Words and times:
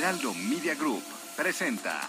Heraldo 0.00 0.32
Media 0.32 0.74
Group 0.76 1.02
presenta 1.36 2.00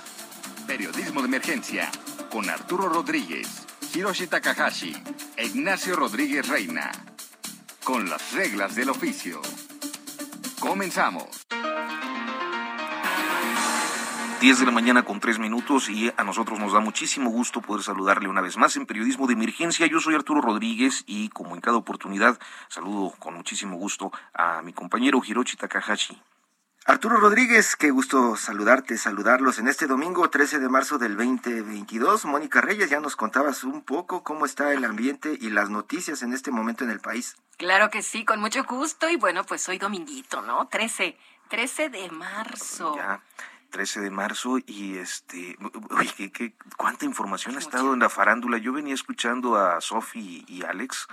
Periodismo 0.65 1.19
de 1.19 1.27
Emergencia 1.27 1.91
con 2.31 2.49
Arturo 2.49 2.87
Rodríguez, 2.87 3.67
Hiroshi 3.93 4.27
Takahashi 4.27 4.95
e 5.35 5.47
Ignacio 5.47 5.97
Rodríguez 5.97 6.47
Reina. 6.47 6.89
Con 7.83 8.09
las 8.09 8.31
reglas 8.31 8.75
del 8.75 8.91
oficio. 8.91 9.41
Comenzamos. 10.57 11.45
10 14.39 14.59
de 14.59 14.65
la 14.65 14.71
mañana 14.71 15.03
con 15.03 15.19
3 15.19 15.39
minutos 15.39 15.89
y 15.89 16.13
a 16.15 16.23
nosotros 16.23 16.59
nos 16.59 16.71
da 16.71 16.79
muchísimo 16.79 17.29
gusto 17.29 17.59
poder 17.61 17.83
saludarle 17.83 18.29
una 18.29 18.39
vez 18.39 18.55
más 18.55 18.77
en 18.77 18.85
Periodismo 18.85 19.27
de 19.27 19.33
Emergencia. 19.33 19.85
Yo 19.87 19.99
soy 19.99 20.15
Arturo 20.15 20.39
Rodríguez 20.39 21.03
y 21.07 21.27
como 21.27 21.55
en 21.55 21.61
cada 21.61 21.75
oportunidad 21.75 22.39
saludo 22.69 23.13
con 23.19 23.33
muchísimo 23.33 23.75
gusto 23.75 24.13
a 24.33 24.61
mi 24.61 24.71
compañero 24.71 25.21
Hiroshi 25.21 25.57
Takahashi. 25.57 26.21
Arturo 26.85 27.17
Rodríguez, 27.17 27.75
qué 27.75 27.91
gusto 27.91 28.35
saludarte, 28.35 28.97
saludarlos 28.97 29.59
en 29.59 29.67
este 29.67 29.85
domingo 29.85 30.27
13 30.31 30.57
de 30.57 30.67
marzo 30.67 30.97
del 30.97 31.15
2022. 31.15 32.25
Mónica 32.25 32.59
Reyes, 32.59 32.89
ya 32.89 32.99
nos 32.99 33.15
contabas 33.15 33.63
un 33.63 33.83
poco 33.83 34.23
cómo 34.23 34.47
está 34.47 34.73
el 34.73 34.83
ambiente 34.83 35.37
y 35.39 35.51
las 35.51 35.69
noticias 35.69 36.23
en 36.23 36.33
este 36.33 36.49
momento 36.49 36.83
en 36.83 36.89
el 36.89 36.99
país. 36.99 37.37
Claro 37.57 37.91
que 37.91 38.01
sí, 38.01 38.25
con 38.25 38.39
mucho 38.39 38.63
gusto 38.63 39.07
y 39.09 39.15
bueno, 39.15 39.43
pues 39.43 39.69
hoy 39.69 39.77
dominguito, 39.77 40.41
¿no? 40.41 40.67
13, 40.69 41.15
13 41.49 41.89
de 41.89 42.09
marzo. 42.09 42.95
Ya. 42.95 43.21
13 43.71 44.01
de 44.01 44.11
marzo 44.11 44.59
y 44.65 44.97
este, 44.97 45.57
uy, 45.89 46.09
¿qué, 46.15 46.31
qué, 46.31 46.53
cuánta 46.77 47.05
información 47.05 47.55
ha 47.55 47.59
estado 47.59 47.93
en 47.93 47.99
la 47.99 48.09
farándula. 48.09 48.57
Yo 48.57 48.73
venía 48.73 48.93
escuchando 48.93 49.55
a 49.55 49.79
Sofi 49.81 50.45
y 50.47 50.63
Alex 50.63 51.07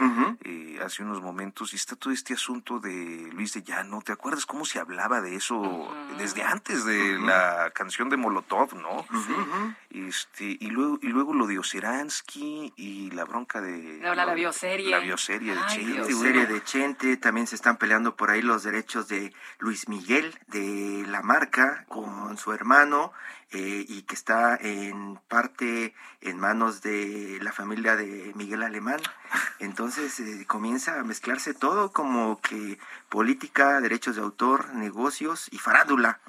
eh, 0.44 0.78
hace 0.84 1.02
unos 1.02 1.22
momentos 1.22 1.72
y 1.72 1.76
está 1.76 1.96
todo 1.96 2.12
este 2.12 2.34
asunto 2.34 2.80
de 2.80 3.30
Luis 3.32 3.54
de 3.54 3.62
Llano. 3.62 4.02
¿Te 4.02 4.12
acuerdas 4.12 4.44
cómo 4.44 4.64
se 4.64 4.78
hablaba 4.78 5.20
de 5.20 5.36
eso 5.36 5.88
desde 6.18 6.42
antes 6.42 6.84
de 6.84 7.18
la 7.18 7.70
canción 7.74 8.08
de 8.08 8.16
Molotov, 8.16 8.74
no? 8.74 9.06
Este, 9.90 10.56
y 10.60 10.70
luego, 10.70 10.98
y 11.00 11.08
luego 11.08 11.34
lo 11.34 11.46
de 11.46 11.58
Oseransky 11.58 12.74
y 12.76 13.10
la 13.12 13.24
bronca 13.24 13.60
de 13.60 14.06
Ahora 14.06 14.26
la 14.26 14.34
bioserie. 14.34 14.90
la 14.90 14.98
bioserie 14.98 15.54
de 15.54 15.60
Ay, 15.60 15.76
Chente, 15.76 16.46
de 16.46 16.64
Chente, 16.64 17.16
también 17.16 17.46
se 17.46 17.54
están 17.54 17.76
peleando 17.76 18.16
por 18.16 18.30
ahí 18.30 18.42
los 18.42 18.62
derechos 18.64 19.08
de 19.08 19.32
Luis 19.58 19.88
Miguel 19.88 20.38
de 20.48 21.04
la 21.08 21.22
marca 21.22 21.84
con 21.88 22.36
su 22.36 22.47
hermano 22.52 23.12
eh, 23.50 23.84
y 23.88 24.02
que 24.02 24.14
está 24.14 24.56
en 24.56 25.18
parte 25.28 25.94
en 26.20 26.38
manos 26.38 26.82
de 26.82 27.38
la 27.41 27.52
familia 27.52 27.96
de 27.96 28.32
Miguel 28.34 28.62
Alemán. 28.62 29.00
Entonces 29.58 30.20
eh, 30.20 30.44
comienza 30.46 31.00
a 31.00 31.04
mezclarse 31.04 31.54
todo 31.54 31.92
como 31.92 32.41
que 32.41 32.78
política, 33.08 33.80
derechos 33.80 34.16
de 34.16 34.22
autor, 34.22 34.74
negocios 34.74 35.48
y 35.50 35.58
farándula. 35.58 36.20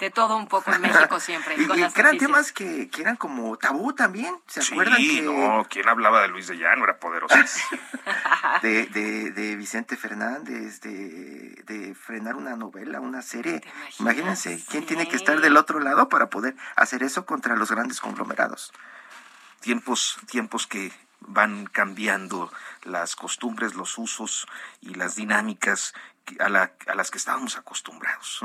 De 0.00 0.10
todo 0.10 0.36
un 0.36 0.46
poco 0.46 0.72
en 0.72 0.80
México 0.80 1.18
siempre. 1.20 1.54
Y, 1.62 1.66
con 1.66 1.78
y 1.78 1.82
las 1.82 1.92
que 1.94 2.00
eran 2.00 2.14
noticias. 2.14 2.28
temas 2.30 2.52
que, 2.52 2.88
que 2.90 3.02
eran 3.02 3.16
como 3.16 3.56
tabú 3.56 3.92
también. 3.92 4.34
¿Se 4.46 4.62
Sí, 4.62 4.72
acuerdan 4.72 4.96
que 4.98 5.22
no, 5.22 5.66
¿quién 5.68 5.88
hablaba 5.88 6.22
de 6.22 6.28
Luis 6.28 6.46
de 6.48 6.56
Llano? 6.56 6.84
Era 6.84 6.98
poderoso. 6.98 7.36
de, 8.62 8.86
de, 8.86 9.30
de 9.32 9.56
Vicente 9.56 9.96
Fernández, 9.96 10.80
de, 10.80 11.62
de 11.66 11.94
frenar 11.94 12.36
una 12.36 12.56
novela, 12.56 13.00
una 13.00 13.22
serie. 13.22 13.62
Imagínense, 13.98 14.62
¿quién 14.68 14.86
tiene 14.86 15.08
que 15.08 15.16
estar 15.16 15.40
del 15.40 15.56
otro 15.56 15.80
lado 15.80 16.08
para 16.08 16.28
poder 16.30 16.54
hacer 16.76 17.02
eso 17.02 17.26
contra 17.26 17.56
los 17.56 17.70
grandes 17.70 18.00
conglomerados? 18.00 18.72
tiempos, 19.60 20.18
tiempos 20.26 20.66
que 20.66 20.92
van 21.20 21.66
cambiando 21.66 22.52
las 22.82 23.14
costumbres, 23.14 23.74
los 23.76 23.96
usos 23.96 24.46
y 24.80 24.94
las 24.94 25.14
dinámicas 25.14 25.94
a, 26.40 26.48
la- 26.48 26.72
a 26.86 26.94
las 26.94 27.10
que 27.10 27.18
estábamos 27.18 27.56
acostumbrados. 27.56 28.40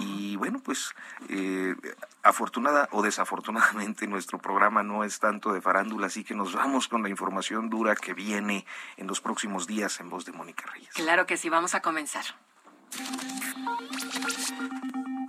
Y 0.00 0.36
bueno, 0.36 0.60
pues 0.64 0.94
eh, 1.28 1.74
afortunada 2.22 2.88
o 2.92 3.02
desafortunadamente 3.02 4.06
nuestro 4.08 4.38
programa 4.38 4.82
no 4.82 5.04
es 5.04 5.18
tanto 5.20 5.52
de 5.52 5.60
farándula, 5.60 6.06
así 6.08 6.24
que 6.24 6.34
nos 6.34 6.54
vamos 6.54 6.88
con 6.88 7.02
la 7.02 7.08
información 7.08 7.70
dura 7.70 7.94
que 7.96 8.14
viene 8.14 8.66
en 8.96 9.06
los 9.06 9.20
próximos 9.20 9.66
días 9.66 10.00
en 10.00 10.10
voz 10.10 10.24
de 10.24 10.32
Mónica 10.32 10.64
Reyes. 10.72 10.94
Claro 10.94 11.26
que 11.26 11.36
sí, 11.36 11.48
vamos 11.48 11.74
a 11.74 11.80
comenzar. 11.80 12.24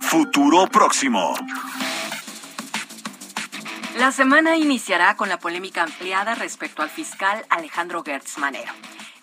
Futuro 0.00 0.66
próximo. 0.66 1.34
La 3.98 4.10
semana 4.10 4.56
iniciará 4.56 5.16
con 5.16 5.28
la 5.28 5.38
polémica 5.38 5.82
ampliada 5.82 6.34
respecto 6.34 6.82
al 6.82 6.88
fiscal 6.88 7.44
Alejandro 7.50 8.02
Gertz 8.02 8.38
Manero. 8.38 8.72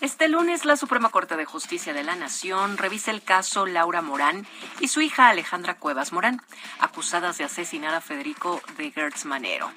Este 0.02 0.30
lunes, 0.30 0.64
la 0.64 0.78
Suprema 0.78 1.10
Corte 1.10 1.36
de 1.36 1.44
Justicia 1.44 1.92
de 1.92 2.06
la 2.06 2.16
Nación 2.16 2.78
revisa 2.78 3.12
el 3.12 3.22
caso 3.22 3.66
Laura 3.66 4.02
Morán 4.02 4.48
y 4.80 4.88
su 4.88 5.02
hija 5.02 5.28
Alejandra 5.28 5.76
Cuevas 5.78 6.14
Morán, 6.14 6.42
acusadas 6.80 7.38
de 7.38 7.44
asesinar 7.44 7.94
a 7.94 8.00
Federico 8.00 8.62
de 8.78 8.92
Gertz 8.92 9.26
Manero. 9.26 9.70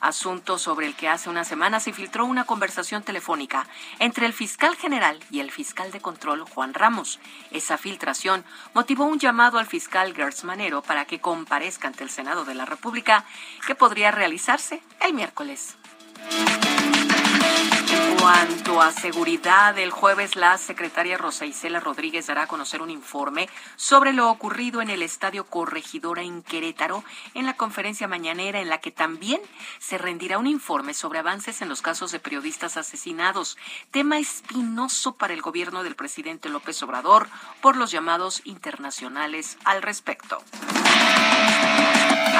Asunto 0.00 0.58
sobre 0.58 0.86
el 0.86 0.94
que 0.94 1.08
hace 1.08 1.30
una 1.30 1.44
semana 1.44 1.80
se 1.80 1.94
filtró 1.94 2.26
una 2.26 2.44
conversación 2.44 3.02
telefónica 3.02 3.66
entre 4.00 4.26
el 4.26 4.34
fiscal 4.34 4.76
general 4.76 5.18
y 5.30 5.40
el 5.40 5.50
fiscal 5.50 5.90
de 5.92 6.00
control 6.02 6.42
Juan 6.42 6.74
Ramos. 6.74 7.18
Esa 7.50 7.78
filtración 7.78 8.44
motivó 8.74 9.04
un 9.04 9.18
llamado 9.18 9.58
al 9.58 9.66
fiscal 9.66 10.14
Gertz 10.14 10.44
Manero 10.44 10.82
para 10.82 11.06
que 11.06 11.22
comparezca 11.22 11.88
ante 11.88 12.04
el 12.04 12.10
Senado 12.10 12.44
de 12.44 12.54
la 12.54 12.66
República, 12.66 13.24
que 13.66 13.74
podría 13.74 14.10
el 15.00 15.12
miércoles. 15.12 15.76
Cuanto 18.20 18.82
a 18.82 18.92
seguridad, 18.92 19.78
el 19.78 19.90
jueves 19.90 20.36
la 20.36 20.58
secretaria 20.58 21.16
Rosa 21.16 21.46
Isela 21.46 21.80
Rodríguez 21.80 22.26
dará 22.26 22.42
a 22.42 22.46
conocer 22.46 22.82
un 22.82 22.90
informe 22.90 23.48
sobre 23.76 24.12
lo 24.12 24.28
ocurrido 24.28 24.82
en 24.82 24.90
el 24.90 25.02
Estadio 25.02 25.44
Corregidora 25.44 26.20
en 26.20 26.42
Querétaro 26.42 27.02
en 27.32 27.46
la 27.46 27.56
conferencia 27.56 28.08
mañanera 28.08 28.60
en 28.60 28.68
la 28.68 28.78
que 28.78 28.90
también 28.90 29.40
se 29.78 29.96
rendirá 29.96 30.36
un 30.36 30.46
informe 30.46 30.92
sobre 30.92 31.18
avances 31.18 31.62
en 31.62 31.70
los 31.70 31.80
casos 31.80 32.12
de 32.12 32.20
periodistas 32.20 32.76
asesinados, 32.76 33.56
tema 33.90 34.18
espinoso 34.18 35.14
para 35.14 35.32
el 35.32 35.40
gobierno 35.40 35.82
del 35.82 35.96
presidente 35.96 36.50
López 36.50 36.82
Obrador 36.82 37.26
por 37.62 37.76
los 37.76 37.90
llamados 37.90 38.42
internacionales 38.44 39.56
al 39.64 39.80
respecto. 39.80 40.42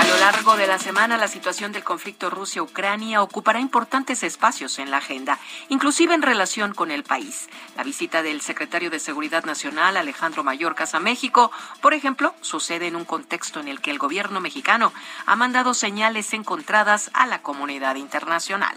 A 0.00 0.04
lo 0.04 0.16
largo 0.16 0.56
de 0.56 0.66
la 0.66 0.78
semana, 0.78 1.18
la 1.18 1.28
situación 1.28 1.72
del 1.72 1.84
conflicto 1.84 2.30
Rusia-Ucrania 2.30 3.22
ocupará 3.22 3.60
importantes 3.60 4.22
espacios 4.22 4.78
en 4.78 4.90
la 4.90 4.98
agenda, 4.98 5.38
inclusive 5.70 6.12
en 6.14 6.20
relación 6.20 6.74
con 6.74 6.90
el 6.90 7.04
país. 7.04 7.48
La 7.76 7.82
visita 7.82 8.22
del 8.22 8.42
secretario 8.42 8.90
de 8.90 9.00
Seguridad 9.00 9.44
Nacional, 9.44 9.96
Alejandro 9.96 10.44
Mayorkas, 10.44 10.94
a 10.94 11.00
México, 11.00 11.50
por 11.80 11.94
ejemplo, 11.94 12.34
sucede 12.42 12.88
en 12.88 12.96
un 12.96 13.06
contexto 13.06 13.60
en 13.60 13.68
el 13.68 13.80
que 13.80 13.90
el 13.90 13.98
gobierno 13.98 14.40
mexicano 14.40 14.92
ha 15.24 15.36
mandado 15.36 15.72
señales 15.72 16.34
encontradas 16.34 17.10
a 17.14 17.26
la 17.26 17.40
comunidad 17.40 17.94
internacional. 17.94 18.74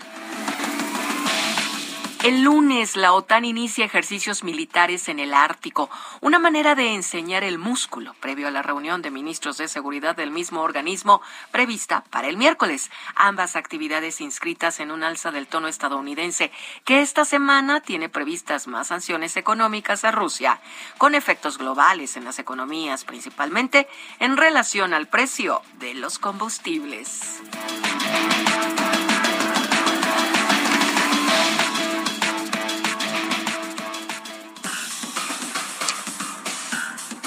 El 2.24 2.42
lunes 2.42 2.96
la 2.96 3.12
OTAN 3.12 3.44
inicia 3.44 3.84
ejercicios 3.84 4.46
militares 4.46 5.10
en 5.10 5.20
el 5.20 5.34
Ártico, 5.34 5.90
una 6.22 6.40
manera 6.40 6.74
de 6.74 6.94
enseñar 6.94 7.44
el 7.44 7.58
músculo 7.58 8.14
previo 8.22 8.48
a 8.48 8.52
la 8.52 8.62
reunión 8.62 9.02
de 9.02 9.12
ministros 9.12 9.58
de 9.58 9.68
seguridad 9.68 10.16
del 10.16 10.32
mismo 10.32 10.62
organismo 10.62 11.22
prevista 11.52 12.06
para 12.10 12.30
el 12.30 12.38
miércoles. 12.38 12.92
Ambas 13.16 13.58
actividades 13.58 14.22
inscritas 14.22 14.80
en 14.80 14.92
un 14.92 15.04
alza 15.04 15.32
del 15.32 15.48
tono 15.48 15.68
estadounidense 15.68 16.50
que 16.86 17.02
esta 17.02 17.26
semana 17.26 17.82
tiene 17.82 18.08
previstas 18.08 18.68
más 18.68 18.88
sanciones 18.88 19.36
económicas 19.36 20.06
a 20.06 20.12
Rusia, 20.12 20.62
con 20.98 21.16
efectos 21.16 21.58
globales 21.58 22.16
en 22.16 22.24
las 22.24 22.40
economías, 22.40 23.04
principalmente 23.04 23.86
en 24.20 24.38
relación 24.38 24.94
al 24.94 25.10
precio 25.10 25.62
de 25.78 25.94
los 25.94 26.20
combustibles. 26.20 27.42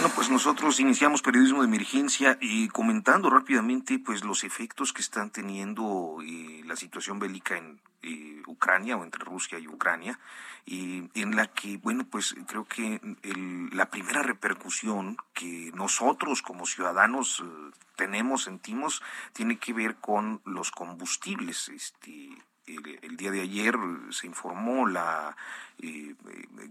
Bueno, 0.00 0.14
pues 0.14 0.30
nosotros 0.30 0.80
iniciamos 0.80 1.20
periodismo 1.20 1.60
de 1.60 1.68
emergencia 1.68 2.38
y 2.40 2.68
comentando 2.68 3.28
rápidamente 3.28 3.98
pues 3.98 4.24
los 4.24 4.44
efectos 4.44 4.94
que 4.94 5.02
están 5.02 5.28
teniendo 5.28 6.16
eh, 6.24 6.62
la 6.64 6.74
situación 6.74 7.18
bélica 7.18 7.58
en 7.58 7.82
eh, 8.02 8.40
Ucrania 8.46 8.96
o 8.96 9.04
entre 9.04 9.22
Rusia 9.22 9.58
y 9.58 9.68
Ucrania 9.68 10.18
y 10.64 11.10
en 11.14 11.36
la 11.36 11.48
que 11.48 11.76
bueno 11.76 12.06
pues 12.10 12.34
creo 12.46 12.64
que 12.64 12.98
la 13.74 13.90
primera 13.90 14.22
repercusión 14.22 15.18
que 15.34 15.70
nosotros 15.74 16.40
como 16.40 16.64
ciudadanos 16.64 17.40
eh, 17.44 17.76
tenemos 17.96 18.44
sentimos 18.44 19.02
tiene 19.34 19.58
que 19.58 19.74
ver 19.74 19.96
con 19.96 20.40
los 20.46 20.70
combustibles 20.70 21.68
este 21.68 22.30
el, 22.66 23.16
día 23.16 23.30
de 23.30 23.40
ayer 23.40 23.76
se 24.10 24.26
informó 24.26 24.86
la 24.86 25.36
eh, 25.78 26.14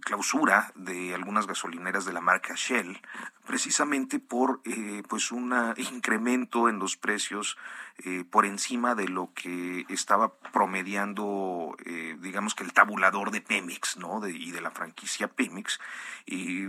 clausura 0.01 0.71
de 0.75 1.13
algunas 1.13 1.47
gasolineras 1.47 2.05
de 2.05 2.13
la 2.13 2.21
marca 2.21 2.53
Shell, 2.55 3.01
precisamente 3.45 4.19
por 4.19 4.61
eh, 4.65 5.03
pues 5.07 5.31
un 5.31 5.53
incremento 5.77 6.69
en 6.69 6.79
los 6.79 6.97
precios 6.97 7.57
eh, 8.05 8.23
por 8.29 8.45
encima 8.45 8.95
de 8.95 9.07
lo 9.07 9.31
que 9.33 9.85
estaba 9.89 10.33
promediando, 10.53 11.75
digamos 12.19 12.55
que 12.55 12.63
el 12.63 12.73
tabulador 12.73 13.31
de 13.31 13.41
Pemex, 13.41 13.97
¿no? 13.97 14.25
y 14.27 14.51
de 14.51 14.61
la 14.61 14.71
franquicia 14.71 15.27
Pemex. 15.27 15.79
Y 16.25 16.67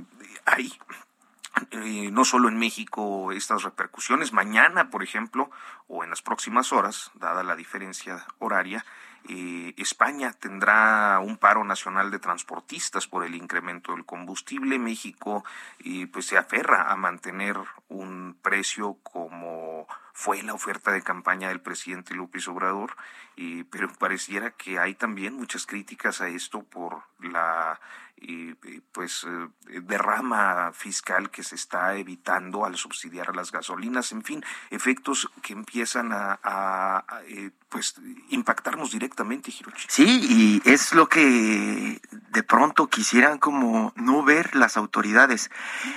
hay 1.73 2.11
no 2.11 2.25
solo 2.25 2.49
en 2.49 2.59
México 2.59 3.33
estas 3.33 3.63
repercusiones, 3.63 4.33
mañana, 4.33 4.91
por 4.91 5.03
ejemplo, 5.03 5.51
o 5.89 6.05
en 6.05 6.11
las 6.11 6.23
próximas 6.23 6.73
horas, 6.73 7.11
dada 7.15 7.43
la 7.43 7.57
diferencia 7.57 8.27
horaria, 8.39 8.85
eh, 9.29 9.75
España 9.77 10.33
tendrá 10.33 11.21
un 11.21 11.37
paro 11.37 11.63
nacional 11.63 12.11
de 12.11 12.19
transportistas 12.19 13.07
por 13.07 13.25
el 13.25 13.35
incremento 13.35 13.93
del 13.93 14.07
combustible. 14.07 14.79
México 14.79 15.45
eh, 15.85 16.07
pues 16.11 16.27
se 16.27 16.39
aferra 16.39 16.91
a 16.91 16.97
mantener 16.97 17.57
un 17.89 18.37
precio 18.41 18.97
como 19.03 19.87
fue 20.13 20.43
la 20.43 20.55
oferta 20.55 20.91
de 20.93 21.03
campaña 21.03 21.49
del 21.49 21.61
presidente 21.61 22.15
López 22.15 22.49
Obrador, 22.49 22.97
eh, 23.37 23.65
pero 23.71 23.93
pareciera 23.93 24.51
que 24.51 24.79
hay 24.79 24.95
también 24.95 25.35
muchas 25.35 25.67
críticas 25.67 26.21
a 26.21 26.29
esto 26.29 26.63
por 26.63 27.03
la 27.21 27.81
y, 28.21 28.55
pues 28.93 29.27
eh, 29.27 29.81
derrama 29.83 30.73
fiscal 30.73 31.31
que 31.31 31.43
se 31.43 31.55
está 31.55 31.97
evitando 31.97 32.65
al 32.65 32.77
subsidiar 32.77 33.35
las 33.35 33.51
gasolinas, 33.51 34.13
en 34.13 34.23
fin, 34.23 34.45
efectos 34.71 35.31
que 35.43 35.53
empiezan 35.53 36.11
a, 36.13 37.05
eh, 37.29 37.51
pues 37.69 37.95
impactarnos 38.29 38.91
directamente, 38.91 39.51
Hiroshi. 39.51 39.87
Sí, 39.89 40.61
y 40.65 40.69
es 40.69 40.93
lo 40.93 41.09
que 41.09 42.01
de 42.11 42.43
pronto 42.43 42.89
quisieran 42.89 43.39
como 43.39 43.93
no 43.97 44.23
ver 44.23 44.57
las 44.57 44.77
autoridades. 44.77 45.51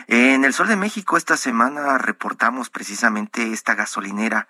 En 0.07 0.45
el 0.45 0.53
Sol 0.53 0.67
de 0.67 0.75
México 0.75 1.17
esta 1.17 1.35
semana 1.35 1.97
reportamos 1.97 2.69
precisamente 2.69 3.51
esta 3.51 3.75
gasolinera 3.75 4.47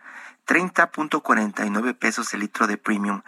30.49 0.47 1.95
pesos 1.95 2.33
el 2.33 2.41
litro 2.41 2.67
de 2.67 2.77
premium. 2.77 3.21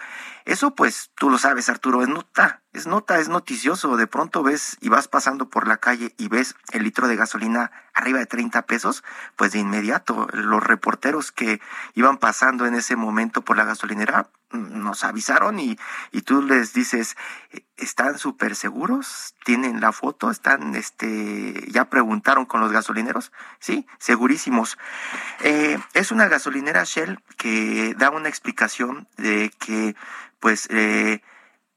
Eso 0.45 0.75
pues 0.75 1.11
tú 1.15 1.29
lo 1.29 1.37
sabes 1.37 1.69
Arturo, 1.69 2.03
es 2.03 2.07
nota, 2.07 2.61
es 2.71 2.87
nota, 2.87 3.19
es 3.19 3.29
noticioso. 3.29 3.97
De 3.97 4.07
pronto 4.07 4.43
ves 4.43 4.77
y 4.79 4.89
vas 4.89 5.07
pasando 5.07 5.49
por 5.49 5.67
la 5.67 5.77
calle 5.77 6.13
y 6.17 6.27
ves 6.27 6.55
el 6.71 6.83
litro 6.83 7.07
de 7.07 7.15
gasolina 7.15 7.71
arriba 7.93 8.19
de 8.19 8.25
30 8.25 8.61
pesos, 8.63 9.03
pues 9.35 9.53
de 9.53 9.59
inmediato 9.59 10.27
los 10.33 10.63
reporteros 10.63 11.31
que 11.31 11.59
iban 11.95 12.17
pasando 12.17 12.65
en 12.65 12.75
ese 12.75 12.95
momento 12.95 13.41
por 13.41 13.57
la 13.57 13.65
gasolinera 13.65 14.29
nos 14.55 15.03
avisaron 15.03 15.59
y, 15.59 15.77
y 16.11 16.21
tú 16.21 16.41
les 16.41 16.73
dices, 16.73 17.15
¿están 17.77 18.17
súper 18.17 18.55
seguros? 18.55 19.35
¿Tienen 19.43 19.81
la 19.81 19.91
foto? 19.91 20.31
¿Están, 20.31 20.75
este, 20.75 21.69
ya 21.71 21.85
preguntaron 21.89 22.45
con 22.45 22.61
los 22.61 22.71
gasolineros? 22.71 23.31
Sí, 23.59 23.85
segurísimos. 23.99 24.77
Eh, 25.41 25.77
es 25.93 26.11
una 26.11 26.27
gasolinera 26.27 26.83
Shell 26.83 27.19
que 27.37 27.95
da 27.97 28.09
una 28.09 28.29
explicación 28.29 29.07
de 29.17 29.51
que, 29.59 29.95
pues, 30.39 30.67
eh, 30.69 31.21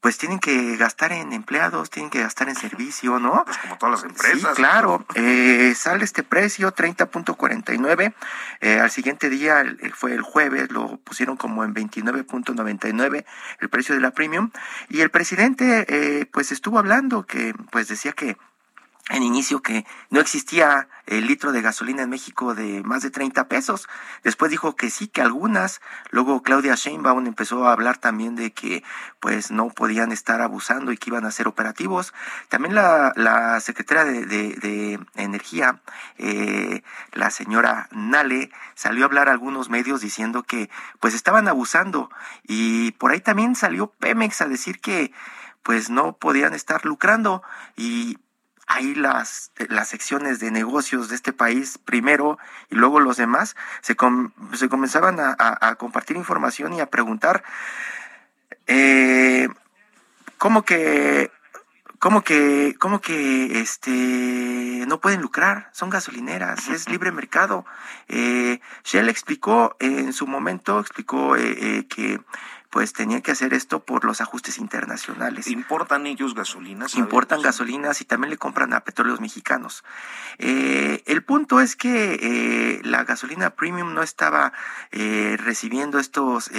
pues 0.01 0.17
tienen 0.17 0.39
que 0.39 0.77
gastar 0.77 1.11
en 1.11 1.33
empleados, 1.33 1.89
tienen 1.89 2.09
que 2.09 2.21
gastar 2.21 2.47
en 2.47 2.55
servicio, 2.55 3.19
¿no? 3.19 3.43
Pues 3.43 3.57
como 3.57 3.77
todas 3.77 4.01
las 4.01 4.09
empresas. 4.09 4.51
Sí, 4.51 4.55
claro. 4.55 5.05
Eh, 5.15 5.73
sale 5.75 6.05
este 6.05 6.23
precio, 6.23 6.73
30.49. 6.73 8.13
Eh, 8.61 8.79
al 8.79 8.91
siguiente 8.91 9.29
día, 9.29 9.61
fue 9.93 10.13
el 10.13 10.21
jueves, 10.21 10.71
lo 10.71 10.97
pusieron 10.97 11.35
como 11.35 11.65
en 11.65 11.73
29.99 11.75 13.25
el 13.59 13.69
precio 13.69 13.93
de 13.93 14.01
la 14.01 14.11
premium. 14.11 14.51
Y 14.87 15.01
el 15.01 15.09
presidente, 15.09 15.85
eh, 15.89 16.25
pues 16.27 16.53
estuvo 16.53 16.79
hablando 16.79 17.25
que, 17.25 17.53
pues 17.69 17.89
decía 17.89 18.13
que 18.13 18.37
en 19.09 19.23
inicio 19.23 19.61
que 19.61 19.85
no 20.09 20.19
existía 20.19 20.87
el 21.07 21.25
litro 21.25 21.51
de 21.51 21.63
gasolina 21.63 22.03
en 22.03 22.09
México 22.09 22.53
de 22.53 22.83
más 22.83 23.01
de 23.01 23.09
30 23.09 23.47
pesos. 23.47 23.89
Después 24.23 24.51
dijo 24.51 24.75
que 24.75 24.91
sí, 24.91 25.07
que 25.07 25.21
algunas. 25.21 25.81
Luego 26.11 26.43
Claudia 26.43 26.75
Sheinbaum 26.75 27.25
empezó 27.25 27.67
a 27.67 27.73
hablar 27.73 27.97
también 27.97 28.35
de 28.35 28.51
que 28.51 28.83
pues 29.19 29.49
no 29.49 29.69
podían 29.69 30.11
estar 30.11 30.41
abusando 30.41 30.91
y 30.91 30.97
que 30.97 31.09
iban 31.09 31.25
a 31.25 31.31
ser 31.31 31.47
operativos. 31.47 32.13
También 32.49 32.75
la, 32.75 33.11
la 33.15 33.59
secretaria 33.59 34.05
de, 34.05 34.25
de, 34.25 34.99
Energía, 35.15 35.81
eh, 36.17 36.83
la 37.11 37.31
señora 37.31 37.89
Nale, 37.91 38.51
salió 38.75 39.03
a 39.03 39.07
hablar 39.07 39.27
a 39.27 39.31
algunos 39.31 39.69
medios 39.69 40.01
diciendo 40.01 40.43
que 40.43 40.69
pues 40.99 41.15
estaban 41.15 41.47
abusando. 41.47 42.11
Y 42.43 42.91
por 42.93 43.11
ahí 43.11 43.21
también 43.21 43.55
salió 43.55 43.87
Pemex 43.87 44.41
a 44.41 44.47
decir 44.47 44.79
que 44.79 45.11
pues 45.63 45.89
no 45.89 46.17
podían 46.17 46.53
estar 46.53 46.85
lucrando 46.85 47.41
y 47.75 48.17
ahí 48.69 48.93
las, 48.93 49.51
las 49.67 49.89
secciones 49.89 50.39
de 50.39 50.51
negocios 50.51 51.09
de 51.09 51.15
este 51.15 51.33
país 51.33 51.79
primero 51.79 52.37
y 52.69 52.75
luego 52.75 52.99
los 52.99 53.17
demás 53.17 53.55
se, 53.81 53.97
se 54.53 54.69
comenzaban 54.69 55.17
a, 55.19 55.75
compartir 55.75 56.15
información 56.15 56.73
y 56.73 56.79
a 56.79 56.85
preguntar 56.85 57.43
eh, 58.67 59.49
cómo 60.37 60.63
que 60.63 61.31
cómo 61.97 62.21
que 62.21 62.75
cómo 62.79 63.01
que 63.01 63.59
este 63.59 64.85
no 64.87 65.01
pueden 65.01 65.21
lucrar 65.21 65.69
son 65.73 65.89
gasolineras 65.89 66.67
es 66.69 66.87
libre 66.87 67.11
mercado. 67.11 67.65
Eh, 68.07 68.61
Shell 68.83 69.09
explicó 69.09 69.75
en 69.79 70.13
su 70.13 70.27
momento 70.27 70.79
explicó 70.79 71.35
eh, 71.35 71.57
eh 71.59 71.87
que 71.87 72.21
pues 72.69 72.93
tenía 72.93 73.21
que 73.21 73.31
hacer 73.31 73.53
esto 73.53 73.83
por 73.83 74.05
los 74.05 74.21
ajustes 74.21 74.59
internacionales. 74.59 75.47
¿Importan 75.47 76.05
ellos 76.05 76.35
gasolinas? 76.35 76.95
Importan 76.95 77.41
gasolinas 77.41 78.01
y 78.01 78.05
también 78.05 78.29
le 78.29 78.37
compran 78.37 78.73
a 78.73 78.81
petróleos 78.81 79.19
mexicanos. 79.19 79.83
Eh, 80.37 81.03
el 81.07 81.23
punto 81.23 81.61
es 81.61 81.75
que 81.75 82.19
eh, 82.21 82.81
la 82.83 83.03
gasolina 83.05 83.51
premium 83.51 83.93
no 83.93 84.03
estaba 84.03 84.53
eh, 84.91 85.35
recibiendo 85.39 85.97
estos 85.99 86.51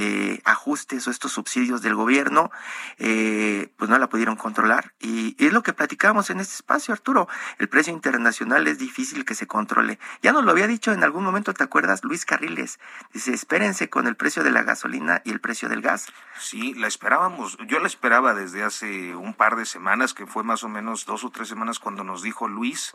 ajustes 0.45 1.07
o 1.07 1.11
estos 1.11 1.33
subsidios 1.33 1.83
del 1.83 1.95
gobierno, 1.95 2.51
pues 2.97 3.91
no 3.91 3.99
la 3.99 4.09
pudieron 4.09 4.37
controlar. 4.37 4.95
Y, 4.99 5.37
y 5.39 5.47
es 5.47 5.53
lo 5.53 5.63
que 5.63 5.73
platicamos 5.73 6.31
en 6.31 6.41
este 6.41 6.55
espacio, 6.55 6.93
Arturo. 6.93 7.29
El 7.59 7.69
precio 7.69 7.93
internacional 7.93 8.67
es 8.67 8.79
difícil 8.79 9.25
que 9.25 9.35
se 9.35 9.47
controle. 9.47 9.99
Ya 10.23 10.33
nos 10.33 10.45
lo 10.45 10.51
había 10.51 10.67
dicho 10.67 10.93
en 10.93 11.05
algún 11.05 11.25
momento, 11.25 11.55
¿te 11.55 11.65
acuerdas? 11.65 12.03
Luis 12.03 12.25
Carriles. 12.25 12.81
Dice, 13.13 13.33
espérense 13.33 13.89
con 13.89 14.07
el 14.07 14.17
precio 14.17 14.43
de 14.43 14.51
la 14.51 14.63
gasolina 14.63 15.23
y 15.25 15.31
el 15.31 15.41
precio 15.41 15.69
del 15.69 15.83
gas 15.83 16.00
Sí, 16.41 16.73
la 16.75 16.87
esperábamos. 16.87 17.59
Yo 17.67 17.79
la 17.81 17.87
esperaba 17.87 18.33
desde 18.33 18.65
hace 18.65 19.15
un 19.15 19.35
par 19.35 19.57
de 19.57 19.67
semanas, 19.67 20.15
que 20.15 20.27
fue 20.27 20.43
más 20.43 20.65
o 20.65 20.69
menos 20.69 21.05
dos 21.05 21.23
o 21.23 21.31
tres 21.31 21.49
semanas 21.49 21.79
cuando 21.79 22.03
nos 22.03 22.23
dijo 22.23 22.49
Luis. 22.49 22.95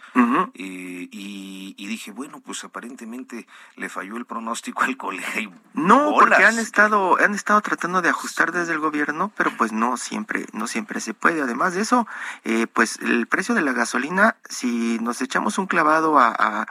y, 0.54 1.88
dije, 1.88 2.12
bueno, 2.12 2.42
pues 2.44 2.64
aparentemente 2.64 3.48
le 3.76 3.90
falló 3.90 4.18
el 4.18 4.26
pronóstico 4.26 4.84
al 4.84 4.98
colegio. 4.98 5.52
No, 5.74 6.16
porque 6.20 6.44
han 6.44 6.58
estado, 6.58 7.18
han 7.24 7.36
estado 7.36 7.62
tratando 7.62 8.02
de 8.02 8.10
ajustar 8.10 8.52
desde 8.52 8.74
el 8.74 8.80
gobierno, 8.80 9.32
pero 9.38 9.52
pues 9.56 9.72
no 9.72 9.98
siempre, 9.98 10.48
no 10.52 10.68
siempre 10.68 11.00
se 11.00 11.14
puede. 11.14 11.42
Además 11.42 11.76
de 11.76 11.82
eso, 11.82 12.08
eh, 12.44 12.66
pues 12.68 12.98
el 13.00 13.28
precio 13.28 13.54
de 13.54 13.62
la 13.62 13.74
gasolina, 13.74 14.38
si 14.50 14.98
nos 15.00 15.22
echamos 15.22 15.58
un 15.60 15.68
clavado 15.68 16.18
a 16.20 16.66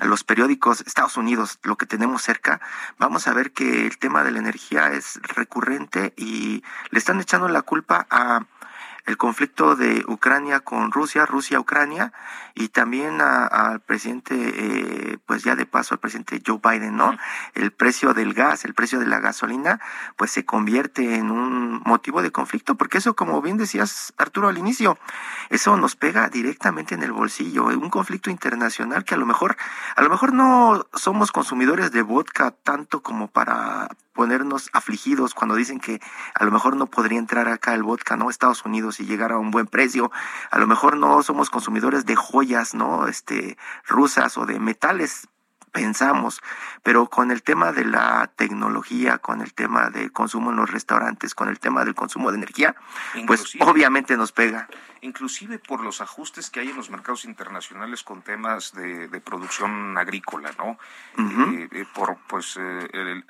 los 0.00 0.24
periódicos 0.24 0.80
Estados 0.82 1.16
Unidos, 1.16 1.58
lo 1.62 1.76
que 1.76 1.86
tenemos 1.86 2.22
cerca, 2.22 2.60
vamos 2.98 3.28
a 3.28 3.34
ver 3.34 3.52
que 3.52 3.86
el 3.86 3.98
tema 3.98 4.24
de 4.24 4.30
la 4.30 4.38
energía 4.38 4.92
es 4.92 5.20
recurrente 5.22 6.14
y 6.16 6.62
le 6.90 6.98
están 6.98 7.20
echando 7.20 7.48
la 7.48 7.62
culpa 7.62 8.06
a 8.10 8.46
el 9.06 9.16
conflicto 9.16 9.76
de 9.76 10.04
Ucrania 10.06 10.60
con 10.60 10.92
Rusia, 10.92 11.26
Rusia-Ucrania, 11.26 12.12
y 12.54 12.68
también 12.68 13.20
al 13.20 13.80
presidente, 13.80 14.34
eh, 14.34 15.18
pues 15.26 15.42
ya 15.42 15.56
de 15.56 15.66
paso 15.66 15.94
al 15.94 16.00
presidente 16.00 16.42
Joe 16.46 16.60
Biden, 16.62 16.96
¿no? 16.96 17.16
El 17.54 17.72
precio 17.72 18.14
del 18.14 18.34
gas, 18.34 18.64
el 18.64 18.74
precio 18.74 18.98
de 18.98 19.06
la 19.06 19.20
gasolina, 19.20 19.80
pues 20.16 20.30
se 20.30 20.44
convierte 20.44 21.16
en 21.16 21.30
un 21.30 21.82
motivo 21.84 22.22
de 22.22 22.30
conflicto, 22.30 22.76
porque 22.76 22.98
eso, 22.98 23.14
como 23.14 23.40
bien 23.40 23.56
decías 23.56 24.12
Arturo 24.18 24.48
al 24.48 24.58
inicio, 24.58 24.98
eso 25.50 25.76
nos 25.76 25.96
pega 25.96 26.28
directamente 26.28 26.94
en 26.94 27.02
el 27.02 27.12
bolsillo, 27.12 27.66
un 27.66 27.90
conflicto 27.90 28.30
internacional 28.30 29.04
que 29.04 29.14
a 29.14 29.18
lo 29.18 29.26
mejor, 29.26 29.56
a 29.96 30.02
lo 30.02 30.10
mejor 30.10 30.32
no 30.32 30.86
somos 30.94 31.32
consumidores 31.32 31.90
de 31.92 32.02
vodka 32.02 32.50
tanto 32.50 33.02
como 33.02 33.28
para 33.28 33.88
ponernos 34.12 34.68
afligidos 34.72 35.34
cuando 35.34 35.54
dicen 35.54 35.80
que 35.80 36.00
a 36.34 36.44
lo 36.44 36.50
mejor 36.50 36.76
no 36.76 36.86
podría 36.86 37.18
entrar 37.18 37.48
acá 37.48 37.74
el 37.74 37.82
vodka, 37.82 38.16
¿no? 38.16 38.30
Estados 38.30 38.64
Unidos 38.64 38.91
y 39.00 39.04
llegar 39.04 39.32
a 39.32 39.38
un 39.38 39.50
buen 39.50 39.66
precio. 39.66 40.10
A 40.50 40.58
lo 40.58 40.66
mejor 40.66 40.96
no 40.96 41.22
somos 41.22 41.50
consumidores 41.50 42.06
de 42.06 42.16
joyas, 42.16 42.74
¿no? 42.74 43.06
Este, 43.06 43.56
rusas 43.86 44.38
o 44.38 44.46
de 44.46 44.58
metales 44.58 45.28
pensamos, 45.72 46.42
pero 46.82 47.08
con 47.08 47.30
el 47.30 47.42
tema 47.42 47.72
de 47.72 47.84
la 47.84 48.30
tecnología, 48.36 49.18
con 49.18 49.40
el 49.40 49.54
tema 49.54 49.90
del 49.90 50.12
consumo 50.12 50.50
en 50.50 50.56
los 50.56 50.70
restaurantes, 50.70 51.34
con 51.34 51.48
el 51.48 51.58
tema 51.58 51.84
del 51.84 51.94
consumo 51.94 52.30
de 52.30 52.36
energía, 52.36 52.76
pues 53.26 53.56
obviamente 53.60 54.16
nos 54.16 54.32
pega. 54.32 54.68
Inclusive 55.00 55.58
por 55.58 55.82
los 55.82 56.00
ajustes 56.00 56.48
que 56.48 56.60
hay 56.60 56.68
en 56.68 56.76
los 56.76 56.88
mercados 56.88 57.24
internacionales 57.24 58.04
con 58.04 58.22
temas 58.22 58.72
de, 58.72 59.08
producción 59.24 59.98
agrícola, 59.98 60.52
¿no? 60.58 60.78
Eh, 61.18 61.68
eh, 61.72 61.84
por, 61.92 62.18
pues, 62.28 62.56
eh, 62.60 63.22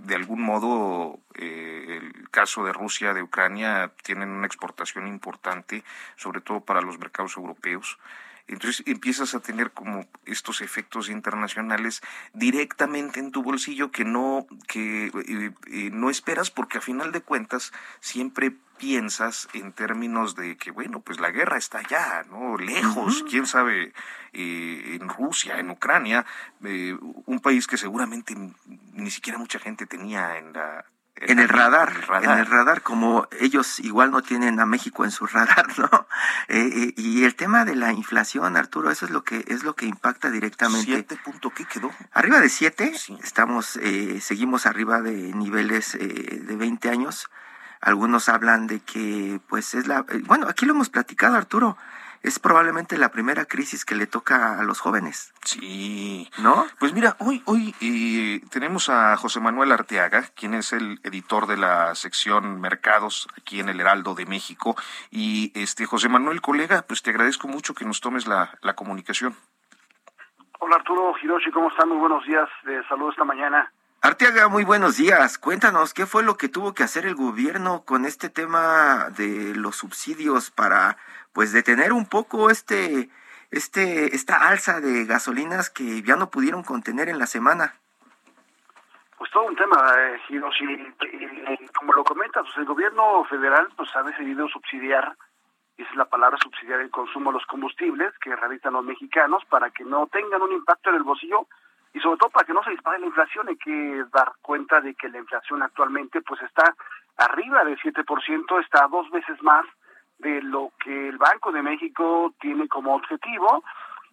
de 0.00 0.14
algún 0.16 0.42
modo, 0.42 1.20
el 1.34 2.28
caso 2.30 2.64
de 2.64 2.72
Rusia, 2.72 3.14
de 3.14 3.22
Ucrania, 3.22 3.92
tienen 4.02 4.30
una 4.30 4.46
exportación 4.46 5.06
importante, 5.06 5.84
sobre 6.16 6.40
todo 6.40 6.60
para 6.60 6.80
los 6.80 6.98
mercados 6.98 7.36
europeos. 7.36 7.98
Entonces 8.46 8.82
empiezas 8.86 9.34
a 9.34 9.40
tener 9.40 9.70
como 9.70 10.06
estos 10.26 10.60
efectos 10.60 11.08
internacionales 11.08 12.02
directamente 12.34 13.20
en 13.20 13.30
tu 13.30 13.42
bolsillo 13.42 13.90
que 13.90 14.04
no, 14.04 14.46
que, 14.68 15.06
eh, 15.06 15.52
eh, 15.68 15.90
no 15.92 16.10
esperas 16.10 16.50
porque 16.50 16.78
a 16.78 16.82
final 16.82 17.10
de 17.12 17.22
cuentas 17.22 17.72
siempre 18.00 18.52
piensas 18.76 19.48
en 19.54 19.72
términos 19.72 20.34
de 20.34 20.56
que, 20.56 20.70
bueno, 20.70 21.00
pues 21.00 21.20
la 21.20 21.30
guerra 21.30 21.56
está 21.56 21.78
allá, 21.78 22.24
¿no? 22.28 22.58
Lejos, 22.58 23.24
quién 23.30 23.46
sabe, 23.46 23.92
eh, 24.32 24.98
en 25.00 25.08
Rusia, 25.08 25.58
en 25.58 25.70
Ucrania, 25.70 26.26
un 26.60 27.40
país 27.40 27.66
que 27.66 27.78
seguramente 27.78 28.34
ni 28.92 29.10
siquiera 29.10 29.38
mucha 29.38 29.58
gente 29.58 29.86
tenía 29.86 30.38
en 30.38 30.52
la 30.52 30.84
en 31.16 31.38
el 31.38 31.48
radar, 31.48 31.92
en 32.22 32.30
el 32.30 32.46
radar, 32.46 32.82
como 32.82 33.28
ellos 33.40 33.78
igual 33.80 34.10
no 34.10 34.22
tienen 34.22 34.58
a 34.58 34.66
México 34.66 35.04
en 35.04 35.10
su 35.10 35.26
radar, 35.28 35.66
¿no? 35.78 36.06
Eh, 36.48 36.70
eh, 36.72 36.94
y 36.96 37.24
el 37.24 37.34
tema 37.34 37.64
de 37.64 37.76
la 37.76 37.92
inflación, 37.92 38.56
Arturo, 38.56 38.90
eso 38.90 39.04
es 39.06 39.10
lo 39.10 39.22
que 39.22 39.44
es 39.48 39.62
lo 39.62 39.74
que 39.74 39.86
impacta 39.86 40.30
directamente. 40.30 40.86
¿Siete 40.86 41.16
punto 41.24 41.50
qué 41.50 41.64
quedó? 41.64 41.90
Arriba 42.12 42.40
de 42.40 42.48
siete, 42.48 42.92
estamos, 43.22 43.76
eh, 43.76 44.20
seguimos 44.20 44.66
arriba 44.66 45.00
de 45.00 45.12
niveles 45.34 45.92
de 45.92 46.56
20 46.56 46.90
años. 46.90 47.30
Algunos 47.80 48.28
hablan 48.28 48.66
de 48.66 48.80
que, 48.80 49.40
pues 49.46 49.74
es 49.74 49.86
la, 49.86 50.04
bueno, 50.24 50.48
aquí 50.48 50.64
lo 50.66 50.72
hemos 50.72 50.88
platicado, 50.88 51.36
Arturo 51.36 51.76
es 52.24 52.38
probablemente 52.38 52.96
la 52.96 53.10
primera 53.10 53.44
crisis 53.44 53.84
que 53.84 53.94
le 53.94 54.06
toca 54.06 54.58
a 54.58 54.64
los 54.64 54.80
jóvenes. 54.80 55.34
Sí. 55.44 56.30
¿No? 56.38 56.66
Pues 56.80 56.94
mira, 56.94 57.16
hoy, 57.18 57.42
hoy 57.44 57.74
eh, 57.82 58.40
tenemos 58.50 58.88
a 58.88 59.14
José 59.18 59.40
Manuel 59.40 59.70
Arteaga, 59.70 60.22
quien 60.34 60.54
es 60.54 60.72
el 60.72 61.00
editor 61.04 61.46
de 61.46 61.58
la 61.58 61.94
sección 61.94 62.62
Mercados 62.62 63.28
aquí 63.36 63.60
en 63.60 63.68
el 63.68 63.78
Heraldo 63.78 64.14
de 64.14 64.24
México. 64.24 64.74
Y 65.10 65.52
este 65.54 65.84
José 65.84 66.08
Manuel, 66.08 66.40
colega, 66.40 66.86
pues 66.88 67.02
te 67.02 67.10
agradezco 67.10 67.46
mucho 67.46 67.74
que 67.74 67.84
nos 67.84 68.00
tomes 68.00 68.26
la, 68.26 68.56
la 68.62 68.74
comunicación. 68.74 69.36
Hola 70.60 70.76
Arturo 70.76 71.12
Hiroshi, 71.22 71.50
¿cómo 71.50 71.68
están? 71.68 71.90
Muy 71.90 71.98
buenos 71.98 72.24
días. 72.24 72.48
De 72.64 72.82
saludo 72.88 73.10
esta 73.10 73.24
mañana. 73.24 73.70
Arteaga, 74.04 74.48
muy 74.48 74.64
buenos 74.64 74.98
días. 74.98 75.38
Cuéntanos, 75.38 75.94
¿qué 75.94 76.04
fue 76.04 76.22
lo 76.22 76.36
que 76.36 76.50
tuvo 76.50 76.74
que 76.74 76.82
hacer 76.82 77.06
el 77.06 77.14
gobierno 77.14 77.84
con 77.86 78.04
este 78.04 78.28
tema 78.28 79.08
de 79.16 79.54
los 79.56 79.76
subsidios 79.76 80.50
para 80.50 80.98
pues 81.32 81.54
detener 81.54 81.90
un 81.90 82.06
poco 82.06 82.50
este, 82.50 83.08
este, 83.50 84.14
esta 84.14 84.46
alza 84.46 84.82
de 84.82 85.06
gasolinas 85.06 85.70
que 85.70 86.02
ya 86.02 86.16
no 86.16 86.28
pudieron 86.28 86.62
contener 86.62 87.08
en 87.08 87.18
la 87.18 87.24
semana. 87.24 87.76
Pues 89.16 89.30
todo 89.30 89.44
un 89.44 89.56
tema, 89.56 89.78
eh, 89.96 91.66
como 91.74 91.94
lo 91.94 92.04
comentas, 92.04 92.44
el 92.58 92.66
gobierno 92.66 93.24
federal 93.24 93.70
pues 93.74 93.88
ha 93.96 94.02
decidido 94.02 94.46
subsidiar, 94.48 95.16
esa 95.78 95.90
es 95.90 95.96
la 95.96 96.04
palabra 96.04 96.36
subsidiar 96.42 96.80
el 96.80 96.90
consumo 96.90 97.30
de 97.30 97.38
los 97.38 97.46
combustibles 97.46 98.12
que 98.18 98.36
realizan 98.36 98.74
los 98.74 98.84
mexicanos 98.84 99.42
para 99.46 99.70
que 99.70 99.82
no 99.82 100.08
tengan 100.08 100.42
un 100.42 100.52
impacto 100.52 100.90
en 100.90 100.96
el 100.96 101.04
bolsillo 101.04 101.46
y 101.94 102.00
sobre 102.00 102.18
todo 102.18 102.30
para 102.30 102.44
que 102.44 102.52
no 102.52 102.62
se 102.62 102.70
dispare 102.70 102.98
la 102.98 103.06
inflación. 103.06 103.48
Hay 103.48 103.56
que 103.56 104.04
dar 104.12 104.32
cuenta 104.42 104.80
de 104.80 104.94
que 104.94 105.08
la 105.08 105.18
inflación 105.18 105.62
actualmente 105.62 106.20
pues 106.20 106.42
está 106.42 106.74
arriba 107.16 107.64
del 107.64 107.78
7%, 107.78 108.60
está 108.60 108.88
dos 108.88 109.08
veces 109.10 109.40
más 109.42 109.64
de 110.18 110.42
lo 110.42 110.72
que 110.82 111.08
el 111.08 111.16
Banco 111.16 111.52
de 111.52 111.62
México 111.62 112.34
tiene 112.40 112.68
como 112.68 112.94
objetivo. 112.94 113.62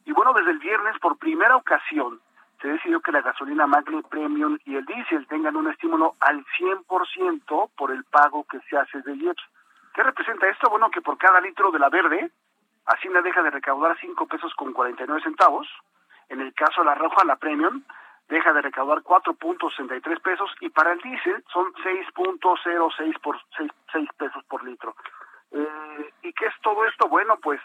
Y 0.06 0.12
bueno, 0.14 0.34
desde 0.34 0.52
el 0.52 0.60
viernes, 0.60 0.98
por 1.00 1.18
primera 1.18 1.56
ocasión, 1.56 2.22
se 2.62 2.68
decidió 2.68 3.02
que 3.02 3.12
la 3.12 3.22
gasolina 3.22 3.66
Magle 3.66 4.04
Premium 4.04 4.58
y 4.66 4.76
el 4.76 4.86
diésel 4.86 5.26
tengan 5.28 5.56
un 5.56 5.70
estímulo 5.70 6.16
al 6.20 6.46
100% 6.60 7.72
por 7.76 7.92
el 7.92 8.04
pago 8.06 8.46
que 8.46 8.60
se 8.70 8.78
hace 8.78 9.02
de 9.02 9.16
IEPS. 9.16 9.44
¿Qué 9.96 10.04
representa 10.04 10.48
esto? 10.48 10.70
Bueno, 10.70 10.92
que 10.92 11.02
por 11.02 11.18
cada 11.18 11.42
litro 11.42 11.72
de 11.72 11.80
la 11.80 11.90
verde, 11.90 12.32
Hacienda 12.86 13.22
deja 13.22 13.42
de 13.42 13.52
recaudar 13.52 13.98
5 14.00 14.28
pesos 14.28 14.54
con 14.56 14.74
49 14.74 15.22
centavos. 15.24 15.68
En 16.32 16.40
el 16.40 16.54
caso 16.54 16.80
de 16.82 16.86
la 16.86 16.96
roja, 16.96 17.26
la 17.26 17.36
Premium, 17.36 17.84
deja 18.30 18.54
de 18.54 18.62
recaudar 18.62 19.00
4.63 19.00 20.22
pesos 20.22 20.50
y 20.62 20.70
para 20.70 20.94
el 20.94 21.00
diésel 21.00 21.44
son 21.52 21.74
6.06 21.74 23.20
por 23.20 23.38
6 23.92 24.10
pesos 24.18 24.42
por 24.46 24.64
litro. 24.64 24.96
Eh, 25.52 26.14
¿Y 26.24 26.32
qué 26.32 26.46
es 26.46 26.54
todo 26.64 26.86
esto? 26.86 27.10
Bueno, 27.10 27.36
pues 27.44 27.60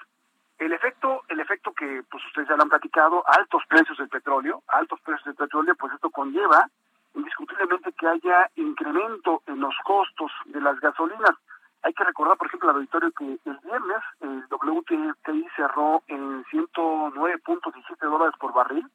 el 0.59 0.73
efecto, 0.73 1.23
el 1.29 1.39
efecto 1.39 1.73
que 1.73 2.03
pues 2.11 2.25
ustedes 2.27 2.49
ya 2.49 2.57
lo 2.57 2.65
han 2.65 2.69
platicado, 2.69 3.23
altos 3.29 3.63
precios 3.69 3.99
del 3.99 4.09
petróleo, 4.09 4.65
altos 4.67 5.01
precios 5.03 5.27
del 5.27 5.37
petróleo, 5.37 5.77
pues 5.77 5.93
esto 5.95 6.11
conlleva 6.11 6.69
indiscutiblemente 7.15 7.93
que 7.93 8.09
haya 8.09 8.51
incremento 8.57 9.43
en 9.47 9.61
los 9.61 9.77
costos 9.85 10.33
de 10.47 10.61
las 10.61 10.81
gasolinas. 10.81 11.37
Hay 11.83 11.93
que 11.95 12.05
recordar, 12.05 12.37
por 12.37 12.49
ejemplo, 12.49 12.71
al 12.71 12.77
auditorio 12.77 13.13
que 13.13 13.25
el 13.25 13.59
viernes 13.65 14.03
el 14.21 14.45
WTI 14.51 15.47
cerró 15.55 16.03
en 16.09 16.45
109.17 16.45 17.99
dólares 18.01 18.35
por 18.41 18.53
barril, 18.53 18.91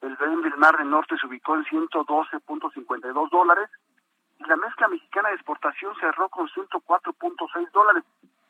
el 0.00 0.14
Brent 0.16 0.44
del 0.44 0.56
Mar 0.56 0.76
del 0.76 0.90
Norte 0.90 1.16
se 1.18 1.26
ubicó 1.26 1.56
en 1.56 1.64
112.52 1.64 3.30
dólares. 3.30 3.68
Y 4.38 4.44
la 4.44 4.56
mezcla 4.56 4.86
mexicana 4.88 5.30
de 5.30 5.34
exportación 5.34 5.94
cerró 5.98 6.28
con 6.28 6.48
104.6 6.48 7.70
dólares, 7.72 8.04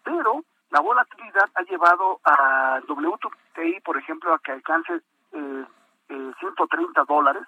pero 0.04 0.44
la 0.70 0.80
volatilidad 0.80 1.48
ha 1.54 1.62
llevado 1.62 2.20
a 2.24 2.80
WTI, 2.86 3.80
por 3.80 3.96
ejemplo, 3.96 4.34
a 4.34 4.38
que 4.38 4.52
alcance 4.52 5.00
eh, 5.32 5.64
130 6.08 7.00
eh, 7.00 7.04
dólares, 7.08 7.42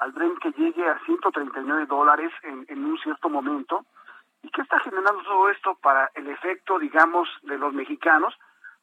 al 0.00 0.10
Brent 0.10 0.38
que 0.40 0.50
llegue 0.52 0.88
a 0.88 0.98
139 1.04 1.86
dólares 1.86 2.32
en, 2.42 2.64
en 2.68 2.84
un 2.84 2.98
cierto 2.98 3.28
momento. 3.28 3.84
¿Y 4.42 4.50
qué 4.50 4.62
está 4.62 4.78
generando 4.80 5.22
todo 5.22 5.48
esto 5.50 5.74
para 5.76 6.10
el 6.14 6.28
efecto, 6.28 6.78
digamos, 6.78 7.28
de 7.42 7.58
los 7.58 7.72
mexicanos? 7.72 8.34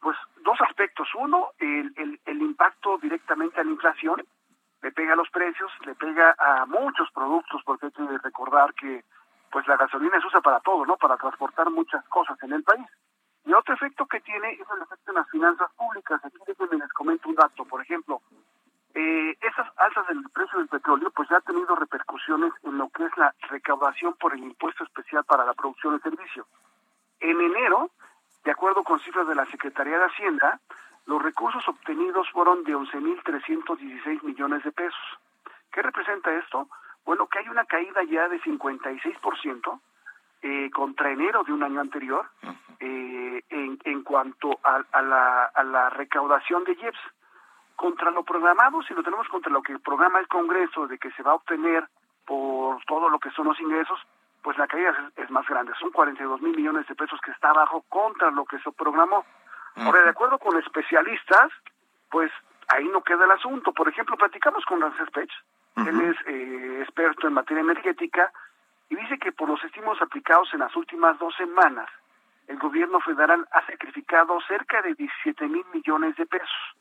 Pues 0.02 0.18
dos 0.44 0.60
aspectos. 0.62 1.08
Uno, 1.16 1.52
el, 1.60 1.94
el, 1.96 2.20
el 2.26 2.42
impacto 2.42 2.98
directamente 2.98 3.60
a 3.60 3.64
la 3.64 3.72
inflación, 3.72 4.26
le 4.82 4.92
pega 4.92 5.14
a 5.14 5.16
los 5.16 5.30
precios, 5.30 5.72
le 5.86 5.96
pega 5.96 6.36
a 6.38 6.66
muchos 6.66 7.10
productos, 7.12 7.62
porque 7.66 7.88
hay 7.88 7.92
que 7.92 8.18
recordar 8.20 8.74
que 8.76 9.04
pues 9.52 9.68
la 9.68 9.78
gasolina 9.78 10.20
se 10.20 10.28
usa 10.28 10.42
para 10.42 10.60
todo, 10.60 10.86
¿no? 10.86 10.98
Para 10.98 11.18
transportar 11.18 11.70
muchas 11.70 12.04
cosas 12.06 12.38
en 12.44 12.54
el 12.54 12.64
país. 12.64 12.86
Y 13.46 13.54
otro 13.54 13.74
efecto 13.74 14.06
que 14.06 14.20
tiene 14.20 14.52
es 14.52 14.68
el 14.70 14.82
efecto 14.82 15.12
en 15.12 15.16
las 15.16 15.30
finanzas 15.30 15.72
públicas. 15.78 16.20
Aquí 16.24 16.38
les 16.48 16.94
comento 16.94 17.30
un 17.30 17.36
dato. 17.36 17.64
Por 17.64 17.82
ejemplo, 17.82 18.22
eh, 18.96 19.38
esas 19.42 19.68
alzas 19.78 20.08
del 20.08 20.24
precio 20.34 20.58
del 20.58 20.70
petróleo 20.70 21.12
pues 21.12 21.30
ya 21.30 21.38
ha 21.38 21.42
tenido 21.42 21.76
repercusiones 21.76 22.54
en 22.64 22.78
lo 22.78 22.90
que 22.90 23.06
es 23.06 23.18
la 23.18 23.36
recaudación 23.50 24.14
por 24.14 24.34
el 24.34 24.40
impuesto 24.40 24.84
especial 24.86 25.24
para 25.26 25.46
la 25.46 25.54
producción 25.54 25.98
de 25.98 26.02
servicio. 26.02 26.48
En 27.20 27.40
enero, 27.42 27.92
de 28.46 28.52
acuerdo 28.52 28.84
con 28.84 29.00
cifras 29.00 29.28
de 29.28 29.36
la 29.36 29.46
Secretaría 29.48 30.00
de 30.00 30.06
Hacienda, 30.06 30.60
los 31.06 31.22
recursos 31.22 31.68
obtenidos 31.68 32.30
fueron 32.32 32.64
de 32.64 32.76
11.316 32.76 34.24
millones 34.24 34.64
de 34.64 34.72
pesos. 34.72 35.20
¿Qué 35.72 35.82
representa 35.82 36.34
esto? 36.34 36.70
Bueno, 37.06 37.28
que 37.28 37.40
hay 37.40 37.50
una 37.50 37.66
caída 37.66 38.02
ya 38.04 38.28
de 38.30 38.42
56% 38.42 39.80
eh, 40.42 40.70
contra 40.72 41.12
enero 41.12 41.44
de 41.44 41.52
un 41.52 41.64
año 41.64 41.82
anterior 41.82 42.26
eh, 42.80 43.44
en, 43.50 43.78
en, 43.84 44.04
cuanto 44.04 44.60
a, 44.64 44.84
a, 44.92 45.02
la, 45.02 45.46
a, 45.46 45.64
la, 45.64 45.90
recaudación 45.90 46.64
de 46.64 46.74
IEPS. 46.74 47.00
Contra 47.76 48.12
lo 48.12 48.24
programado, 48.24 48.82
si 48.84 48.94
lo 48.94 49.04
tenemos 49.04 49.28
contra 49.28 49.52
lo 49.52 49.62
que 49.62 49.78
programa 49.80 50.20
el 50.20 50.28
Congreso 50.28 50.88
de 50.88 50.98
que 50.98 51.12
se 51.12 51.24
va 51.24 51.32
a 51.32 51.36
obtener 51.36 51.88
por 52.26 52.84
todo 52.86 53.10
lo 53.10 53.20
que 53.20 53.32
son 53.32 53.48
los 53.48 53.60
ingresos, 53.60 54.00
pues 54.42 54.58
la 54.58 54.68
caída 54.68 55.12
es, 55.16 55.30
más 55.30 55.46
grande. 55.48 55.74
Son 55.80 55.92
42 55.92 56.42
mil 56.42 56.56
millones 56.56 56.88
de 56.88 56.96
pesos 56.96 57.20
que 57.22 57.32
está 57.32 57.50
abajo 57.50 57.84
contra 57.90 58.32
lo 58.32 58.46
que 58.46 58.60
se 58.60 58.72
programó. 58.72 59.26
Ahora, 59.76 60.04
de 60.04 60.10
acuerdo 60.10 60.38
con 60.38 60.58
especialistas, 60.58 61.52
pues 62.10 62.32
ahí 62.68 62.88
no 62.88 63.02
queda 63.02 63.26
el 63.26 63.32
asunto. 63.32 63.74
Por 63.74 63.90
ejemplo, 63.90 64.16
platicamos 64.16 64.64
con 64.66 64.82
Ramsés 64.82 65.10
Pech, 65.12 65.32
él 65.78 66.02
es 66.02 66.16
eh, 66.28 66.82
experto 66.82 67.28
en 67.28 67.34
materia 67.34 67.62
energética, 67.62 68.32
y 68.90 68.96
dice 68.96 69.18
que 69.18 69.32
por 69.32 69.50
los 69.50 69.64
estímulos 69.64 70.02
aplicados 70.02 70.54
en 70.54 70.60
las 70.60 70.76
últimas 70.76 71.18
dos 71.20 71.36
semanas, 71.36 71.90
el 72.48 72.58
gobierno 72.60 73.00
federal 73.00 73.48
ha 73.52 73.66
sacrificado 73.66 74.40
cerca 74.48 74.82
de 74.82 74.94
17 74.94 75.48
mil 75.48 75.66
millones 75.74 76.16
de 76.16 76.26
pesos. 76.26 76.76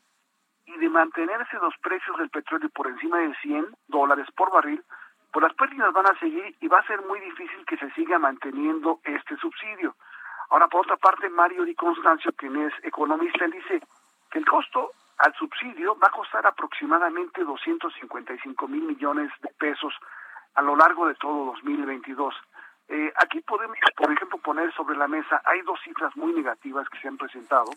Y 0.65 0.77
de 0.77 0.89
mantenerse 0.89 1.57
los 1.57 1.75
precios 1.77 2.17
del 2.17 2.29
petróleo 2.29 2.69
por 2.69 2.87
encima 2.87 3.19
de 3.19 3.35
100 3.41 3.67
dólares 3.87 4.27
por 4.35 4.51
barril, 4.51 4.83
pues 5.31 5.43
las 5.43 5.53
pérdidas 5.53 5.91
van 5.93 6.07
a 6.07 6.19
seguir 6.19 6.55
y 6.59 6.67
va 6.67 6.79
a 6.79 6.87
ser 6.87 7.01
muy 7.01 7.19
difícil 7.19 7.65
que 7.65 7.77
se 7.77 7.91
siga 7.91 8.17
manteniendo 8.17 8.99
este 9.03 9.35
subsidio. 9.37 9.95
Ahora, 10.49 10.67
por 10.67 10.81
otra 10.81 10.97
parte, 10.97 11.29
Mario 11.29 11.63
Di 11.63 11.75
Constancio, 11.75 12.31
quien 12.33 12.55
es 12.55 12.73
economista, 12.83 13.45
dice 13.47 13.81
que 14.31 14.39
el 14.39 14.45
costo 14.45 14.91
al 15.17 15.33
subsidio 15.35 15.97
va 15.97 16.07
a 16.07 16.11
costar 16.11 16.45
aproximadamente 16.45 17.43
255 17.43 18.67
mil 18.67 18.83
millones 18.83 19.31
de 19.41 19.49
pesos 19.57 19.93
a 20.55 20.61
lo 20.61 20.75
largo 20.75 21.07
de 21.07 21.15
todo 21.15 21.45
2022. 21.45 22.35
Eh, 22.87 23.11
aquí 23.17 23.41
podemos, 23.41 23.77
por 23.97 24.11
ejemplo, 24.11 24.37
poner 24.39 24.73
sobre 24.73 24.97
la 24.97 25.07
mesa, 25.07 25.41
hay 25.45 25.61
dos 25.61 25.79
cifras 25.83 26.15
muy 26.15 26.33
negativas 26.33 26.87
que 26.89 26.99
se 26.99 27.07
han 27.07 27.17
presentado. 27.17 27.71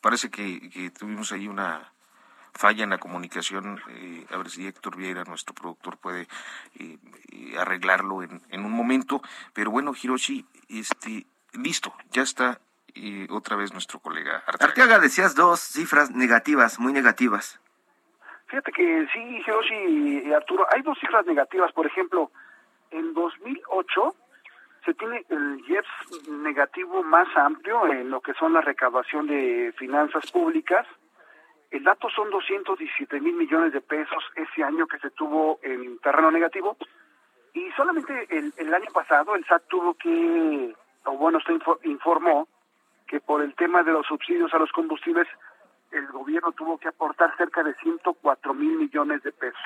Parece 0.00 0.30
que, 0.30 0.90
tuvimos 0.98 1.32
ahí 1.32 1.48
una 1.48 1.92
falla 2.52 2.84
en 2.84 2.90
la 2.90 2.98
comunicación. 2.98 3.80
Eh, 3.88 4.26
a 4.30 4.36
ver 4.36 4.50
si 4.50 4.66
Héctor 4.66 4.96
Vieira, 4.96 5.24
nuestro 5.24 5.54
productor, 5.54 5.98
puede 5.98 6.26
eh, 6.78 6.98
arreglarlo 7.58 8.22
en, 8.22 8.40
en, 8.50 8.64
un 8.64 8.72
momento. 8.72 9.22
Pero 9.52 9.70
bueno, 9.70 9.92
Hiroshi, 10.00 10.46
este, 10.68 11.26
listo, 11.52 11.94
ya 12.10 12.22
está 12.22 12.60
otra 13.30 13.54
vez 13.56 13.72
nuestro 13.72 14.00
colega 14.00 14.42
Arteaga. 14.46 14.64
Arteaga, 14.64 14.98
decías 14.98 15.34
dos 15.36 15.60
cifras 15.60 16.10
negativas, 16.10 16.80
muy 16.80 16.92
negativas. 16.92 17.60
Fíjate 18.46 18.72
que 18.72 19.06
sí, 19.12 19.20
Hiroshi 19.46 20.26
y 20.26 20.32
Arturo, 20.32 20.66
hay 20.74 20.82
dos 20.82 20.98
cifras 20.98 21.24
negativas. 21.24 21.72
Por 21.72 21.86
ejemplo, 21.86 22.32
en 22.90 23.14
2008 23.14 24.14
se 24.84 24.94
tiene 24.94 25.24
el 25.28 25.60
IEPS 25.68 26.28
negativo 26.30 27.02
más 27.02 27.28
amplio 27.36 27.86
en 27.86 28.10
lo 28.10 28.20
que 28.20 28.34
son 28.34 28.54
la 28.54 28.60
recaudación 28.60 29.26
de 29.26 29.72
finanzas 29.76 30.30
públicas. 30.30 30.86
El 31.70 31.84
dato 31.84 32.08
son 32.10 32.30
217 32.30 33.20
mil 33.20 33.34
millones 33.34 33.72
de 33.72 33.80
pesos 33.80 34.24
ese 34.34 34.64
año 34.64 34.86
que 34.86 34.98
se 34.98 35.10
tuvo 35.10 35.60
en 35.62 35.98
terreno 35.98 36.30
negativo. 36.30 36.76
Y 37.52 37.70
solamente 37.72 38.26
el, 38.30 38.52
el 38.56 38.74
año 38.74 38.90
pasado 38.92 39.34
el 39.34 39.44
SAT 39.44 39.64
tuvo 39.68 39.94
que, 39.94 40.74
o 41.04 41.12
bueno, 41.12 41.38
usted 41.38 41.54
informó 41.84 42.48
que 43.06 43.20
por 43.20 43.42
el 43.42 43.54
tema 43.54 43.82
de 43.82 43.92
los 43.92 44.06
subsidios 44.06 44.54
a 44.54 44.58
los 44.58 44.70
combustibles, 44.72 45.26
el 45.90 46.06
gobierno 46.08 46.52
tuvo 46.52 46.78
que 46.78 46.88
aportar 46.88 47.36
cerca 47.36 47.62
de 47.62 47.74
104 47.74 48.54
mil 48.54 48.76
millones 48.76 49.22
de 49.22 49.32
pesos. 49.32 49.60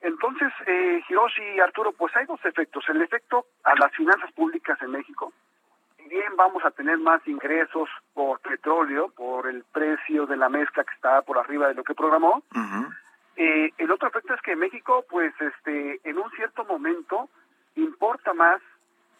Entonces, 0.00 0.52
eh, 0.66 1.02
Hiroshi 1.08 1.42
y 1.42 1.60
Arturo, 1.60 1.92
pues 1.92 2.14
hay 2.16 2.26
dos 2.26 2.42
efectos. 2.44 2.84
El 2.88 3.02
efecto 3.02 3.46
a 3.64 3.74
las 3.74 3.92
finanzas 3.92 4.32
públicas 4.32 4.80
en 4.82 4.92
México, 4.92 5.32
bien 6.08 6.36
vamos 6.36 6.64
a 6.64 6.70
tener 6.70 6.98
más 6.98 7.26
ingresos 7.26 7.88
por 8.14 8.40
petróleo, 8.40 9.10
por 9.10 9.46
el 9.46 9.64
precio 9.72 10.26
de 10.26 10.36
la 10.36 10.48
mezcla 10.48 10.84
que 10.84 10.94
está 10.94 11.22
por 11.22 11.38
arriba 11.38 11.68
de 11.68 11.74
lo 11.74 11.84
que 11.84 11.94
programó. 11.94 12.42
eh, 13.36 13.72
el 13.78 13.90
otro 13.90 14.08
efecto 14.08 14.34
es 14.34 14.42
que 14.42 14.56
México, 14.56 15.04
pues, 15.08 15.32
este, 15.40 16.00
en 16.04 16.18
un 16.18 16.30
cierto 16.32 16.64
momento 16.64 17.28
importa 17.76 18.34
más 18.34 18.60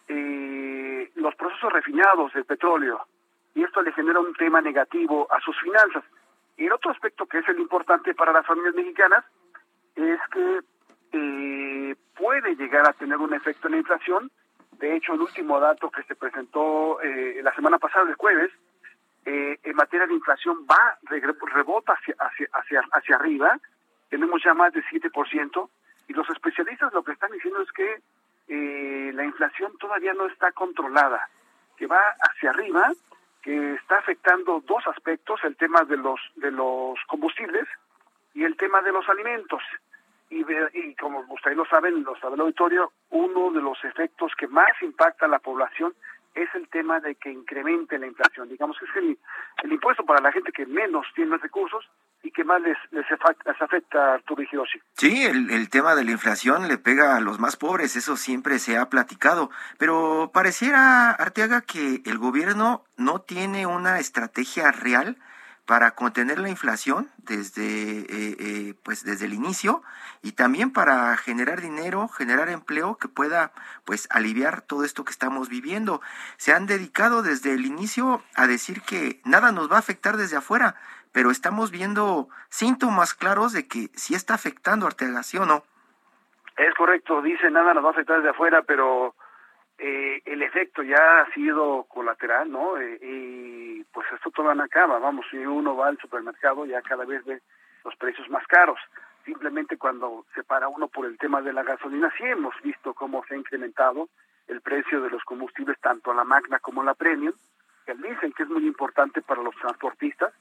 eh, 0.07 1.09
los 1.15 1.33
procesos 1.35 1.71
refinados 1.71 2.33
del 2.33 2.45
petróleo 2.45 3.05
y 3.55 3.63
esto 3.63 3.81
le 3.81 3.91
genera 3.93 4.19
un 4.19 4.33
tema 4.33 4.61
negativo 4.61 5.27
a 5.31 5.39
sus 5.41 5.59
finanzas. 5.59 6.03
Y 6.57 6.65
el 6.65 6.73
otro 6.73 6.91
aspecto 6.91 7.25
que 7.25 7.39
es 7.39 7.47
el 7.47 7.59
importante 7.59 8.13
para 8.13 8.33
las 8.33 8.45
familias 8.45 8.75
mexicanas 8.75 9.23
es 9.95 10.19
que 10.31 10.59
eh, 11.11 11.95
puede 12.15 12.55
llegar 12.55 12.87
a 12.87 12.93
tener 12.93 13.17
un 13.17 13.33
efecto 13.33 13.67
en 13.67 13.73
la 13.73 13.79
inflación. 13.79 14.31
De 14.79 14.95
hecho, 14.95 15.13
el 15.13 15.21
último 15.21 15.59
dato 15.59 15.89
que 15.91 16.03
se 16.03 16.15
presentó 16.15 17.01
eh, 17.01 17.41
la 17.43 17.53
semana 17.53 17.77
pasada, 17.77 18.09
el 18.09 18.15
jueves, 18.15 18.51
eh, 19.25 19.59
en 19.63 19.75
materia 19.75 20.07
de 20.07 20.13
inflación 20.13 20.65
va, 20.69 20.97
rebota 21.53 21.93
hacia, 21.93 22.15
hacia, 22.19 22.47
hacia, 22.53 22.81
hacia 22.91 23.15
arriba. 23.15 23.59
Tenemos 24.09 24.41
ya 24.43 24.53
más 24.53 24.73
de 24.73 24.83
7%. 24.83 25.69
Y 26.07 26.13
los 26.13 26.29
especialistas 26.29 26.93
lo 26.93 27.03
que 27.03 27.11
están 27.11 27.31
diciendo 27.31 27.61
es 27.61 27.71
que 27.71 28.01
la 29.13 29.23
inflación 29.23 29.71
todavía 29.77 30.13
no 30.13 30.25
está 30.25 30.51
controlada, 30.51 31.29
que 31.77 31.87
va 31.87 32.01
hacia 32.19 32.49
arriba, 32.49 32.91
que 33.41 33.73
está 33.75 33.99
afectando 33.99 34.61
dos 34.67 34.85
aspectos, 34.87 35.39
el 35.43 35.55
tema 35.55 35.83
de 35.85 35.97
los, 35.97 36.19
de 36.35 36.51
los 36.51 36.99
combustibles 37.07 37.67
y 38.33 38.43
el 38.43 38.55
tema 38.57 38.81
de 38.81 38.91
los 38.91 39.07
alimentos. 39.07 39.61
Y, 40.31 40.43
y 40.73 40.95
como 40.95 41.19
ustedes 41.29 41.57
lo 41.57 41.65
saben, 41.65 42.03
lo 42.03 42.15
sabe 42.15 42.35
el 42.35 42.41
auditorio, 42.41 42.91
uno 43.11 43.51
de 43.51 43.61
los 43.61 43.77
efectos 43.83 44.31
que 44.37 44.47
más 44.47 44.71
impacta 44.81 45.25
a 45.25 45.29
la 45.29 45.39
población 45.39 45.93
es 46.33 46.49
el 46.55 46.67
tema 46.69 46.99
de 46.99 47.15
que 47.15 47.31
incremente 47.31 47.97
la 47.97 48.07
inflación. 48.07 48.47
Digamos 48.47 48.77
que 48.79 48.85
es 48.85 49.17
el, 49.63 49.71
impuesto 49.71 50.05
para 50.05 50.21
la 50.21 50.31
gente 50.31 50.51
que 50.51 50.65
menos 50.65 51.05
tiene 51.15 51.37
recursos 51.37 51.83
y 52.23 52.31
que 52.31 52.43
más 52.43 52.61
les, 52.61 52.77
les, 52.91 53.05
afecta, 53.59 54.13
Arturo 54.13 54.43
Hiroshi. 54.43 54.79
Sí, 54.93 55.23
el 55.25 55.69
tema 55.69 55.95
de 55.95 56.05
la 56.05 56.11
inflación 56.11 56.67
le 56.67 56.77
pega 56.77 57.17
a 57.17 57.19
los 57.21 57.39
más 57.39 57.57
pobres, 57.57 57.95
eso 57.95 58.15
siempre 58.15 58.59
se 58.59 58.77
ha 58.77 58.89
platicado, 58.89 59.49
pero 59.77 60.31
pareciera, 60.33 61.11
Arteaga, 61.11 61.61
que 61.61 62.01
el 62.05 62.17
gobierno 62.17 62.83
no 62.95 63.21
tiene 63.21 63.65
una 63.65 63.99
estrategia 63.99 64.71
real 64.71 65.17
para 65.71 65.91
contener 65.91 66.37
la 66.37 66.49
inflación 66.49 67.07
desde, 67.19 68.01
eh, 68.01 68.35
eh, 68.39 68.73
pues 68.83 69.05
desde 69.05 69.25
el 69.25 69.33
inicio 69.33 69.83
y 70.21 70.33
también 70.33 70.73
para 70.73 71.15
generar 71.15 71.61
dinero, 71.61 72.09
generar 72.09 72.49
empleo 72.49 72.97
que 72.97 73.07
pueda 73.07 73.53
pues 73.85 74.09
aliviar 74.11 74.63
todo 74.63 74.83
esto 74.83 75.05
que 75.05 75.11
estamos 75.11 75.47
viviendo. 75.47 76.01
Se 76.35 76.51
han 76.51 76.65
dedicado 76.65 77.21
desde 77.21 77.53
el 77.53 77.65
inicio 77.65 78.21
a 78.35 78.47
decir 78.47 78.81
que 78.81 79.21
nada 79.23 79.53
nos 79.53 79.71
va 79.71 79.77
a 79.77 79.79
afectar 79.79 80.17
desde 80.17 80.35
afuera, 80.35 80.75
pero 81.13 81.31
estamos 81.31 81.71
viendo 81.71 82.27
síntomas 82.49 83.13
claros 83.13 83.53
de 83.53 83.65
que 83.69 83.87
sí 83.93 84.13
está 84.13 84.33
afectando 84.33 84.87
Arteaga, 84.87 85.23
¿sí 85.23 85.37
o 85.37 85.45
no? 85.45 85.63
Es 86.57 86.73
correcto, 86.73 87.21
dice 87.21 87.49
nada 87.49 87.73
nos 87.73 87.85
va 87.85 87.87
a 87.87 87.91
afectar 87.91 88.17
desde 88.17 88.31
afuera, 88.31 88.61
pero 88.63 89.15
eh, 89.77 90.21
el 90.25 90.43
efecto 90.43 90.83
ya 90.83 91.21
ha 91.21 91.33
sido 91.33 91.85
colateral, 91.85 92.51
¿no? 92.51 92.77
Eh, 92.77 92.99
pues 93.93 94.07
esto 94.13 94.31
todavía 94.31 94.55
no 94.55 94.63
acaba, 94.63 94.99
vamos, 94.99 95.25
si 95.29 95.37
uno 95.37 95.75
va 95.75 95.87
al 95.87 95.97
supermercado 95.97 96.65
ya 96.65 96.81
cada 96.81 97.05
vez 97.05 97.23
ve 97.25 97.41
los 97.83 97.95
precios 97.95 98.29
más 98.29 98.45
caros. 98.47 98.79
Simplemente 99.25 99.77
cuando 99.77 100.25
se 100.33 100.43
para 100.43 100.67
uno 100.67 100.87
por 100.87 101.05
el 101.05 101.17
tema 101.17 101.41
de 101.41 101.53
la 101.53 101.63
gasolina, 101.63 102.11
sí 102.17 102.23
hemos 102.23 102.55
visto 102.63 102.93
cómo 102.93 103.23
se 103.25 103.35
ha 103.35 103.37
incrementado 103.37 104.09
el 104.47 104.61
precio 104.61 105.01
de 105.01 105.09
los 105.09 105.23
combustibles, 105.23 105.79
tanto 105.79 106.13
la 106.13 106.23
Magna 106.23 106.59
como 106.59 106.83
la 106.83 106.93
Premium, 106.93 107.33
que 107.85 107.93
dicen 107.95 108.33
que 108.33 108.43
es 108.43 108.49
muy 108.49 108.65
importante 108.65 109.21
para 109.21 109.43
los 109.43 109.55
transportistas, 109.55 110.33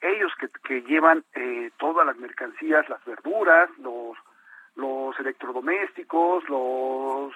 ellos 0.00 0.32
que, 0.38 0.48
que 0.62 0.82
llevan 0.82 1.24
eh, 1.34 1.70
todas 1.78 2.06
las 2.06 2.16
mercancías, 2.16 2.88
las 2.88 3.04
verduras, 3.04 3.70
los 3.78 4.16
los 4.76 5.18
electrodomésticos, 5.18 6.48
los, 6.48 7.32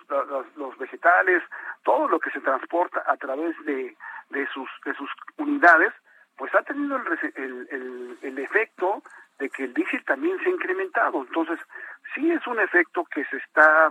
los, 0.56 0.78
vegetales, 0.78 1.42
todo 1.82 2.08
lo 2.08 2.20
que 2.20 2.30
se 2.30 2.40
transporta 2.40 3.02
a 3.06 3.16
través 3.16 3.56
de, 3.64 3.96
de, 4.28 4.46
sus, 4.48 4.68
de 4.84 4.94
sus 4.94 5.10
unidades, 5.38 5.92
pues 6.36 6.54
ha 6.54 6.62
tenido 6.62 6.96
el, 6.96 7.68
el, 7.70 8.18
el, 8.22 8.38
efecto 8.38 9.02
de 9.38 9.48
que 9.50 9.64
el 9.64 9.74
diésel 9.74 10.04
también 10.04 10.38
se 10.38 10.50
ha 10.50 10.52
incrementado. 10.52 11.22
Entonces, 11.22 11.58
sí 12.14 12.30
es 12.30 12.46
un 12.46 12.60
efecto 12.60 13.04
que 13.06 13.24
se 13.24 13.38
está 13.38 13.90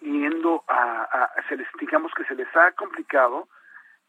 yendo 0.00 0.64
a, 0.68 1.02
a 1.02 1.48
se 1.48 1.56
les, 1.56 1.68
digamos 1.80 2.12
que 2.14 2.24
se 2.24 2.34
les 2.34 2.54
ha 2.56 2.72
complicado 2.72 3.48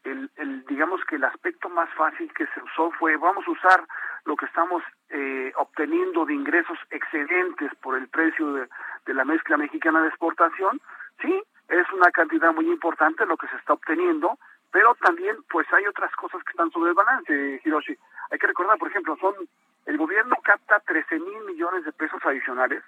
el, 0.04 0.30
el, 0.36 0.64
digamos 0.66 1.04
que 1.04 1.16
el 1.16 1.24
aspecto 1.24 1.68
más 1.68 1.90
fácil 1.94 2.32
que 2.32 2.46
se 2.46 2.62
usó 2.62 2.90
fue 2.92 3.16
vamos 3.16 3.46
a 3.46 3.50
usar 3.50 3.84
lo 4.24 4.36
que 4.36 4.46
estamos 4.46 4.82
eh, 5.10 5.52
obteniendo 5.56 6.24
de 6.24 6.34
ingresos 6.34 6.78
excedentes 6.90 7.74
por 7.82 7.96
el 7.96 8.08
precio 8.08 8.52
de, 8.54 8.68
la 9.06 9.24
mezcla 9.24 9.56
mexicana 9.56 10.02
de 10.02 10.08
exportación. 10.08 10.80
Sí 11.20 11.42
es 11.68 11.86
una 11.92 12.10
cantidad 12.10 12.52
muy 12.54 12.66
importante 12.66 13.26
lo 13.26 13.36
que 13.36 13.48
se 13.48 13.56
está 13.56 13.74
obteniendo 13.74 14.38
pero 14.72 14.94
también 15.02 15.36
pues 15.50 15.66
hay 15.72 15.84
otras 15.86 16.14
cosas 16.14 16.44
que 16.44 16.50
están 16.50 16.70
sobre 16.70 16.90
el 16.90 16.94
balance 16.94 17.60
Hiroshi. 17.64 17.96
Hay 18.30 18.38
que 18.38 18.46
recordar 18.46 18.78
por 18.78 18.88
ejemplo 18.88 19.16
son 19.20 19.34
el 19.86 19.98
gobierno 19.98 20.36
capta 20.44 20.78
13 20.80 21.18
mil 21.18 21.44
millones 21.46 21.84
de 21.84 21.92
pesos 21.92 22.20
adicionales 22.24 22.84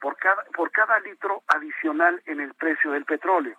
por 0.00 0.16
cada 0.16 0.44
por 0.54 0.70
cada 0.70 1.00
litro 1.00 1.42
adicional 1.48 2.20
en 2.26 2.40
el 2.40 2.52
precio 2.54 2.90
del 2.92 3.06
petróleo 3.06 3.56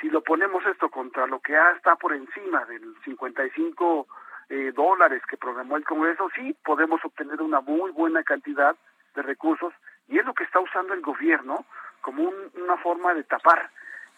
si 0.00 0.08
lo 0.08 0.22
ponemos 0.22 0.64
esto 0.66 0.88
contra 0.88 1.26
lo 1.26 1.40
que 1.40 1.52
ya 1.52 1.70
está 1.76 1.96
por 1.96 2.12
encima 2.14 2.64
del 2.64 2.94
55 3.04 4.06
eh, 4.48 4.72
dólares 4.74 5.22
que 5.28 5.36
programó 5.36 5.76
el 5.76 5.84
Congreso, 5.84 6.28
sí 6.34 6.56
podemos 6.64 7.04
obtener 7.04 7.40
una 7.42 7.60
muy 7.60 7.90
buena 7.90 8.22
cantidad 8.22 8.74
de 9.14 9.22
recursos 9.22 9.72
y 10.08 10.18
es 10.18 10.24
lo 10.24 10.34
que 10.34 10.44
está 10.44 10.60
usando 10.60 10.94
el 10.94 11.02
gobierno 11.02 11.64
como 12.00 12.30
una 12.54 12.76
forma 12.78 13.14
de 13.14 13.24
tapar 13.24 13.70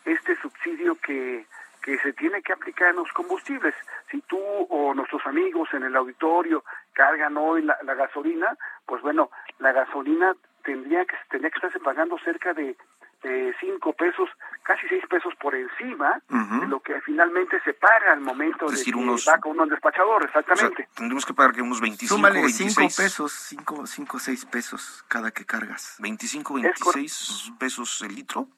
este 0.04 0.36
subsidio 0.40 0.96
que, 0.96 1.46
que 1.82 1.98
se 1.98 2.12
tiene 2.12 2.42
que 2.42 2.52
aplicar 2.52 2.90
en 2.90 2.96
los 2.96 3.12
combustibles. 3.12 3.74
Si 4.10 4.20
tú 4.22 4.38
o 4.38 4.94
nuestros 4.94 5.26
amigos 5.26 5.68
en 5.74 5.82
el 5.82 5.96
auditorio 5.96 6.64
cargan 6.92 7.36
hoy 7.36 7.62
la, 7.62 7.76
gasolina, 7.82 8.56
pues 8.86 9.02
bueno, 9.02 9.30
la 9.58 9.72
gasolina 9.72 10.34
tendría 10.62 11.04
que 11.04 11.16
tendría 11.28 11.50
que 11.50 11.56
estarse 11.56 11.80
pagando 11.80 12.18
cerca 12.18 12.54
de, 12.54 12.76
de 13.22 13.54
cinco 13.60 13.92
pesos, 13.92 14.28
casi 14.62 14.86
seis 14.88 15.04
pesos 15.08 15.34
por 15.40 15.54
encima 15.54 16.20
de 16.28 16.66
lo 16.66 16.80
que 16.80 17.00
finalmente 17.02 17.60
se 17.64 17.74
paga 17.74 18.12
al 18.12 18.20
momento 18.20 18.66
de 18.66 18.82
que 18.82 18.92
va 18.92 19.38
con 19.38 19.58
un 19.58 19.68
despachador, 19.68 20.24
exactamente. 20.24 20.88
tendríamos 20.94 21.24
que 21.24 21.34
pagar 21.34 21.52
que 21.52 21.62
unos 21.62 21.80
25, 21.80 22.14
Súmale 22.14 22.48
5 22.48 22.80
pesos, 22.96 23.32
5, 23.32 23.86
5, 23.86 24.18
6 24.18 24.44
pesos 24.46 25.04
cada 25.08 25.30
que 25.30 25.44
cargas. 25.44 25.96
25, 26.00 26.54
26 26.54 27.52
pesos 27.58 28.02
el 28.02 28.14
litro. 28.14 28.48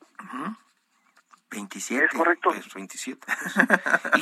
27. 1.50 2.07
Es 2.07 2.12
correcto. 2.12 2.50
27. 2.74 3.20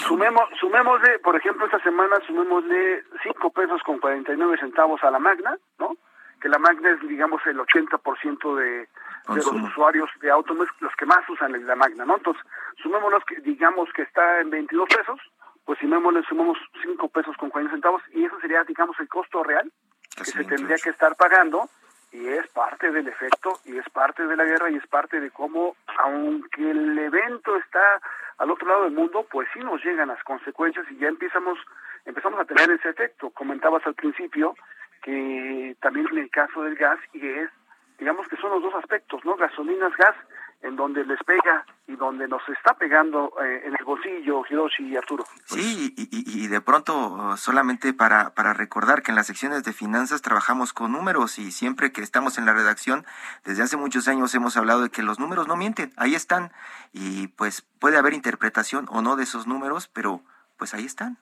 Sumemos, 0.07 0.45
sumémosle, 0.61 1.19
por 1.21 1.37
ejemplo, 1.37 1.65
esta 1.65 1.81
semana 1.81 2.17
sumémosle 2.27 3.05
5 3.23 3.51
pesos 3.51 3.83
con 3.85 3.99
49 3.99 4.59
centavos 4.59 5.03
a 5.03 5.11
la 5.11 5.19
Magna, 5.19 5.57
¿no? 5.79 5.97
Que 6.41 6.49
la 6.49 6.59
Magna 6.59 6.91
es, 6.91 7.01
digamos, 7.09 7.41
el 7.47 7.59
80% 7.59 8.57
de, 8.57 8.89
de 9.29 9.37
los 9.37 9.47
usuarios 9.47 10.11
de 10.21 10.31
autos, 10.31 10.57
los 10.81 10.97
que 10.97 11.07
más 11.07 11.29
usan 11.29 11.67
la 11.67 11.77
Magna, 11.77 12.05
¿no? 12.05 12.17
Entonces, 12.17 12.43
sumémonos 12.83 13.25
que, 13.25 13.37
digamos, 13.41 13.93
que 13.93 14.03
está 14.03 14.41
en 14.41 14.51
22 14.51 14.89
pesos, 14.89 15.21
pues 15.65 15.79
sumémosle, 15.79 16.23
sumamos 16.25 16.59
5 16.83 17.09
pesos 17.09 17.37
con 17.37 17.51
40 17.51 17.73
centavos 17.73 18.03
y 18.13 18.25
eso 18.25 18.39
sería, 18.41 18.65
digamos, 18.65 18.99
el 18.99 19.09
costo 19.09 19.43
real 19.43 19.71
que 20.17 20.25
se 20.25 20.45
tendría 20.45 20.77
que 20.77 20.91
estar 20.91 21.15
pagando 21.17 21.69
y 22.13 22.29
es 22.29 22.47
parte 22.49 22.91
del 22.91 23.09
efecto 23.09 23.59
y 23.65 23.79
es 23.79 23.89
parte 23.91 24.27
de 24.27 24.37
la 24.37 24.45
guerra 24.45 24.71
y 24.71 24.77
es 24.77 24.87
parte 24.87 25.19
de 25.19 25.31
cómo, 25.31 25.77
aunque 25.99 26.71
el 26.71 26.99
evento 26.99 27.57
está 27.57 28.01
al 28.39 28.51
otro 28.51 28.69
lado 28.69 28.85
del 28.85 28.93
mundo, 28.93 29.27
pues 29.31 29.49
sí 29.55 29.61
nos 29.61 29.83
llegan 29.83 30.09
las 30.09 30.23
consecuencias 30.25 30.85
y 30.91 30.97
ya 30.97 31.09
empezamos, 31.09 31.59
empezamos 32.05 32.41
a 32.41 32.45
tener 32.45 32.71
ese 32.71 32.91
efecto. 32.91 33.31
Comentabas 33.31 33.87
al 33.87 33.95
principio 33.95 34.55
que 35.03 35.77
también 35.81 36.07
en 36.13 36.19
el 36.19 36.31
caso 36.31 36.63
del 36.63 36.77
gas 36.77 36.99
y 37.13 37.27
es, 37.27 37.51
digamos 37.99 38.27
que 38.29 38.37
son 38.37 38.51
los 38.51 38.63
dos 38.63 38.75
aspectos, 38.75 39.25
¿no? 39.25 39.37
Gasolinas, 39.37 39.93
gas, 39.97 40.17
en 40.63 40.77
donde 40.77 41.05
les 41.05 41.23
pega 41.25 41.67
y 41.87 41.97
donde 41.97 42.29
nos 42.29 42.43
está 42.49 42.75
pegando 42.75 43.33
eh, 43.43 43.63
en 43.65 43.75
el 43.79 43.85
bolsillo 43.85 44.43
Hiroshi 44.49 44.85
y 44.85 44.97
Arturo. 44.97 45.25
Sí, 45.47 45.93
y, 45.97 46.43
y, 46.45 46.47
de 46.47 46.61
pronto 46.61 47.37
solamente 47.37 47.93
para, 47.93 48.35
para 48.35 48.53
recordar 48.53 49.03
que 49.03 49.11
en 49.11 49.17
las 49.17 49.27
secciones 49.27 49.65
de 49.65 49.73
finanzas 49.73 50.23
trabajamos 50.23 50.73
con 50.73 50.93
números 50.93 51.39
y 51.39 51.51
siempre 51.51 51.93
que 51.93 52.03
estamos 52.03 52.39
en 52.39 52.47
la 52.47 52.53
redacción, 52.53 53.05
desde 53.45 53.65
hace 53.65 53.77
muchos 53.77 54.07
años 54.07 54.35
hemos 54.35 54.57
hablado 54.57 54.83
de 54.83 54.91
que 54.91 55.03
los 55.03 55.19
números 55.19 55.49
no 55.49 55.57
mienten, 55.57 55.93
ahí 55.97 56.15
están 56.15 56.53
y 56.93 57.27
pues 57.29 57.63
puede 57.81 57.99
haber 57.99 58.15
interpretación 58.15 58.87
o 58.91 59.03
no 59.03 59.17
de 59.17 59.25
esos 59.25 59.47
números, 59.47 59.89
pero 59.89 60.23
pues 60.57 60.75
ahí 60.75 60.85
están. 60.85 61.19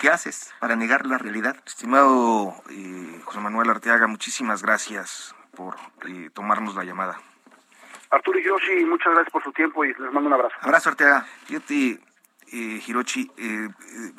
¿Qué 0.00 0.10
haces 0.10 0.54
para 0.60 0.76
negar 0.76 1.06
la 1.06 1.18
realidad? 1.18 1.56
Estimado 1.66 2.54
eh, 2.70 3.20
José 3.24 3.40
Manuel 3.40 3.70
Arteaga, 3.70 4.06
muchísimas 4.06 4.62
gracias 4.62 5.34
por 5.58 5.74
eh, 6.06 6.30
tomarnos 6.32 6.76
la 6.76 6.84
llamada. 6.84 7.20
Arturo 8.10 8.38
y 8.38 8.42
Hiroshi, 8.42 8.84
muchas 8.86 9.12
gracias 9.12 9.32
por 9.32 9.42
su 9.42 9.52
tiempo 9.52 9.84
y 9.84 9.88
les 9.88 10.12
mando 10.12 10.28
un 10.28 10.34
abrazo. 10.34 10.54
Abrazo, 10.62 10.90
Arteaga. 10.90 11.26
Fíjate, 11.46 12.00
eh, 12.52 12.80
Hiroshi, 12.86 13.30
eh, 13.36 13.68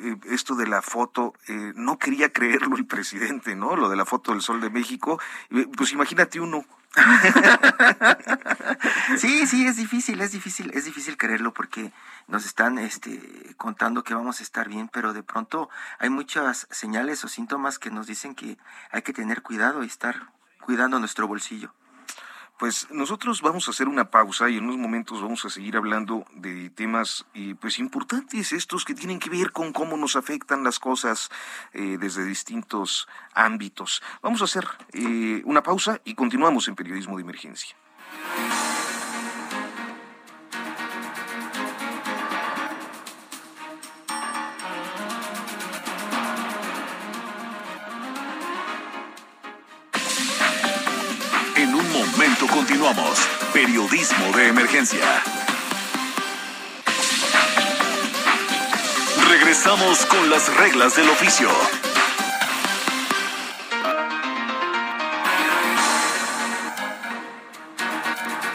eh, 0.00 0.16
esto 0.26 0.54
de 0.54 0.66
la 0.66 0.82
foto, 0.82 1.32
eh, 1.48 1.72
no 1.74 1.98
quería 1.98 2.30
creerlo 2.30 2.76
el 2.76 2.86
presidente, 2.86 3.56
¿no? 3.56 3.74
Lo 3.74 3.88
de 3.88 3.96
la 3.96 4.04
foto 4.04 4.32
del 4.32 4.42
Sol 4.42 4.60
de 4.60 4.68
México. 4.68 5.18
Pues 5.76 5.92
imagínate 5.92 6.40
uno. 6.40 6.64
sí, 9.16 9.46
sí, 9.46 9.66
es 9.66 9.76
difícil, 9.76 10.20
es 10.20 10.32
difícil, 10.32 10.72
es 10.74 10.84
difícil 10.84 11.16
creerlo 11.16 11.54
porque 11.54 11.92
nos 12.26 12.44
están 12.44 12.78
este, 12.78 13.54
contando 13.56 14.02
que 14.02 14.14
vamos 14.14 14.40
a 14.40 14.42
estar 14.42 14.68
bien, 14.68 14.88
pero 14.88 15.12
de 15.12 15.22
pronto 15.22 15.70
hay 16.00 16.10
muchas 16.10 16.66
señales 16.70 17.24
o 17.24 17.28
síntomas 17.28 17.78
que 17.78 17.90
nos 17.90 18.06
dicen 18.06 18.34
que 18.34 18.58
hay 18.90 19.02
que 19.02 19.12
tener 19.12 19.42
cuidado 19.42 19.84
y 19.84 19.86
estar 19.86 20.32
cuidando 20.60 20.98
nuestro 20.98 21.26
bolsillo. 21.26 21.72
Pues 22.60 22.88
nosotros 22.90 23.40
vamos 23.40 23.66
a 23.66 23.70
hacer 23.70 23.88
una 23.88 24.10
pausa 24.10 24.50
y 24.50 24.58
en 24.58 24.64
unos 24.64 24.76
momentos 24.76 25.22
vamos 25.22 25.42
a 25.46 25.48
seguir 25.48 25.78
hablando 25.78 26.26
de 26.34 26.68
temas 26.68 27.24
eh, 27.32 27.54
pues 27.58 27.78
importantes 27.78 28.52
estos 28.52 28.84
que 28.84 28.92
tienen 28.92 29.18
que 29.18 29.30
ver 29.30 29.50
con 29.50 29.72
cómo 29.72 29.96
nos 29.96 30.14
afectan 30.14 30.62
las 30.62 30.78
cosas 30.78 31.30
eh, 31.72 31.96
desde 31.98 32.22
distintos 32.22 33.08
ámbitos. 33.32 34.02
Vamos 34.20 34.42
a 34.42 34.44
hacer 34.44 34.68
eh, 34.92 35.40
una 35.46 35.62
pausa 35.62 36.02
y 36.04 36.14
continuamos 36.14 36.68
en 36.68 36.76
periodismo 36.76 37.16
de 37.16 37.22
emergencia. 37.22 37.74
Periodismo 53.62 54.34
de 54.34 54.48
emergencia. 54.48 55.04
Regresamos 59.28 60.06
con 60.06 60.30
las 60.30 60.56
reglas 60.56 60.96
del 60.96 61.10
oficio. 61.10 61.50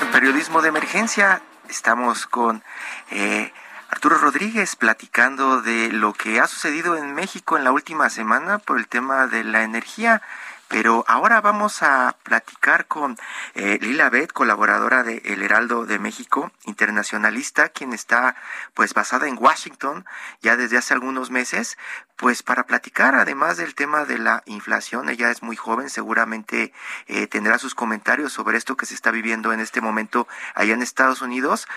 En 0.01 0.11
periodismo 0.11 0.63
de 0.63 0.69
emergencia 0.69 1.43
estamos 1.69 2.25
con 2.25 2.63
eh, 3.11 3.53
Arturo 3.91 4.17
Rodríguez 4.17 4.75
platicando 4.75 5.61
de 5.61 5.91
lo 5.91 6.13
que 6.13 6.39
ha 6.39 6.47
sucedido 6.47 6.97
en 6.97 7.13
México 7.13 7.57
en 7.57 7.63
la 7.63 7.71
última 7.71 8.09
semana 8.09 8.57
por 8.57 8.79
el 8.79 8.87
tema 8.87 9.27
de 9.27 9.43
la 9.43 9.61
energía. 9.61 10.23
Pero 10.67 11.05
ahora 11.07 11.41
vamos 11.41 11.83
a 11.83 12.17
platicar 12.23 12.87
con 12.87 13.17
eh, 13.53 13.77
Lila 13.81 14.09
Bet, 14.09 14.31
colaboradora 14.31 15.03
de 15.03 15.21
El 15.25 15.43
Heraldo 15.43 15.85
de 15.85 15.99
México, 15.99 16.51
internacionalista, 16.65 17.69
quien 17.69 17.93
está 17.93 18.35
pues 18.73 18.93
basada 18.93 19.27
en 19.27 19.37
Washington 19.39 20.05
ya 20.41 20.57
desde 20.57 20.77
hace 20.77 20.93
algunos 20.93 21.29
meses, 21.29 21.77
pues 22.15 22.41
para 22.43 22.65
platicar 22.65 23.15
además 23.15 23.57
del 23.57 23.75
tema 23.75 24.05
de 24.05 24.17
la 24.17 24.41
inflación. 24.45 25.09
Ella 25.09 25.29
es 25.29 25.43
muy 25.43 25.55
joven, 25.55 25.89
seguramente 25.89 26.73
eh, 27.07 27.27
tendrá 27.27 27.59
sus 27.59 27.75
comentarios 27.75 28.33
sobre 28.33 28.57
esto 28.57 28.75
que 28.75 28.85
se 28.85 28.95
está 28.95 29.11
viviendo 29.11 29.53
en 29.53 29.59
este 29.59 29.81
momento 29.81 30.27
allá 30.55 30.73
en 30.73 30.81
Estados 30.81 31.21
Unidos 31.21 31.67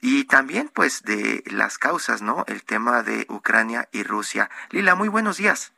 y 0.00 0.24
también 0.24 0.70
pues 0.72 1.02
de 1.02 1.42
las 1.46 1.78
causas, 1.78 2.22
¿no? 2.22 2.44
El 2.46 2.62
tema 2.64 3.02
de 3.02 3.26
Ucrania 3.28 3.88
y 3.92 4.02
Rusia. 4.02 4.48
Lila, 4.70 4.94
muy 4.94 5.08
buenos 5.08 5.36
días. 5.36 5.72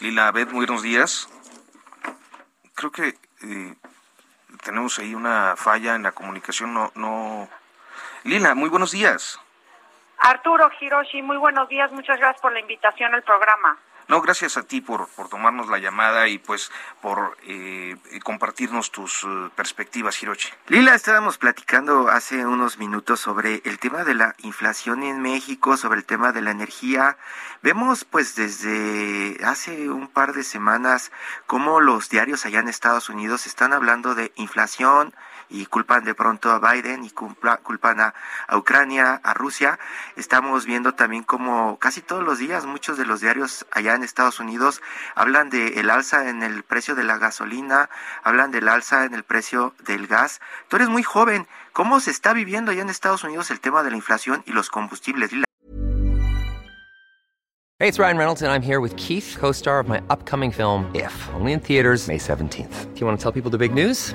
Lila 0.00 0.28
Abed, 0.28 0.48
muy 0.48 0.64
buenos 0.64 0.82
días. 0.82 1.28
Creo 2.74 2.90
que 2.90 3.08
eh, 3.42 3.74
tenemos 4.64 4.98
ahí 4.98 5.14
una 5.14 5.56
falla 5.56 5.94
en 5.94 6.02
la 6.02 6.12
comunicación. 6.12 6.72
No, 6.72 6.90
no. 6.94 7.48
Lila, 8.24 8.54
muy 8.54 8.70
buenos 8.70 8.92
días. 8.92 9.38
Arturo 10.18 10.70
Hiroshi, 10.80 11.20
muy 11.20 11.36
buenos 11.36 11.68
días. 11.68 11.92
Muchas 11.92 12.18
gracias 12.18 12.40
por 12.40 12.52
la 12.52 12.60
invitación 12.60 13.14
al 13.14 13.22
programa. 13.22 13.78
No, 14.10 14.20
gracias 14.20 14.56
a 14.56 14.64
ti 14.64 14.80
por, 14.80 15.06
por 15.06 15.28
tomarnos 15.28 15.68
la 15.68 15.78
llamada 15.78 16.26
y 16.26 16.38
pues 16.38 16.72
por 17.00 17.38
eh, 17.44 17.96
compartirnos 18.24 18.90
tus 18.90 19.22
eh, 19.22 19.50
perspectivas, 19.54 20.20
Hiroshi. 20.20 20.48
Lila, 20.66 20.96
estábamos 20.96 21.38
platicando 21.38 22.08
hace 22.08 22.44
unos 22.44 22.76
minutos 22.76 23.20
sobre 23.20 23.62
el 23.64 23.78
tema 23.78 24.02
de 24.02 24.14
la 24.14 24.34
inflación 24.38 25.04
en 25.04 25.22
México, 25.22 25.76
sobre 25.76 26.00
el 26.00 26.04
tema 26.06 26.32
de 26.32 26.42
la 26.42 26.50
energía. 26.50 27.18
Vemos 27.62 28.04
pues 28.04 28.34
desde 28.34 29.38
hace 29.44 29.88
un 29.88 30.08
par 30.08 30.32
de 30.32 30.42
semanas 30.42 31.12
cómo 31.46 31.78
los 31.78 32.08
diarios 32.08 32.44
allá 32.44 32.58
en 32.58 32.68
Estados 32.68 33.10
Unidos 33.10 33.46
están 33.46 33.72
hablando 33.72 34.16
de 34.16 34.32
inflación, 34.34 35.14
y 35.50 35.66
culpan 35.66 36.04
de 36.04 36.14
pronto 36.14 36.50
a 36.50 36.72
Biden 36.72 37.04
y 37.04 37.10
culpan 37.10 38.00
a, 38.00 38.14
Ucrania, 38.56 39.20
a 39.22 39.34
Rusia. 39.34 39.78
Estamos 40.16 40.64
viendo 40.64 40.94
también 40.94 41.24
como 41.24 41.78
casi 41.78 42.00
todos 42.00 42.24
los 42.24 42.38
días 42.38 42.64
muchos 42.64 42.96
de 42.96 43.04
los 43.04 43.20
diarios 43.20 43.66
allá 43.72 43.94
en 43.94 44.04
Estados 44.04 44.40
Unidos 44.40 44.80
hablan 45.14 45.50
del 45.50 45.76
el 45.78 45.90
alza 45.90 46.28
en 46.28 46.42
el 46.42 46.62
precio 46.62 46.94
de 46.94 47.04
la 47.04 47.18
gasolina, 47.18 47.90
hablan 48.22 48.50
del 48.50 48.68
alza 48.68 49.04
en 49.04 49.14
el 49.14 49.24
precio 49.24 49.74
del 49.84 50.06
gas. 50.06 50.40
Tú 50.68 50.76
eres 50.76 50.88
muy 50.88 51.02
joven. 51.02 51.46
¿Cómo 51.72 52.00
se 52.00 52.10
está 52.10 52.32
viviendo 52.32 52.72
allá 52.72 52.82
en 52.82 52.90
Estados 52.90 53.24
Unidos 53.24 53.50
el 53.50 53.60
tema 53.60 53.82
de 53.82 53.90
la 53.90 53.96
inflación 53.96 54.42
y 54.46 54.52
los 54.52 54.70
combustibles? 54.70 55.30
Hey, 57.78 57.88
it's 57.88 57.98
Ryan 57.98 58.18
Reynolds 58.18 58.42
and 58.42 58.52
I'm 58.52 58.60
here 58.60 58.80
with 58.80 58.94
Keith, 58.96 59.38
co-star 59.38 59.80
of 59.80 59.88
my 59.88 60.02
upcoming 60.10 60.50
film 60.50 60.90
If, 60.94 61.12
only 61.34 61.52
in 61.52 61.60
theaters 61.60 62.08
May 62.08 62.18
17th. 62.18 62.94
Do 62.94 63.00
you 63.00 63.06
want 63.06 63.18
to 63.18 63.22
tell 63.22 63.32
people 63.32 63.50
the 63.50 63.56
big 63.56 63.72
news? 63.72 64.14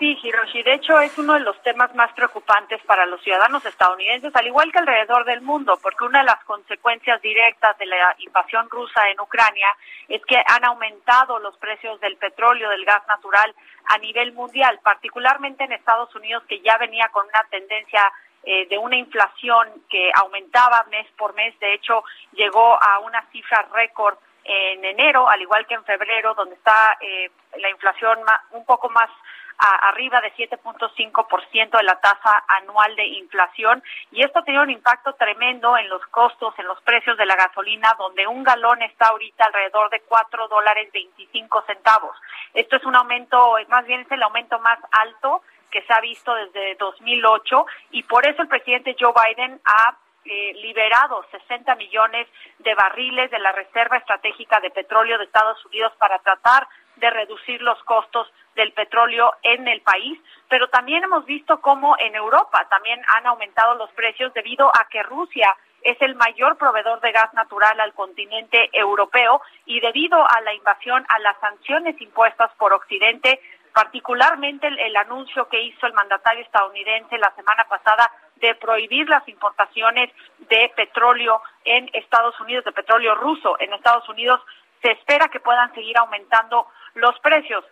Sí, 0.00 0.18
Hiroshi. 0.22 0.62
De 0.62 0.72
hecho, 0.72 0.98
es 0.98 1.18
uno 1.18 1.34
de 1.34 1.40
los 1.40 1.62
temas 1.62 1.94
más 1.94 2.10
preocupantes 2.14 2.80
para 2.86 3.04
los 3.04 3.20
ciudadanos 3.20 3.62
estadounidenses, 3.66 4.34
al 4.34 4.46
igual 4.46 4.72
que 4.72 4.78
alrededor 4.78 5.26
del 5.26 5.42
mundo, 5.42 5.78
porque 5.82 6.04
una 6.04 6.20
de 6.20 6.24
las 6.24 6.42
consecuencias 6.44 7.20
directas 7.20 7.76
de 7.76 7.84
la 7.84 8.16
invasión 8.16 8.66
rusa 8.70 9.10
en 9.10 9.20
Ucrania 9.20 9.68
es 10.08 10.24
que 10.24 10.42
han 10.46 10.64
aumentado 10.64 11.38
los 11.40 11.54
precios 11.58 12.00
del 12.00 12.16
petróleo, 12.16 12.70
del 12.70 12.86
gas 12.86 13.06
natural 13.08 13.54
a 13.88 13.98
nivel 13.98 14.32
mundial, 14.32 14.80
particularmente 14.82 15.64
en 15.64 15.72
Estados 15.72 16.14
Unidos, 16.14 16.44
que 16.48 16.60
ya 16.60 16.78
venía 16.78 17.10
con 17.12 17.26
una 17.26 17.44
tendencia 17.50 18.10
eh, 18.44 18.66
de 18.70 18.78
una 18.78 18.96
inflación 18.96 19.68
que 19.90 20.10
aumentaba 20.14 20.82
mes 20.90 21.08
por 21.18 21.34
mes. 21.34 21.52
De 21.60 21.74
hecho, 21.74 22.04
llegó 22.32 22.82
a 22.82 23.00
una 23.00 23.22
cifra 23.32 23.68
récord 23.74 24.16
en 24.44 24.82
enero, 24.82 25.28
al 25.28 25.42
igual 25.42 25.66
que 25.66 25.74
en 25.74 25.84
febrero, 25.84 26.32
donde 26.32 26.54
está 26.54 26.96
eh, 27.02 27.30
la 27.58 27.68
inflación 27.68 28.18
un 28.52 28.64
poco 28.64 28.88
más 28.88 29.10
a 29.60 29.88
arriba 29.90 30.20
de 30.20 30.32
7.5% 30.34 31.76
de 31.76 31.82
la 31.82 32.00
tasa 32.00 32.44
anual 32.48 32.96
de 32.96 33.04
inflación 33.04 33.82
y 34.10 34.24
esto 34.24 34.42
tiene 34.42 34.62
un 34.62 34.70
impacto 34.70 35.12
tremendo 35.14 35.76
en 35.76 35.88
los 35.88 36.04
costos, 36.06 36.54
en 36.58 36.66
los 36.66 36.80
precios 36.82 37.16
de 37.18 37.26
la 37.26 37.36
gasolina, 37.36 37.94
donde 37.98 38.26
un 38.26 38.42
galón 38.42 38.80
está 38.82 39.08
ahorita 39.08 39.44
alrededor 39.44 39.90
de 39.90 40.00
4 40.00 40.48
dólares 40.48 40.90
25 40.92 41.62
centavos. 41.66 42.16
Esto 42.54 42.76
es 42.76 42.84
un 42.84 42.96
aumento, 42.96 43.56
más 43.68 43.86
bien 43.86 44.00
es 44.00 44.10
el 44.10 44.22
aumento 44.22 44.58
más 44.60 44.78
alto 44.92 45.42
que 45.70 45.82
se 45.82 45.92
ha 45.92 46.00
visto 46.00 46.34
desde 46.34 46.74
2008 46.76 47.66
y 47.92 48.02
por 48.04 48.26
eso 48.26 48.42
el 48.42 48.48
presidente 48.48 48.96
Joe 48.98 49.12
Biden 49.12 49.60
ha 49.64 49.96
eh, 50.24 50.52
liberado 50.54 51.24
60 51.30 51.74
millones 51.76 52.26
de 52.58 52.74
barriles 52.74 53.30
de 53.30 53.38
la 53.38 53.52
Reserva 53.52 53.96
Estratégica 53.96 54.60
de 54.60 54.70
Petróleo 54.70 55.16
de 55.16 55.24
Estados 55.24 55.64
Unidos 55.64 55.92
para 55.98 56.18
tratar 56.18 56.66
de 57.00 57.10
reducir 57.10 57.60
los 57.62 57.82
costos 57.84 58.30
del 58.54 58.72
petróleo 58.72 59.32
en 59.42 59.66
el 59.68 59.80
país, 59.80 60.18
pero 60.48 60.68
también 60.68 61.02
hemos 61.02 61.24
visto 61.24 61.60
cómo 61.60 61.96
en 61.98 62.14
Europa 62.14 62.66
también 62.68 63.00
han 63.16 63.26
aumentado 63.26 63.74
los 63.74 63.90
precios 63.92 64.32
debido 64.34 64.68
a 64.68 64.86
que 64.88 65.02
Rusia 65.02 65.56
es 65.82 65.96
el 66.02 66.14
mayor 66.14 66.58
proveedor 66.58 67.00
de 67.00 67.12
gas 67.12 67.32
natural 67.32 67.80
al 67.80 67.94
continente 67.94 68.68
europeo 68.72 69.40
y 69.64 69.80
debido 69.80 70.18
a 70.18 70.40
la 70.42 70.52
invasión, 70.52 71.06
a 71.08 71.18
las 71.20 71.38
sanciones 71.40 71.98
impuestas 72.00 72.50
por 72.58 72.72
Occidente, 72.72 73.40
particularmente 73.72 74.66
el, 74.66 74.78
el, 74.78 74.96
anuncio 74.96 75.48
que 75.48 75.62
hizo 75.62 75.86
el 75.86 75.94
mandatario 75.94 76.42
estadounidense 76.42 77.16
la 77.18 77.32
semana 77.34 77.64
pasada 77.64 78.10
de 78.36 78.54
prohibir 78.56 79.08
las 79.08 79.26
importaciones 79.28 80.10
de 80.38 80.70
petróleo 80.76 81.40
en 81.64 81.88
Estados 81.92 82.38
Unidos, 82.40 82.64
de 82.64 82.72
petróleo 82.72 83.14
ruso 83.14 83.56
en 83.60 83.72
Estados 83.72 84.08
Unidos, 84.08 84.40
se 84.82 84.92
espera 84.92 85.28
que 85.28 85.40
puedan 85.40 85.72
seguir 85.74 85.96
aumentando 85.98 86.66
los 86.94 87.18
precios. 87.20 87.64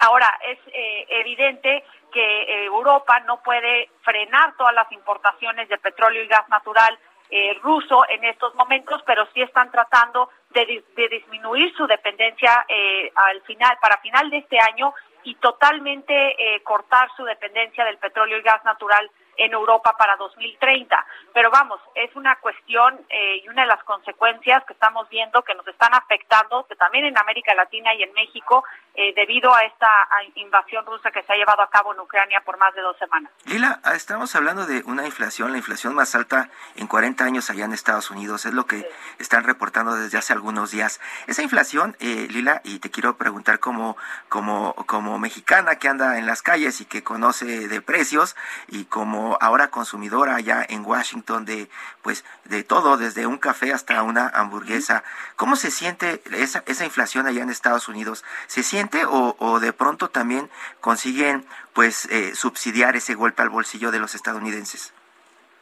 Ahora, 0.00 0.28
es 0.46 0.58
eh, 0.66 1.06
evidente 1.08 1.84
que 2.12 2.42
eh, 2.42 2.64
Europa 2.66 3.20
no 3.20 3.42
puede 3.42 3.90
frenar 4.02 4.56
todas 4.56 4.74
las 4.74 4.90
importaciones 4.92 5.68
de 5.68 5.78
petróleo 5.78 6.22
y 6.22 6.28
gas 6.28 6.48
natural 6.48 6.98
eh, 7.30 7.58
ruso 7.62 8.04
en 8.08 8.22
estos 8.24 8.54
momentos, 8.54 9.02
pero 9.06 9.26
sí 9.32 9.40
están 9.40 9.70
tratando 9.70 10.30
de, 10.50 10.84
de 10.94 11.08
disminuir 11.08 11.74
su 11.74 11.86
dependencia 11.86 12.66
al 13.14 13.40
final, 13.42 13.76
para 13.80 13.98
final 13.98 14.30
de 14.30 14.38
este 14.38 14.58
año 14.60 14.94
y 15.24 15.34
totalmente 15.36 16.60
cortar 16.62 17.08
su 17.16 17.24
dependencia 17.24 17.84
del 17.84 17.98
petróleo 17.98 18.38
y 18.38 18.42
gas 18.42 18.62
natural 18.64 19.10
en 19.36 19.52
Europa 19.52 19.96
para 19.96 20.16
2030. 20.16 21.06
Pero 21.32 21.50
vamos, 21.50 21.80
es 21.94 22.14
una 22.16 22.36
cuestión 22.36 23.00
eh, 23.08 23.42
y 23.44 23.48
una 23.48 23.62
de 23.62 23.68
las 23.68 23.82
consecuencias 23.84 24.64
que 24.64 24.72
estamos 24.72 25.08
viendo 25.08 25.42
que 25.42 25.54
nos 25.54 25.66
están 25.66 25.94
afectando, 25.94 26.66
que 26.66 26.76
también 26.76 27.04
en 27.06 27.18
América 27.18 27.54
Latina 27.54 27.94
y 27.94 28.02
en 28.02 28.12
México, 28.12 28.64
eh, 28.94 29.12
debido 29.16 29.52
a 29.52 29.62
esta 29.62 29.88
invasión 30.36 30.86
rusa 30.86 31.10
que 31.10 31.22
se 31.24 31.32
ha 31.32 31.36
llevado 31.36 31.62
a 31.62 31.70
cabo 31.70 31.92
en 31.92 32.00
Ucrania 32.00 32.40
por 32.44 32.58
más 32.58 32.74
de 32.74 32.80
dos 32.80 32.96
semanas. 32.98 33.32
Lila, 33.44 33.80
ah, 33.82 33.94
estamos 33.94 34.34
hablando 34.36 34.66
de 34.66 34.82
una 34.86 35.04
inflación, 35.04 35.50
la 35.50 35.58
inflación 35.58 35.94
más 35.94 36.14
alta 36.14 36.48
en 36.76 36.86
40 36.86 37.24
años 37.24 37.50
allá 37.50 37.64
en 37.64 37.72
Estados 37.72 38.10
Unidos, 38.10 38.46
es 38.46 38.54
lo 38.54 38.66
que 38.66 38.88
están 39.18 39.44
reportando 39.44 39.94
desde 39.94 40.18
hace 40.18 40.32
algunos 40.32 40.70
días. 40.70 41.00
Esa 41.26 41.42
inflación, 41.42 41.96
eh, 41.98 42.28
Lila, 42.30 42.60
y 42.64 42.78
te 42.78 42.90
quiero 42.90 43.16
preguntar 43.16 43.58
como, 43.58 43.96
como, 44.28 44.74
como 44.86 45.18
mexicana 45.18 45.76
que 45.76 45.88
anda 45.88 46.18
en 46.18 46.26
las 46.26 46.42
calles 46.42 46.80
y 46.80 46.84
que 46.84 47.02
conoce 47.02 47.66
de 47.68 47.80
precios 47.80 48.36
y 48.68 48.84
como 48.84 49.23
ahora 49.40 49.68
consumidora 49.68 50.36
allá 50.36 50.64
en 50.68 50.84
Washington 50.84 51.44
de, 51.44 51.68
pues, 52.02 52.24
de 52.44 52.62
todo, 52.64 52.96
desde 52.96 53.26
un 53.26 53.38
café 53.38 53.72
hasta 53.72 54.02
una 54.02 54.28
hamburguesa, 54.28 55.04
¿cómo 55.36 55.56
se 55.56 55.70
siente 55.70 56.22
esa, 56.32 56.62
esa 56.66 56.84
inflación 56.84 57.26
allá 57.26 57.42
en 57.42 57.50
Estados 57.50 57.88
Unidos? 57.88 58.24
¿Se 58.46 58.62
siente 58.62 59.04
o, 59.06 59.60
de 59.60 59.72
pronto 59.72 60.08
también 60.08 60.50
consiguen 60.80 61.44
pues 61.72 62.06
eh, 62.06 62.34
subsidiar 62.34 62.96
ese 62.96 63.14
golpe 63.14 63.42
al 63.42 63.48
bolsillo 63.48 63.90
de 63.90 63.98
los 63.98 64.14
estadounidenses? 64.14 64.92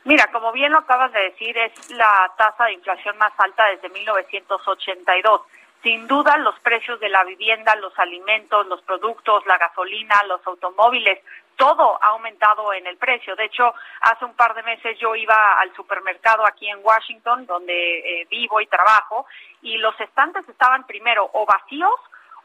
Mira, 0.04 0.26
como 0.32 0.52
bien 0.52 0.72
lo 0.72 0.78
acabas 0.78 1.12
de 1.12 1.20
decir, 1.20 1.56
es 1.56 1.90
la 1.90 2.32
tasa 2.36 2.64
de 2.64 2.72
inflación 2.72 3.16
más 3.18 3.32
alta 3.38 3.64
desde 3.66 3.88
1982. 3.88 5.42
Sin 5.82 6.06
duda, 6.06 6.36
los 6.38 6.58
precios 6.60 7.00
de 7.00 7.08
la 7.08 7.24
vivienda, 7.24 7.74
los 7.76 7.98
alimentos, 7.98 8.66
los 8.68 8.80
productos, 8.82 9.44
la 9.46 9.58
gasolina, 9.58 10.14
los 10.28 10.46
automóviles, 10.46 11.18
todo 11.56 11.98
ha 12.02 12.08
aumentado 12.08 12.72
en 12.72 12.86
el 12.86 12.96
precio. 12.96 13.34
De 13.34 13.46
hecho, 13.46 13.74
hace 14.00 14.24
un 14.24 14.34
par 14.34 14.54
de 14.54 14.62
meses 14.62 14.96
yo 14.98 15.14
iba 15.16 15.60
al 15.60 15.74
supermercado 15.74 16.46
aquí 16.46 16.68
en 16.68 16.78
Washington, 16.82 17.46
donde 17.46 17.98
eh, 17.98 18.26
vivo 18.30 18.60
y 18.60 18.66
trabajo, 18.66 19.26
y 19.60 19.76
los 19.78 19.98
estantes 20.00 20.48
estaban 20.48 20.86
primero 20.86 21.28
o 21.32 21.44
vacíos 21.46 21.94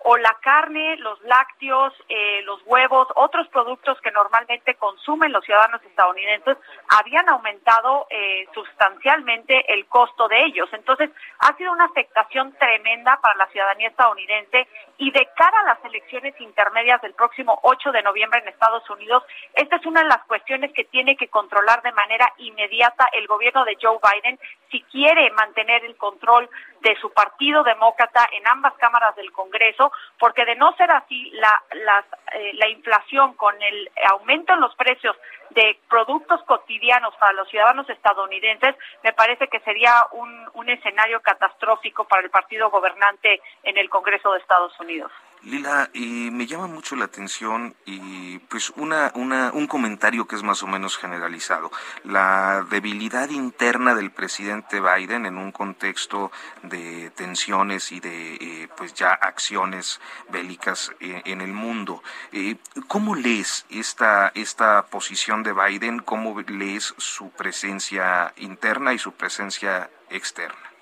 o 0.03 0.17
la 0.17 0.35
carne, 0.41 0.97
los 0.97 1.21
lácteos, 1.23 1.93
eh, 2.09 2.41
los 2.43 2.61
huevos, 2.65 3.07
otros 3.15 3.47
productos 3.49 3.99
que 4.01 4.11
normalmente 4.11 4.75
consumen 4.75 5.31
los 5.31 5.43
ciudadanos 5.43 5.81
estadounidenses, 5.83 6.57
habían 6.89 7.27
aumentado 7.29 8.07
eh, 8.09 8.47
sustancialmente 8.53 9.73
el 9.73 9.85
costo 9.87 10.27
de 10.27 10.45
ellos. 10.45 10.69
Entonces, 10.73 11.09
ha 11.39 11.55
sido 11.57 11.71
una 11.71 11.85
afectación 11.85 12.53
tremenda 12.53 13.19
para 13.21 13.35
la 13.35 13.47
ciudadanía 13.47 13.89
estadounidense 13.89 14.67
y 14.97 15.11
de 15.11 15.27
cara 15.35 15.59
a 15.61 15.75
las 15.75 15.85
elecciones 15.85 16.39
intermedias 16.39 17.01
del 17.01 17.13
próximo 17.13 17.59
8 17.63 17.91
de 17.91 18.01
noviembre 18.01 18.39
en 18.39 18.47
Estados 18.47 18.89
Unidos, 18.89 19.23
esta 19.53 19.75
es 19.75 19.85
una 19.85 20.01
de 20.01 20.09
las 20.09 20.23
cuestiones 20.25 20.71
que 20.73 20.85
tiene 20.85 21.15
que 21.15 21.27
controlar 21.27 21.81
de 21.81 21.91
manera 21.91 22.31
inmediata 22.37 23.07
el 23.13 23.27
gobierno 23.27 23.63
de 23.65 23.77
Joe 23.81 23.99
Biden 24.01 24.39
si 24.71 24.81
quiere 24.83 25.29
mantener 25.31 25.83
el 25.85 25.95
control 25.97 26.49
de 26.81 26.95
su 27.01 27.11
partido 27.11 27.63
demócrata 27.63 28.27
en 28.31 28.47
ambas 28.47 28.73
cámaras 28.75 29.15
del 29.15 29.31
Congreso, 29.31 29.91
porque 30.19 30.45
de 30.45 30.55
no 30.55 30.73
ser 30.75 30.91
así, 30.91 31.31
la, 31.31 31.63
eh, 32.33 32.51
la 32.53 32.69
inflación 32.69 33.33
con 33.33 33.55
el 33.61 33.89
aumento 34.11 34.53
en 34.53 34.61
los 34.61 34.75
precios 34.75 35.15
de 35.51 35.79
productos 35.89 36.41
cotidianos 36.43 37.15
para 37.15 37.33
los 37.33 37.49
ciudadanos 37.49 37.89
estadounidenses, 37.89 38.75
me 39.03 39.13
parece 39.13 39.47
que 39.47 39.59
sería 39.61 40.05
un, 40.11 40.49
un 40.53 40.69
escenario 40.69 41.21
catastrófico 41.21 42.03
para 42.05 42.21
el 42.21 42.29
partido 42.29 42.69
gobernante 42.69 43.41
en 43.63 43.77
el 43.77 43.89
Congreso 43.89 44.31
de 44.33 44.39
Estados 44.39 44.77
Unidos. 44.79 45.11
Lila, 45.43 45.89
y 45.93 46.29
me 46.31 46.47
llama 46.47 46.67
mucho 46.67 46.95
la 46.95 47.05
atención 47.05 47.75
y 47.85 48.39
pues 48.39 48.71
una, 48.75 49.11
una, 49.15 49.51
un 49.53 49.67
comentario 49.67 50.27
que 50.27 50.35
es 50.35 50.43
más 50.43 50.63
o 50.63 50.67
menos 50.67 50.97
generalizado. 50.97 51.71
La 52.03 52.65
debilidad 52.69 53.29
interna 53.29 53.95
del 53.95 54.11
presidente 54.11 54.81
Biden 54.81 55.25
en 55.25 55.37
un 55.37 55.51
contexto 55.51 56.31
de 56.63 57.11
tensiones 57.11 57.91
y 57.91 57.99
de 57.99 58.35
eh, 58.35 58.69
pues 58.75 58.93
ya 58.93 59.11
acciones 59.13 60.01
bélicas 60.29 60.91
eh, 60.99 61.21
en 61.25 61.41
el 61.41 61.53
mundo. 61.53 62.03
Eh, 62.31 62.57
¿Cómo 62.87 63.15
lees 63.15 63.65
esta, 63.69 64.31
esta 64.35 64.87
posición 64.87 65.43
de 65.43 65.53
Biden? 65.53 65.99
¿Cómo 65.99 66.39
lees 66.41 66.93
su 66.97 67.29
presencia 67.29 68.33
interna 68.37 68.93
y 68.93 68.99
su 68.99 69.13
presencia 69.13 69.89
externa? 70.09 70.76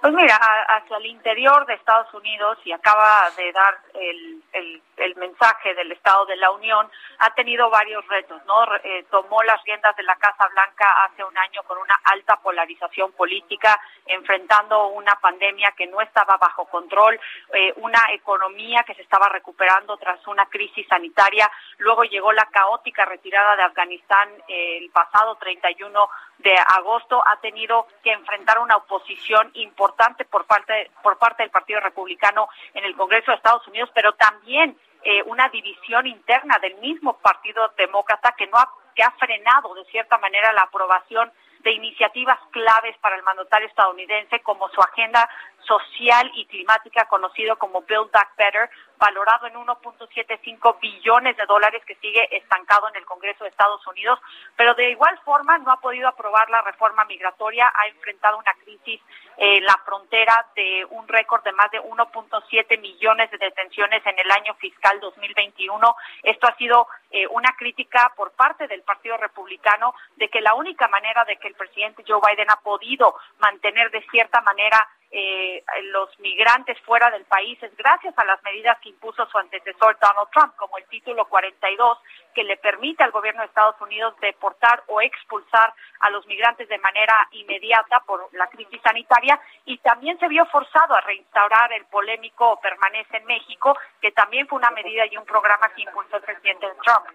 Pues 0.00 0.12
mira, 0.12 0.36
hacia 0.36 0.96
el 0.96 1.06
interior 1.06 1.66
de 1.66 1.74
Estados 1.74 2.12
Unidos 2.14 2.58
y 2.64 2.72
acaba 2.72 3.28
de 3.36 3.52
dar 3.52 3.78
el 3.94 4.38
el, 4.52 4.82
el, 4.96 5.16
mensaje 5.16 5.74
del 5.74 5.92
Estado 5.92 6.26
de 6.26 6.36
la 6.36 6.50
Unión, 6.50 6.90
ha 7.18 7.34
tenido 7.34 7.70
varios 7.70 8.06
retos, 8.08 8.40
¿no? 8.46 8.64
Eh, 8.76 9.04
tomó 9.10 9.42
las 9.42 9.62
riendas 9.64 9.94
de 9.96 10.02
la 10.02 10.16
Casa 10.16 10.48
Blanca 10.48 11.04
hace 11.04 11.22
un 11.24 11.36
año 11.36 11.62
con 11.64 11.78
una 11.78 11.98
alta 12.04 12.36
polarización 12.36 13.12
política, 13.12 13.78
enfrentando 14.06 14.88
una 14.88 15.14
pandemia 15.16 15.72
que 15.76 15.86
no 15.86 16.00
estaba 16.00 16.36
bajo 16.36 16.66
control, 16.66 17.20
eh, 17.52 17.72
una 17.76 18.00
economía 18.12 18.82
que 18.84 18.94
se 18.94 19.02
estaba 19.02 19.28
recuperando 19.28 19.96
tras 19.96 20.24
una 20.26 20.46
crisis 20.46 20.86
sanitaria. 20.88 21.50
Luego 21.78 22.04
llegó 22.04 22.32
la 22.32 22.46
caótica 22.46 23.04
retirada 23.04 23.56
de 23.56 23.62
Afganistán 23.62 24.28
eh, 24.48 24.78
el 24.78 24.90
pasado 24.90 25.36
31 25.36 26.08
de 26.38 26.54
agosto. 26.76 27.22
Ha 27.26 27.40
tenido 27.40 27.86
que 28.02 28.12
enfrentar 28.12 28.58
una 28.58 28.76
oposición 28.76 29.50
importante 29.54 30.24
por 30.24 30.46
parte, 30.46 30.90
por 31.02 31.18
parte 31.18 31.42
del 31.42 31.50
Partido 31.50 31.80
Republicano 31.80 32.48
en 32.74 32.84
el 32.84 32.96
Congreso 32.96 33.30
de 33.30 33.36
Estados 33.36 33.66
Unidos, 33.68 33.90
pero 33.94 34.12
también 34.14 34.76
eh, 35.04 35.22
una 35.26 35.48
división 35.48 36.06
interna 36.06 36.58
del 36.60 36.74
mismo 36.76 37.18
Partido 37.18 37.72
Demócrata 37.76 38.34
que 38.36 38.46
no 38.46 38.58
ha, 38.58 38.68
que 38.94 39.02
ha 39.02 39.10
frenado 39.12 39.74
de 39.74 39.84
cierta 39.86 40.18
manera 40.18 40.52
la 40.52 40.62
aprobación 40.62 41.30
de 41.60 41.72
iniciativas 41.72 42.38
claves 42.50 42.96
para 42.98 43.16
el 43.16 43.22
mandatario 43.22 43.68
estadounidense 43.68 44.40
como 44.40 44.68
su 44.68 44.80
agenda 44.80 45.28
social 45.66 46.30
y 46.34 46.46
climática 46.46 47.06
conocido 47.06 47.56
como 47.56 47.82
Build 47.82 48.10
Back 48.10 48.36
Better, 48.36 48.70
valorado 48.98 49.46
en 49.46 49.54
1.75 49.54 50.80
billones 50.80 51.36
de 51.36 51.46
dólares 51.46 51.82
que 51.86 51.94
sigue 51.96 52.36
estancado 52.36 52.88
en 52.88 52.96
el 52.96 53.04
Congreso 53.04 53.44
de 53.44 53.50
Estados 53.50 53.86
Unidos, 53.86 54.18
pero 54.56 54.74
de 54.74 54.90
igual 54.90 55.18
forma 55.24 55.58
no 55.58 55.70
ha 55.70 55.80
podido 55.80 56.08
aprobar 56.08 56.50
la 56.50 56.62
reforma 56.62 57.04
migratoria, 57.04 57.70
ha 57.74 57.86
enfrentado 57.86 58.38
una 58.38 58.52
crisis 58.64 59.00
en 59.36 59.64
la 59.64 59.80
frontera 59.84 60.46
de 60.56 60.84
un 60.90 61.06
récord 61.06 61.44
de 61.44 61.52
más 61.52 61.70
de 61.70 61.80
1.7 61.80 62.80
millones 62.80 63.30
de 63.30 63.38
detenciones 63.38 64.04
en 64.04 64.18
el 64.18 64.30
año 64.32 64.54
fiscal 64.54 64.98
2021. 65.00 65.96
Esto 66.24 66.48
ha 66.48 66.56
sido 66.56 66.88
eh, 67.10 67.26
una 67.28 67.54
crítica 67.56 68.12
por 68.16 68.32
parte 68.32 68.66
del 68.66 68.82
Partido 68.82 69.16
Republicano 69.16 69.94
de 70.16 70.28
que 70.28 70.40
la 70.40 70.54
única 70.54 70.88
manera 70.88 71.24
de 71.24 71.36
que 71.36 71.48
el 71.48 71.54
presidente 71.54 72.04
Joe 72.06 72.20
Biden 72.26 72.50
ha 72.50 72.60
podido 72.60 73.14
mantener 73.38 73.90
de 73.92 74.02
cierta 74.10 74.40
manera 74.40 74.88
eh, 75.10 75.64
los 75.84 76.18
migrantes 76.20 76.78
fuera 76.80 77.10
del 77.10 77.24
país 77.24 77.58
es 77.62 77.74
gracias 77.76 78.12
a 78.18 78.24
las 78.26 78.42
medidas 78.42 78.78
que 78.80 78.90
impuso 78.90 79.26
su 79.26 79.38
antecesor 79.38 79.98
Donald 80.00 80.28
Trump, 80.30 80.54
como 80.56 80.76
el 80.76 80.86
título 80.86 81.24
42, 81.26 81.98
que 82.34 82.44
le 82.44 82.58
permite 82.58 83.02
al 83.04 83.10
gobierno 83.10 83.40
de 83.40 83.46
Estados 83.46 83.80
Unidos 83.80 84.14
deportar 84.20 84.82
o 84.86 85.00
expulsar 85.00 85.72
a 86.00 86.10
los 86.10 86.26
migrantes 86.26 86.68
de 86.68 86.78
manera 86.78 87.14
inmediata 87.32 88.00
por 88.00 88.28
la 88.32 88.48
crisis 88.48 88.80
sanitaria 88.82 89.40
y 89.64 89.78
también 89.78 90.18
se 90.18 90.28
vio 90.28 90.44
forzado 90.46 90.94
a 90.94 91.00
reinstaurar 91.00 91.72
el 91.72 91.86
polémico 91.86 92.60
Permanece 92.60 93.16
en 93.16 93.24
México, 93.24 93.78
que 94.00 94.12
también 94.12 94.46
fue 94.46 94.58
una 94.58 94.70
medida 94.70 95.06
y 95.06 95.16
un 95.16 95.24
programa 95.24 95.70
que 95.70 95.82
impulsó 95.82 96.16
el 96.16 96.22
presidente 96.22 96.66
Trump. 96.84 97.06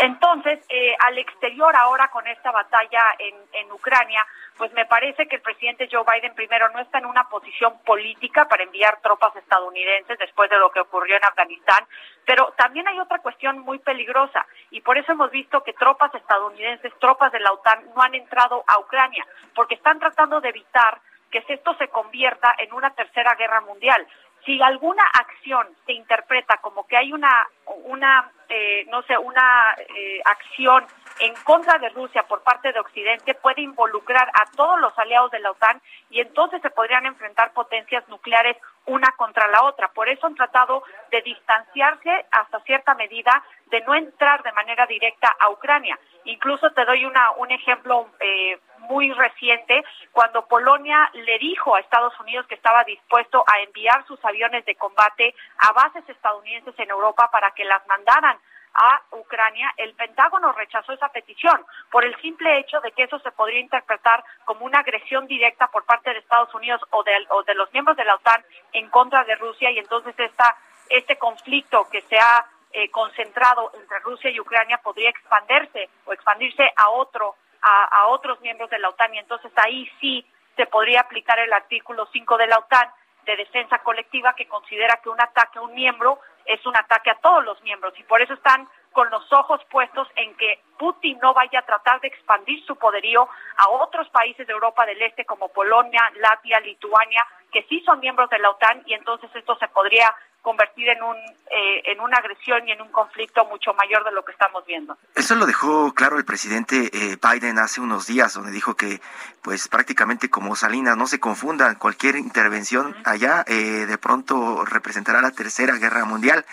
Entonces, 0.00 0.60
eh, 0.68 0.94
al 0.98 1.18
exterior 1.18 1.74
ahora 1.76 2.08
con 2.08 2.26
esta 2.26 2.50
batalla 2.50 3.02
en, 3.18 3.34
en 3.52 3.70
Ucrania, 3.72 4.26
pues 4.56 4.72
me 4.74 4.86
parece 4.86 5.26
que 5.26 5.36
el 5.36 5.42
presidente 5.42 5.88
Joe 5.90 6.04
Biden 6.04 6.34
primero 6.34 6.68
no 6.70 6.80
está 6.80 6.98
en 6.98 7.06
una 7.06 7.28
posición 7.28 7.78
política 7.84 8.46
para 8.46 8.62
enviar 8.62 9.00
tropas 9.00 9.34
estadounidenses 9.36 10.18
después 10.18 10.50
de 10.50 10.58
lo 10.58 10.70
que 10.70 10.80
ocurrió 10.80 11.16
en 11.16 11.24
Afganistán, 11.24 11.86
pero 12.24 12.52
también 12.56 12.86
hay 12.86 12.98
otra 12.98 13.18
cuestión 13.18 13.58
muy 13.60 13.78
peligrosa 13.78 14.46
y 14.70 14.80
por 14.80 14.98
eso 14.98 15.12
hemos 15.12 15.30
visto 15.30 15.62
que 15.62 15.72
tropas 15.72 16.14
estadounidenses, 16.14 16.92
tropas 17.00 17.32
de 17.32 17.40
la 17.40 17.52
OTAN 17.52 17.86
no 17.94 18.02
han 18.02 18.14
entrado 18.14 18.62
a 18.66 18.78
Ucrania, 18.78 19.26
porque 19.54 19.74
están 19.74 19.98
tratando 19.98 20.40
de 20.40 20.50
evitar 20.50 21.00
que 21.30 21.42
esto 21.48 21.74
se 21.74 21.88
convierta 21.88 22.54
en 22.58 22.72
una 22.72 22.90
tercera 22.90 23.34
guerra 23.34 23.62
mundial. 23.62 24.06
Si 24.44 24.60
alguna 24.60 25.04
acción 25.04 25.66
se 25.86 25.92
interpreta 25.92 26.58
como 26.58 26.86
que 26.86 26.96
hay 26.96 27.12
una, 27.12 27.48
una 27.84 28.30
eh, 28.54 28.84
no 28.90 29.02
sé, 29.04 29.16
una 29.16 29.74
eh, 29.78 30.20
acción 30.26 30.84
en 31.20 31.32
contra 31.44 31.78
de 31.78 31.88
Rusia 31.88 32.22
por 32.24 32.42
parte 32.42 32.70
de 32.70 32.80
Occidente, 32.80 33.32
puede 33.34 33.62
involucrar 33.62 34.28
a 34.28 34.50
todos 34.54 34.78
los 34.78 34.96
aliados 34.98 35.30
de 35.30 35.40
la 35.40 35.52
OTAN 35.52 35.80
y 36.10 36.20
entonces 36.20 36.60
se 36.60 36.68
podrían 36.68 37.06
enfrentar 37.06 37.54
potencias 37.54 38.06
nucleares 38.08 38.56
una 38.84 39.10
contra 39.12 39.48
la 39.48 39.64
otra. 39.64 39.88
Por 39.88 40.08
eso 40.10 40.26
han 40.26 40.34
tratado 40.34 40.82
de 41.10 41.22
distanciarse 41.22 42.26
hasta 42.30 42.60
cierta 42.60 42.94
medida, 42.94 43.42
de 43.70 43.80
no 43.82 43.94
entrar 43.94 44.42
de 44.42 44.52
manera 44.52 44.84
directa 44.86 45.34
a 45.38 45.48
Ucrania. 45.50 45.98
Incluso 46.24 46.70
te 46.70 46.84
doy 46.84 47.04
una, 47.04 47.32
un 47.32 47.50
ejemplo 47.50 48.08
eh, 48.20 48.58
muy 48.78 49.12
reciente, 49.12 49.84
cuando 50.12 50.46
Polonia 50.46 51.10
le 51.14 51.38
dijo 51.38 51.74
a 51.74 51.80
Estados 51.80 52.18
Unidos 52.20 52.46
que 52.46 52.54
estaba 52.54 52.84
dispuesto 52.84 53.44
a 53.46 53.60
enviar 53.60 54.06
sus 54.06 54.22
aviones 54.24 54.64
de 54.64 54.74
combate 54.74 55.34
a 55.58 55.72
bases 55.72 56.08
estadounidenses 56.08 56.78
en 56.78 56.90
Europa 56.90 57.28
para 57.30 57.50
que 57.52 57.64
las 57.64 57.86
mandaran 57.86 58.38
a 58.74 59.02
Ucrania, 59.12 59.70
el 59.76 59.94
Pentágono 59.94 60.52
rechazó 60.52 60.92
esa 60.92 61.08
petición 61.10 61.64
por 61.90 62.04
el 62.04 62.16
simple 62.20 62.58
hecho 62.58 62.80
de 62.80 62.92
que 62.92 63.04
eso 63.04 63.18
se 63.18 63.30
podría 63.32 63.60
interpretar 63.60 64.24
como 64.44 64.64
una 64.64 64.80
agresión 64.80 65.26
directa 65.26 65.68
por 65.68 65.84
parte 65.84 66.10
de 66.10 66.20
Estados 66.20 66.54
Unidos 66.54 66.80
o 66.90 67.02
de, 67.02 67.12
o 67.30 67.42
de 67.42 67.54
los 67.54 67.70
miembros 67.72 67.96
de 67.96 68.04
la 68.04 68.14
OTAN 68.14 68.42
en 68.72 68.88
contra 68.88 69.24
de 69.24 69.34
Rusia. 69.36 69.70
Y 69.70 69.78
entonces 69.78 70.14
esta, 70.18 70.56
este 70.88 71.18
conflicto 71.18 71.86
que 71.90 72.00
se 72.02 72.18
ha 72.18 72.46
eh, 72.72 72.90
concentrado 72.90 73.70
entre 73.74 73.98
Rusia 74.00 74.30
y 74.30 74.40
Ucrania 74.40 74.78
podría 74.78 75.10
expandirse 75.10 75.88
o 76.06 76.12
expandirse 76.12 76.72
a 76.76 76.90
otro 76.90 77.36
a, 77.62 78.06
otros 78.08 78.40
miembros 78.40 78.70
de 78.70 78.78
la 78.78 78.88
OTAN. 78.88 79.14
Y 79.14 79.18
entonces 79.18 79.52
ahí 79.56 79.90
sí 80.00 80.26
se 80.56 80.66
podría 80.66 81.00
aplicar 81.00 81.38
el 81.38 81.52
artículo 81.52 82.08
5 82.12 82.36
de 82.36 82.46
la 82.46 82.58
OTAN 82.58 82.90
de 83.24 83.36
defensa 83.36 83.78
colectiva 83.78 84.34
que 84.34 84.48
considera 84.48 84.98
que 85.02 85.08
un 85.08 85.20
ataque 85.20 85.58
a 85.58 85.62
un 85.62 85.74
miembro 85.74 86.18
es 86.44 86.64
un 86.66 86.76
ataque 86.76 87.10
a 87.10 87.20
todos 87.20 87.44
los 87.44 87.62
miembros. 87.62 87.94
Y 87.98 88.02
por 88.02 88.20
eso 88.20 88.34
están 88.34 88.68
con 88.90 89.08
los 89.10 89.32
ojos 89.32 89.60
puestos 89.70 90.08
en 90.16 90.34
que 90.36 90.60
Putin 90.78 91.18
no 91.22 91.32
vaya 91.32 91.60
a 91.60 91.66
tratar 91.66 92.00
de 92.00 92.08
expandir 92.08 92.64
su 92.66 92.76
poderío 92.76 93.28
a 93.56 93.70
otros 93.70 94.08
países 94.10 94.46
de 94.46 94.52
Europa 94.52 94.84
del 94.84 95.00
Este 95.00 95.24
como 95.24 95.48
Polonia, 95.48 96.10
Latvia, 96.16 96.60
Lituania, 96.60 97.24
que 97.52 97.62
sí 97.64 97.80
son 97.86 98.00
miembros 98.00 98.28
de 98.28 98.38
la 98.40 98.50
OTAN 98.50 98.82
y 98.86 98.94
entonces 98.94 99.30
esto 99.34 99.56
se 99.56 99.68
podría 99.68 100.12
convertir 100.42 100.88
en 100.88 101.02
un 101.02 101.16
eh, 101.54 101.82
en 101.92 102.00
una 102.00 102.16
agresión 102.16 102.66
y 102.66 102.72
en 102.72 102.80
un 102.80 102.88
conflicto 102.88 103.44
mucho 103.44 103.74
mayor 103.74 104.02
de 104.04 104.12
lo 104.12 104.24
que 104.24 104.32
estamos 104.32 104.64
viendo. 104.64 104.96
Eso 105.14 105.34
lo 105.34 105.44
dejó 105.44 105.92
claro 105.92 106.16
el 106.16 106.24
presidente 106.24 106.88
eh, 106.94 107.18
Biden 107.22 107.58
hace 107.58 107.82
unos 107.82 108.06
días, 108.06 108.32
donde 108.32 108.50
dijo 108.52 108.74
que, 108.74 109.02
pues 109.42 109.68
prácticamente 109.68 110.30
como 110.30 110.56
Salinas, 110.56 110.96
no 110.96 111.06
se 111.06 111.20
confundan, 111.20 111.74
cualquier 111.74 112.16
intervención 112.16 112.96
allá 113.04 113.44
eh, 113.46 113.84
de 113.84 113.98
pronto 113.98 114.64
representará 114.64 115.20
la 115.20 115.32
tercera 115.32 115.76
guerra 115.76 116.06
mundial. 116.06 116.46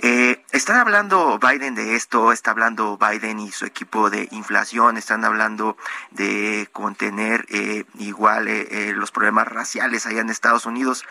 están 0.00 0.76
hablando 0.76 1.38
Biden 1.38 1.74
de 1.74 1.94
esto, 1.94 2.32
está 2.32 2.52
hablando 2.52 2.96
Biden 2.96 3.40
y 3.40 3.50
su 3.50 3.66
equipo 3.66 4.08
de 4.08 4.28
inflación, 4.30 4.96
están 4.96 5.26
hablando 5.26 5.76
de 6.10 6.70
contener 6.72 7.44
igual 7.98 8.48
los 8.94 9.10
problemas 9.10 9.46
raciales 9.46 10.06
allá 10.06 10.22
en 10.22 10.30
Estados 10.30 10.64
Unidos. 10.64 11.04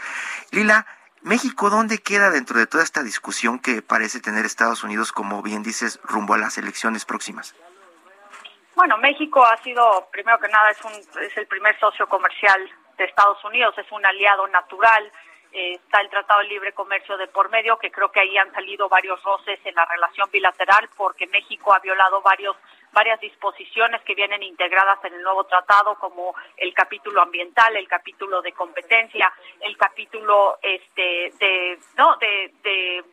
Lila, 0.50 0.88
México, 1.28 1.70
¿dónde 1.70 2.02
queda 2.02 2.30
dentro 2.30 2.58
de 2.58 2.68
toda 2.68 2.84
esta 2.84 3.04
discusión 3.04 3.60
que 3.60 3.82
parece 3.82 4.22
tener 4.22 4.46
Estados 4.46 4.86
Unidos, 4.86 5.12
como 5.12 5.42
bien 5.42 5.62
dices, 5.62 6.00
rumbo 6.04 6.34
a 6.36 6.38
las 6.38 6.58
elecciones 6.58 7.04
próximas? 7.04 7.54
Bueno, 8.76 8.98
México 8.98 9.44
ha 9.46 9.58
sido, 9.58 10.08
primero 10.10 10.40
que 10.40 10.48
nada, 10.48 10.72
es, 10.72 10.82
un, 10.86 10.94
es 11.22 11.36
el 11.36 11.46
primer 11.48 11.78
socio 11.80 12.08
comercial 12.08 12.62
de 12.98 13.04
Estados 13.04 13.44
Unidos, 13.44 13.78
es 13.78 13.92
un 13.92 14.06
aliado 14.06 14.48
natural, 14.48 15.12
eh, 15.52 15.74
está 15.74 16.00
el 16.00 16.10
Tratado 16.10 16.40
de 16.42 16.48
Libre 16.48 16.72
Comercio 16.72 17.18
de 17.18 17.28
por 17.28 17.50
medio, 17.50 17.78
que 17.78 17.92
creo 17.92 18.10
que 18.10 18.22
ahí 18.22 18.38
han 18.38 18.54
salido 18.54 18.88
varios 18.88 19.22
roces 19.22 19.60
en 19.66 19.76
la 19.76 19.86
relación 19.86 20.30
bilateral, 20.32 20.90
porque 20.96 21.28
México 21.28 21.74
ha 21.74 21.80
violado 21.80 22.22
varios 22.22 22.56
varias 22.98 23.22
disposiciones 23.22 24.02
que 24.02 24.16
vienen 24.16 24.42
integradas 24.42 24.98
en 25.06 25.14
el 25.14 25.22
nuevo 25.22 25.44
tratado 25.44 25.94
como 26.00 26.34
el 26.58 26.74
capítulo 26.74 27.22
ambiental, 27.22 27.76
el 27.76 27.88
capítulo 27.88 28.42
de 28.42 28.54
competencia, 28.54 29.32
el 29.62 29.78
capítulo 29.78 30.58
este 30.64 31.32
de 31.38 31.78
no 31.96 32.18
de, 32.18 32.52
de 32.64 33.04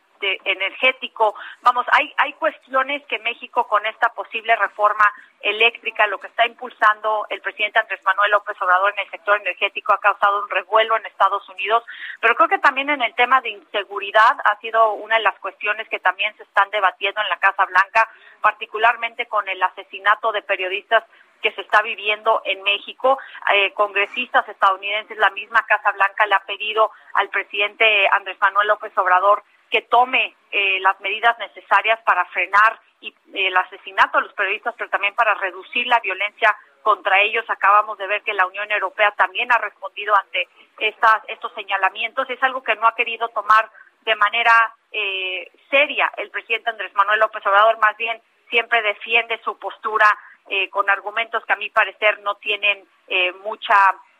energético. 1.15 1.35
Vamos, 1.61 1.85
hay, 1.91 2.13
hay 2.17 2.33
cuestiones 2.33 3.03
que 3.07 3.19
México 3.19 3.67
con 3.67 3.85
esta 3.85 4.09
posible 4.09 4.55
reforma 4.55 5.05
eléctrica, 5.41 6.07
lo 6.07 6.17
que 6.17 6.27
está 6.27 6.45
impulsando 6.45 7.25
el 7.29 7.41
presidente 7.41 7.79
Andrés 7.79 8.01
Manuel 8.03 8.31
López 8.31 8.59
Obrador 8.61 8.93
en 8.93 9.05
el 9.05 9.11
sector 9.11 9.39
energético 9.39 9.93
ha 9.93 9.99
causado 9.99 10.43
un 10.43 10.49
revuelo 10.49 10.97
en 10.97 11.05
Estados 11.05 11.47
Unidos, 11.49 11.83
pero 12.19 12.35
creo 12.35 12.49
que 12.49 12.59
también 12.59 12.89
en 12.89 13.01
el 13.01 13.13
tema 13.15 13.41
de 13.41 13.49
inseguridad 13.49 14.37
ha 14.43 14.57
sido 14.59 14.93
una 14.93 15.17
de 15.17 15.23
las 15.23 15.37
cuestiones 15.39 15.87
que 15.89 15.99
también 15.99 16.35
se 16.37 16.43
están 16.43 16.69
debatiendo 16.71 17.21
en 17.21 17.29
la 17.29 17.37
Casa 17.37 17.65
Blanca, 17.65 18.09
particularmente 18.41 19.27
con 19.27 19.47
el 19.47 19.61
asesinato 19.61 20.31
de 20.31 20.41
periodistas 20.41 21.03
que 21.41 21.51
se 21.51 21.61
está 21.61 21.83
viviendo 21.83 22.41
en 22.45 22.63
México. 22.63 23.19
Eh, 23.53 23.71
congresistas 23.73 24.47
estadounidenses, 24.49 25.17
la 25.17 25.29
misma 25.29 25.63
Casa 25.67 25.91
Blanca 25.91 26.25
le 26.25 26.33
ha 26.33 26.39
pedido 26.39 26.89
al 27.13 27.29
presidente 27.29 28.07
Andrés 28.11 28.37
Manuel 28.41 28.67
López 28.67 28.97
Obrador 28.97 29.43
que 29.69 29.81
tome 29.83 30.35
eh, 30.51 30.79
las 30.81 30.99
medidas 31.01 31.37
necesarias 31.39 31.99
para 32.05 32.25
frenar 32.25 32.79
y, 33.01 33.09
eh, 33.09 33.47
el 33.47 33.57
asesinato 33.57 34.17
de 34.17 34.25
los 34.25 34.33
periodistas, 34.33 34.75
pero 34.77 34.89
también 34.89 35.15
para 35.15 35.33
reducir 35.35 35.87
la 35.87 35.99
violencia 35.99 36.55
contra 36.81 37.19
ellos. 37.19 37.45
Acabamos 37.49 37.97
de 37.97 38.07
ver 38.07 38.21
que 38.23 38.33
la 38.33 38.45
Unión 38.45 38.71
Europea 38.71 39.11
también 39.11 39.51
ha 39.51 39.57
respondido 39.57 40.15
ante 40.15 40.47
estas, 40.77 41.23
estos 41.27 41.51
señalamientos. 41.53 42.29
Es 42.29 42.41
algo 42.43 42.63
que 42.63 42.75
no 42.75 42.87
ha 42.87 42.95
querido 42.95 43.27
tomar 43.29 43.69
de 44.05 44.15
manera 44.15 44.73
eh, 44.91 45.51
seria. 45.69 46.11
El 46.15 46.29
presidente 46.29 46.69
Andrés 46.69 46.93
Manuel 46.95 47.19
López 47.19 47.45
Obrador 47.45 47.77
más 47.79 47.97
bien 47.97 48.21
siempre 48.49 48.81
defiende 48.81 49.41
su 49.43 49.57
postura 49.57 50.07
eh, 50.47 50.69
con 50.69 50.89
argumentos 50.89 51.43
que 51.45 51.53
a 51.53 51.57
mi 51.57 51.69
parecer 51.71 52.19
no 52.19 52.35
tienen 52.35 52.85
eh, 53.07 53.31
mucha 53.43 53.75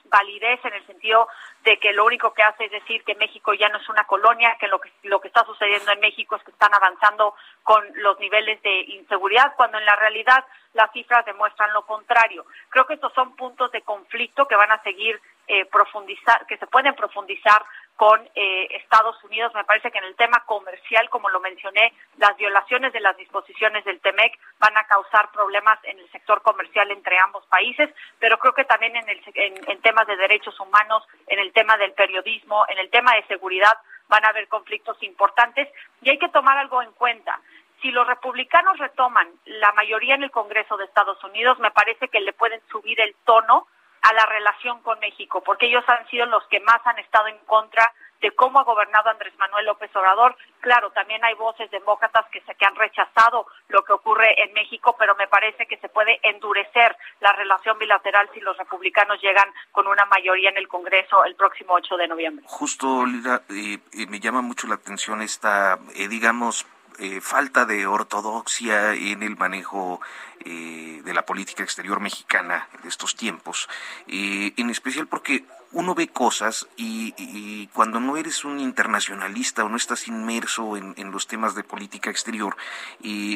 validez 0.10 0.64
en 0.64 0.74
el 0.74 0.86
sentido 0.86 1.28
de 1.64 1.78
que 1.78 1.94
lo 1.94 2.06
único 2.06 2.34
que 2.34 2.44
hace 2.44 2.66
es 2.66 2.72
decir 2.72 3.04
que 3.04 3.16
México 3.16 3.54
ya 3.54 3.70
no 3.70 3.78
es 3.78 3.90
una 3.90 4.06
colonia, 4.06 4.56
que 4.60 4.68
lo 4.68 4.80
que 4.80 4.92
lo 5.04 5.20
que 5.20 5.28
está 5.28 5.44
sucediendo 5.46 5.92
en 5.92 6.00
México 6.00 6.36
es 6.36 6.44
que 6.44 6.52
están 6.52 6.74
avanzando 6.74 7.36
con 7.64 7.84
los 7.96 8.20
niveles 8.20 8.62
de 8.62 8.82
inseguridad, 8.82 9.54
cuando 9.56 9.78
en 9.78 9.86
la 9.86 9.96
realidad 9.96 10.46
las 10.74 10.92
cifras 10.92 11.26
demuestran 11.26 11.74
lo 11.74 11.86
contrario. 11.86 12.46
Creo 12.70 12.86
que 12.86 12.96
estos 12.96 13.14
son 13.14 13.36
puntos 13.36 13.72
de 13.72 13.82
conflicto 13.82 14.48
que 14.48 14.56
van 14.56 14.72
a 14.72 14.82
seguir 14.84 15.20
eh, 15.48 15.66
profundizar, 15.66 16.46
que 16.48 16.58
se 16.58 16.68
pueden 16.68 16.96
profundizar 16.96 17.64
con 17.96 18.22
eh, 18.36 18.68
Estados 18.72 19.22
Unidos. 19.24 19.54
Me 19.56 19.64
parece 19.64 19.92
que 19.92 19.98
en 19.98 20.06
el 20.06 20.16
tema 20.16 20.44
comercial, 20.46 21.10
como 21.10 21.30
lo 21.30 21.40
mencioné, 21.40 21.94
las 22.18 22.36
violaciones 22.38 22.94
de 22.94 23.00
las 23.00 23.16
disposiciones 23.18 23.86
del 23.86 24.02
TEMEC 24.02 24.38
van 24.60 24.78
a 24.78 24.86
causar 24.86 25.32
problemas 25.32 25.80
en 25.84 26.00
el 26.00 26.12
sector 26.12 26.42
comercial 26.42 26.92
entre 26.92 27.18
ambos 27.20 27.46
países, 27.48 27.90
pero 28.20 28.38
creo 28.38 28.54
que 28.54 28.66
también 28.66 28.96
en, 28.96 29.10
el, 29.10 29.22
en 29.36 29.82
temas 29.82 30.08
de 30.08 30.18
derechos 30.18 30.60
humanos, 30.60 31.04
en 31.28 31.40
el 31.40 31.54
tema 31.54 31.78
del 31.78 31.94
periodismo, 31.94 32.66
en 32.70 32.80
el 32.80 32.90
tema 32.90 33.16
de 33.16 33.26
seguridad, 33.28 33.74
van 34.08 34.26
a 34.26 34.30
haber 34.30 34.48
conflictos 34.48 35.02
importantes 35.02 35.68
y 36.02 36.10
hay 36.10 36.20
que 36.20 36.30
tomar 36.30 36.58
algo 36.58 36.82
en 36.82 36.92
cuenta 36.92 37.40
si 37.82 37.92
los 37.92 38.08
republicanos 38.08 38.80
retoman 38.80 39.28
la 39.46 39.72
mayoría 39.74 40.16
en 40.16 40.24
el 40.24 40.32
Congreso 40.32 40.76
de 40.76 40.86
Estados 40.86 41.24
Unidos, 41.24 41.60
me 41.60 41.70
parece 41.70 42.08
que 42.08 42.20
le 42.20 42.34
pueden 42.34 42.60
subir 42.72 43.00
el 43.00 43.16
tono 43.26 43.68
a 44.06 44.14
la 44.14 44.26
relación 44.28 44.82
con 44.84 45.00
México, 45.00 45.42
porque 45.44 45.66
ellos 45.66 45.84
han 45.88 46.08
sido 46.10 46.28
los 46.28 46.46
que 46.48 46.60
más 46.60 46.80
han 46.86 47.00
estado 47.00 47.28
en 47.28 47.40
contra 47.40 47.92
de 48.22 48.32
cómo 48.32 48.60
ha 48.60 48.64
gobernado 48.64 49.10
Andrés 49.10 49.34
Manuel 49.40 49.66
López 49.66 49.90
Obrador. 49.96 50.36
Claro, 50.62 50.92
también 50.92 51.24
hay 51.26 51.34
voces 51.34 51.70
demócratas 51.72 52.26
que, 52.32 52.40
se, 52.42 52.54
que 52.54 52.66
han 52.66 52.76
rechazado 52.76 53.48
lo 53.70 53.84
que 53.84 53.94
ocurre 53.94 54.42
en 54.44 54.54
México, 54.54 54.96
pero 54.98 55.16
me 55.16 55.28
parece 55.28 55.66
que 55.66 55.78
se 55.78 55.90
puede 55.90 56.20
endurecer 56.22 56.96
la 57.20 57.34
relación 57.34 57.80
bilateral 57.80 58.30
si 58.34 58.42
los 58.42 58.58
republicanos 58.58 59.20
llegan 59.22 59.52
con 59.72 59.88
una 59.88 60.06
mayoría 60.06 60.50
en 60.50 60.58
el 60.58 60.68
Congreso 60.68 61.26
el 61.26 61.36
próximo 61.36 61.74
8 61.74 61.98
de 61.98 62.08
noviembre. 62.08 62.46
Justo, 62.48 63.06
Lila, 63.06 63.42
me 63.50 64.20
llama 64.20 64.42
mucho 64.42 64.68
la 64.68 64.76
atención 64.76 65.22
esta, 65.22 65.80
eh, 65.96 66.08
digamos, 66.08 66.68
eh, 67.00 67.20
falta 67.22 67.66
de 67.66 67.88
ortodoxia 67.88 68.94
en 68.94 69.24
el 69.24 69.36
manejo 69.38 70.00
eh, 70.40 71.02
de 71.04 71.14
la 71.14 71.26
política 71.26 71.64
exterior 71.64 72.00
mexicana 72.00 72.70
de 72.84 72.90
estos 72.90 73.16
tiempos, 73.16 73.68
eh, 74.08 74.54
en 74.58 74.70
especial 74.70 75.08
porque 75.08 75.46
uno 75.72 75.94
ve 75.94 76.08
cosas 76.08 76.68
y, 76.78 77.68
cuando 77.74 78.00
no 78.00 78.16
eres 78.16 78.46
un 78.46 78.60
internacionalista 78.60 79.66
o 79.66 79.70
no 79.70 79.76
estás 79.76 80.08
inmerso 80.08 80.78
en, 80.78 80.94
en 80.96 81.12
los 81.12 81.28
temas 81.28 81.54
de 81.54 81.64
política 81.64 82.10
exterior, 82.10 82.56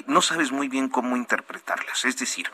no 0.07 0.21
sabes 0.21 0.53
muy 0.53 0.69
bien 0.69 0.87
cómo 0.87 1.17
interpretarlas. 1.17 2.05
Es 2.05 2.17
decir, 2.17 2.49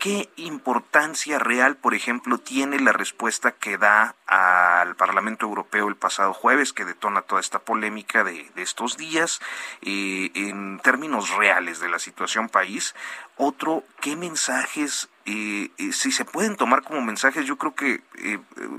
¿Qué 0.00 0.30
importancia 0.36 1.38
real, 1.38 1.76
por 1.76 1.92
ejemplo, 1.92 2.38
tiene 2.38 2.80
la 2.80 2.90
respuesta 2.90 3.52
que 3.52 3.76
da 3.76 4.16
al 4.26 4.96
Parlamento 4.96 5.44
Europeo 5.44 5.88
el 5.88 5.94
pasado 5.94 6.32
jueves, 6.32 6.72
que 6.72 6.86
detona 6.86 7.20
toda 7.20 7.42
esta 7.42 7.58
polémica 7.58 8.24
de, 8.24 8.50
estos 8.56 8.96
días, 8.96 9.42
eh, 9.82 10.30
en 10.34 10.80
términos 10.80 11.36
reales 11.36 11.80
de 11.80 11.90
la 11.90 11.98
situación 11.98 12.48
país? 12.48 12.94
Otro, 13.36 13.84
¿qué 14.00 14.16
mensajes, 14.16 15.10
eh, 15.26 15.68
eh, 15.76 15.92
si 15.92 16.12
se 16.12 16.24
pueden 16.24 16.56
tomar 16.56 16.82
como 16.82 17.02
mensajes? 17.02 17.44
Yo 17.44 17.58
creo 17.58 17.74
que 17.74 18.00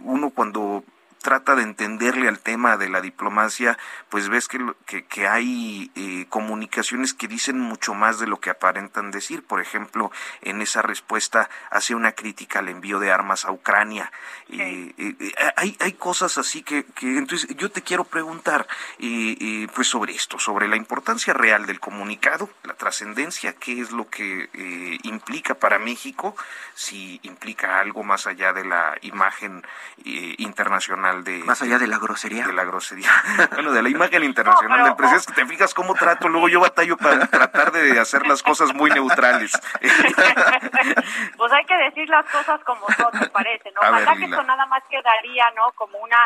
uno 0.04 0.32
cuando 0.32 0.84
trata 1.22 1.56
de 1.56 1.64
entenderle 1.64 2.28
al 2.28 2.40
tema 2.40 2.78
de 2.78 2.90
la 2.90 3.02
diplomacia, 3.02 3.78
pues 4.10 4.28
ves 4.28 4.48
que, 4.48 4.60
que, 5.08 5.28
hay 5.28 5.92
eh, 5.96 6.26
comunicaciones 6.30 7.14
que 7.14 7.28
dicen 7.28 7.60
mucho 7.60 7.94
más 7.94 8.20
de 8.20 8.28
lo 8.28 8.40
que 8.40 8.50
aparentan 8.50 9.12
decir. 9.12 9.44
Por 9.44 9.62
ejemplo, 9.62 10.12
en 10.42 10.62
esa 10.62 10.82
respuesta 10.82 11.50
hace 11.70 11.96
una 11.96 12.14
crítica 12.14 12.60
al 12.60 12.70
envío 12.70 13.00
de 13.00 13.12
armas 13.12 13.46
a 13.46 13.52
Ucrania. 13.52 14.12
Eh, 14.50 14.94
eh, 14.98 15.34
hay, 15.56 15.78
hay 15.80 15.94
cosas 15.94 16.38
así 16.38 16.64
que, 16.64 16.86
que, 16.86 17.18
entonces 17.18 17.56
yo 17.56 17.72
te 17.72 17.84
quiero 17.84 18.04
preguntar 18.04 18.68
pues 19.74 19.88
sobre 19.88 20.14
esto, 20.14 20.40
sobre 20.40 20.68
la 20.68 20.76
importancia 20.76 21.34
real 21.34 21.66
del 21.66 21.80
comunicado, 21.80 22.50
la 22.64 22.74
trascendencia, 22.74 23.54
qué 23.54 23.82
es 23.82 23.92
lo 23.92 24.10
que 24.10 24.50
implica 25.04 25.56
para 25.56 25.80
México, 25.80 26.36
si 26.74 27.20
implica 27.24 27.80
algo 27.80 28.04
más 28.04 28.28
allá 28.28 28.54
de 28.54 28.66
la 28.66 28.98
imagen 29.02 29.64
internacional 30.04 31.11
de... 31.20 31.40
Más 31.44 31.62
allá 31.62 31.78
de 31.78 31.88
la 31.88 32.00
grosería. 32.00 32.48
De 32.48 32.54
la 32.54 32.64
grosería. 32.64 33.12
bueno, 33.54 33.72
de 33.72 33.82
la 33.82 33.90
imagen 33.90 34.24
internacional 34.24 34.86
del 34.86 34.96
presidente. 34.96 35.22
Es 35.22 35.28
que 35.28 35.42
te 35.42 35.46
fijas 35.46 35.74
cómo 35.74 35.94
trato, 35.94 36.30
luego 36.30 36.48
yo 36.50 36.60
batallo 36.60 36.98
para 36.98 37.28
tratar 37.28 37.72
de 37.72 38.00
hacer 38.00 38.26
las 38.26 38.42
cosas 38.42 38.74
muy 38.74 38.90
neutrales. 38.92 39.52
pues 41.38 41.52
hay 41.54 41.66
que 41.66 41.78
decir 41.78 42.10
las 42.10 42.26
cosas 42.30 42.62
como 42.64 42.88
son, 42.98 43.20
me 43.20 43.28
parece, 43.28 43.72
¿no? 43.72 43.82
Ojalá 43.90 44.16
que 44.16 44.26
esto 44.26 44.44
nada 44.44 44.66
más 44.66 44.84
quedaría, 44.90 45.46
¿no? 45.56 45.72
Como 45.74 45.98
una 46.00 46.18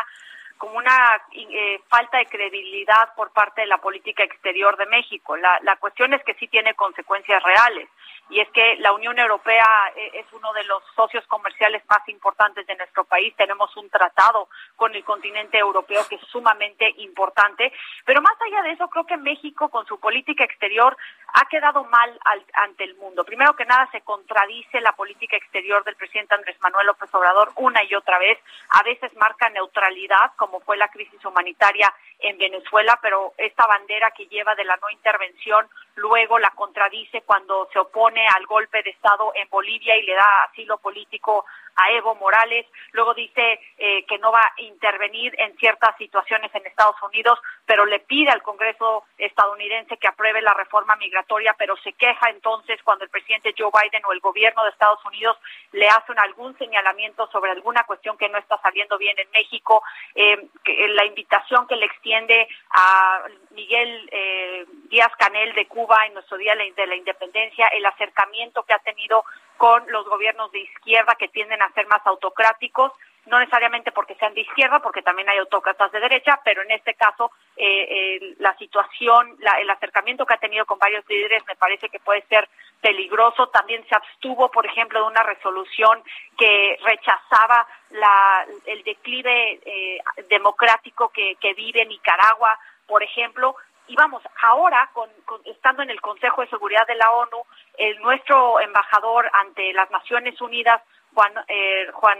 como 0.58 0.78
una 0.78 1.22
eh, 1.32 1.80
falta 1.88 2.18
de 2.18 2.26
credibilidad 2.26 3.14
por 3.14 3.30
parte 3.32 3.62
de 3.62 3.66
la 3.66 3.78
política 3.78 4.24
exterior 4.24 4.76
de 4.76 4.86
México. 4.86 5.36
La, 5.36 5.58
la 5.62 5.76
cuestión 5.76 6.14
es 6.14 6.22
que 6.24 6.34
sí 6.34 6.48
tiene 6.48 6.74
consecuencias 6.74 7.42
reales 7.42 7.88
y 8.28 8.40
es 8.40 8.48
que 8.50 8.76
la 8.76 8.92
Unión 8.92 9.18
Europea 9.18 9.66
eh, 9.94 10.10
es 10.14 10.26
uno 10.32 10.52
de 10.52 10.64
los 10.64 10.82
socios 10.96 11.24
comerciales 11.26 11.82
más 11.88 12.08
importantes 12.08 12.66
de 12.66 12.74
nuestro 12.74 13.04
país. 13.04 13.34
Tenemos 13.36 13.76
un 13.76 13.88
tratado 13.88 14.48
con 14.74 14.94
el 14.94 15.04
continente 15.04 15.58
europeo 15.58 16.02
que 16.08 16.16
es 16.16 16.22
sumamente 16.28 16.92
importante, 16.98 17.72
pero 18.04 18.20
más 18.20 18.34
allá 18.40 18.62
de 18.62 18.72
eso, 18.72 18.88
creo 18.88 19.06
que 19.06 19.16
México 19.16 19.68
con 19.68 19.86
su 19.86 20.00
política 20.00 20.44
exterior 20.44 20.96
ha 21.34 21.44
quedado 21.48 21.84
mal 21.84 22.18
ante 22.54 22.84
el 22.84 22.94
mundo. 22.96 23.24
Primero 23.24 23.54
que 23.54 23.64
nada, 23.64 23.88
se 23.92 24.00
contradice 24.02 24.80
la 24.80 24.92
política 24.92 25.36
exterior 25.36 25.84
del 25.84 25.96
presidente 25.96 26.34
Andrés 26.34 26.56
Manuel 26.60 26.86
López 26.86 27.12
Obrador 27.14 27.52
una 27.56 27.82
y 27.84 27.94
otra 27.94 28.18
vez. 28.18 28.38
A 28.70 28.82
veces 28.82 29.14
marca 29.16 29.48
neutralidad, 29.50 30.32
como 30.36 30.60
fue 30.60 30.76
la 30.76 30.88
crisis 30.88 31.22
humanitaria 31.24 31.92
en 32.20 32.38
Venezuela, 32.38 32.98
pero 33.02 33.34
esta 33.36 33.66
bandera 33.66 34.10
que 34.12 34.26
lleva 34.26 34.54
de 34.54 34.64
la 34.64 34.76
no 34.76 34.90
intervención 34.90 35.68
luego 35.96 36.38
la 36.38 36.50
contradice 36.50 37.22
cuando 37.22 37.68
se 37.72 37.78
opone 37.78 38.26
al 38.28 38.46
golpe 38.46 38.82
de 38.82 38.90
Estado 38.90 39.32
en 39.34 39.48
Bolivia 39.48 39.96
y 39.96 40.02
le 40.02 40.14
da 40.14 40.44
asilo 40.50 40.78
político 40.78 41.44
a 41.76 41.90
Evo 41.92 42.14
Morales, 42.14 42.66
luego 42.92 43.14
dice 43.14 43.60
eh, 43.78 44.04
que 44.06 44.18
no 44.18 44.32
va 44.32 44.40
a 44.40 44.60
intervenir 44.62 45.34
en 45.38 45.56
ciertas 45.58 45.96
situaciones 45.98 46.54
en 46.54 46.66
Estados 46.66 46.96
Unidos, 47.02 47.38
pero 47.66 47.84
le 47.84 48.00
pide 48.00 48.30
al 48.30 48.42
Congreso 48.42 49.04
estadounidense 49.18 49.96
que 49.98 50.08
apruebe 50.08 50.40
la 50.42 50.54
reforma 50.54 50.96
migratoria, 50.96 51.54
pero 51.58 51.76
se 51.78 51.92
queja 51.92 52.30
entonces 52.30 52.82
cuando 52.82 53.04
el 53.04 53.10
presidente 53.10 53.54
Joe 53.56 53.70
Biden 53.70 54.04
o 54.06 54.12
el 54.12 54.20
gobierno 54.20 54.64
de 54.64 54.70
Estados 54.70 55.04
Unidos 55.04 55.36
le 55.72 55.88
hacen 55.88 56.18
algún 56.18 56.56
señalamiento 56.58 57.28
sobre 57.30 57.50
alguna 57.50 57.84
cuestión 57.84 58.16
que 58.16 58.28
no 58.28 58.38
está 58.38 58.58
saliendo 58.62 58.98
bien 58.98 59.18
en 59.18 59.30
México, 59.30 59.82
eh, 60.14 60.48
que, 60.64 60.88
la 60.88 61.04
invitación 61.04 61.66
que 61.66 61.76
le 61.76 61.86
extiende 61.86 62.48
a 62.70 63.24
Miguel 63.50 64.08
eh, 64.12 64.64
Díaz 64.88 65.12
Canel 65.18 65.54
de 65.54 65.66
Cuba 65.66 66.06
en 66.06 66.14
nuestro 66.14 66.36
Día 66.38 66.54
de 66.54 66.86
la 66.86 66.96
Independencia, 66.96 67.68
el 67.68 67.84
acercamiento 67.84 68.62
que 68.62 68.72
ha 68.72 68.78
tenido 68.78 69.24
con 69.56 69.82
los 69.90 70.06
gobiernos 70.06 70.52
de 70.52 70.60
izquierda 70.60 71.14
que 71.14 71.28
tienden 71.28 71.62
a 71.62 71.65
ser 71.72 71.86
más 71.86 72.06
autocráticos, 72.06 72.92
no 73.26 73.40
necesariamente 73.40 73.90
porque 73.90 74.14
sean 74.14 74.34
de 74.34 74.42
izquierda, 74.42 74.78
porque 74.80 75.02
también 75.02 75.28
hay 75.28 75.38
autócratas 75.38 75.90
de 75.90 76.00
derecha, 76.00 76.40
pero 76.44 76.62
en 76.62 76.70
este 76.70 76.94
caso 76.94 77.32
eh, 77.56 77.86
eh, 77.90 78.34
la 78.38 78.56
situación, 78.56 79.36
el 79.58 79.70
acercamiento 79.70 80.24
que 80.24 80.34
ha 80.34 80.38
tenido 80.38 80.64
con 80.64 80.78
varios 80.78 81.04
líderes 81.08 81.44
me 81.46 81.56
parece 81.56 81.88
que 81.88 81.98
puede 81.98 82.22
ser 82.28 82.48
peligroso. 82.80 83.48
También 83.48 83.84
se 83.88 83.96
abstuvo, 83.96 84.50
por 84.50 84.64
ejemplo, 84.64 85.00
de 85.00 85.06
una 85.06 85.24
resolución 85.24 86.02
que 86.38 86.78
rechazaba 86.84 87.66
la, 87.90 88.46
el 88.64 88.84
declive 88.84 89.60
eh, 89.64 89.98
democrático 90.28 91.08
que, 91.08 91.34
que 91.36 91.54
vive 91.54 91.84
Nicaragua, 91.84 92.56
por 92.86 93.02
ejemplo, 93.02 93.56
y 93.88 93.94
vamos, 93.94 94.22
ahora, 94.42 94.90
con, 94.92 95.08
estando 95.44 95.82
en 95.82 95.90
el 95.90 96.00
Consejo 96.00 96.42
de 96.42 96.48
Seguridad 96.48 96.86
de 96.86 96.96
la 96.96 97.10
ONU, 97.12 97.44
el, 97.78 98.00
nuestro 98.00 98.60
embajador 98.60 99.30
ante 99.32 99.72
las 99.72 99.90
Naciones 99.90 100.40
Unidas, 100.40 100.82
Juan, 101.16 101.32
eh, 101.48 101.88
Juan 101.94 102.18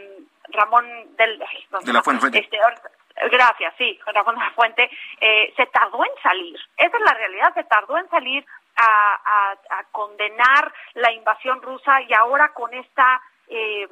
Ramón 0.49 0.87
del, 1.19 1.39
de 1.39 1.93
la 1.93 2.03
Fuente. 2.03 2.39
Este, 2.39 2.59
gracias, 3.31 3.75
sí, 3.77 3.99
Juan 4.03 4.15
Ramón 4.15 4.37
de 4.37 4.41
la 4.41 4.51
Fuente, 4.53 4.91
eh, 5.21 5.53
se 5.55 5.67
tardó 5.67 6.03
en 6.03 6.23
salir. 6.23 6.59
Esa 6.79 6.97
es 6.97 7.05
la 7.05 7.13
realidad, 7.13 7.53
se 7.53 7.65
tardó 7.65 7.99
en 7.99 8.09
salir 8.09 8.47
a, 8.77 9.53
a, 9.69 9.85
condenar 9.93 10.73
la 10.95 11.13
invasión 11.13 11.61
rusa 11.61 12.01
y 12.03 12.15
ahora 12.15 12.55
con 12.55 12.73
esta... 12.73 13.21
Eh, 13.49 13.87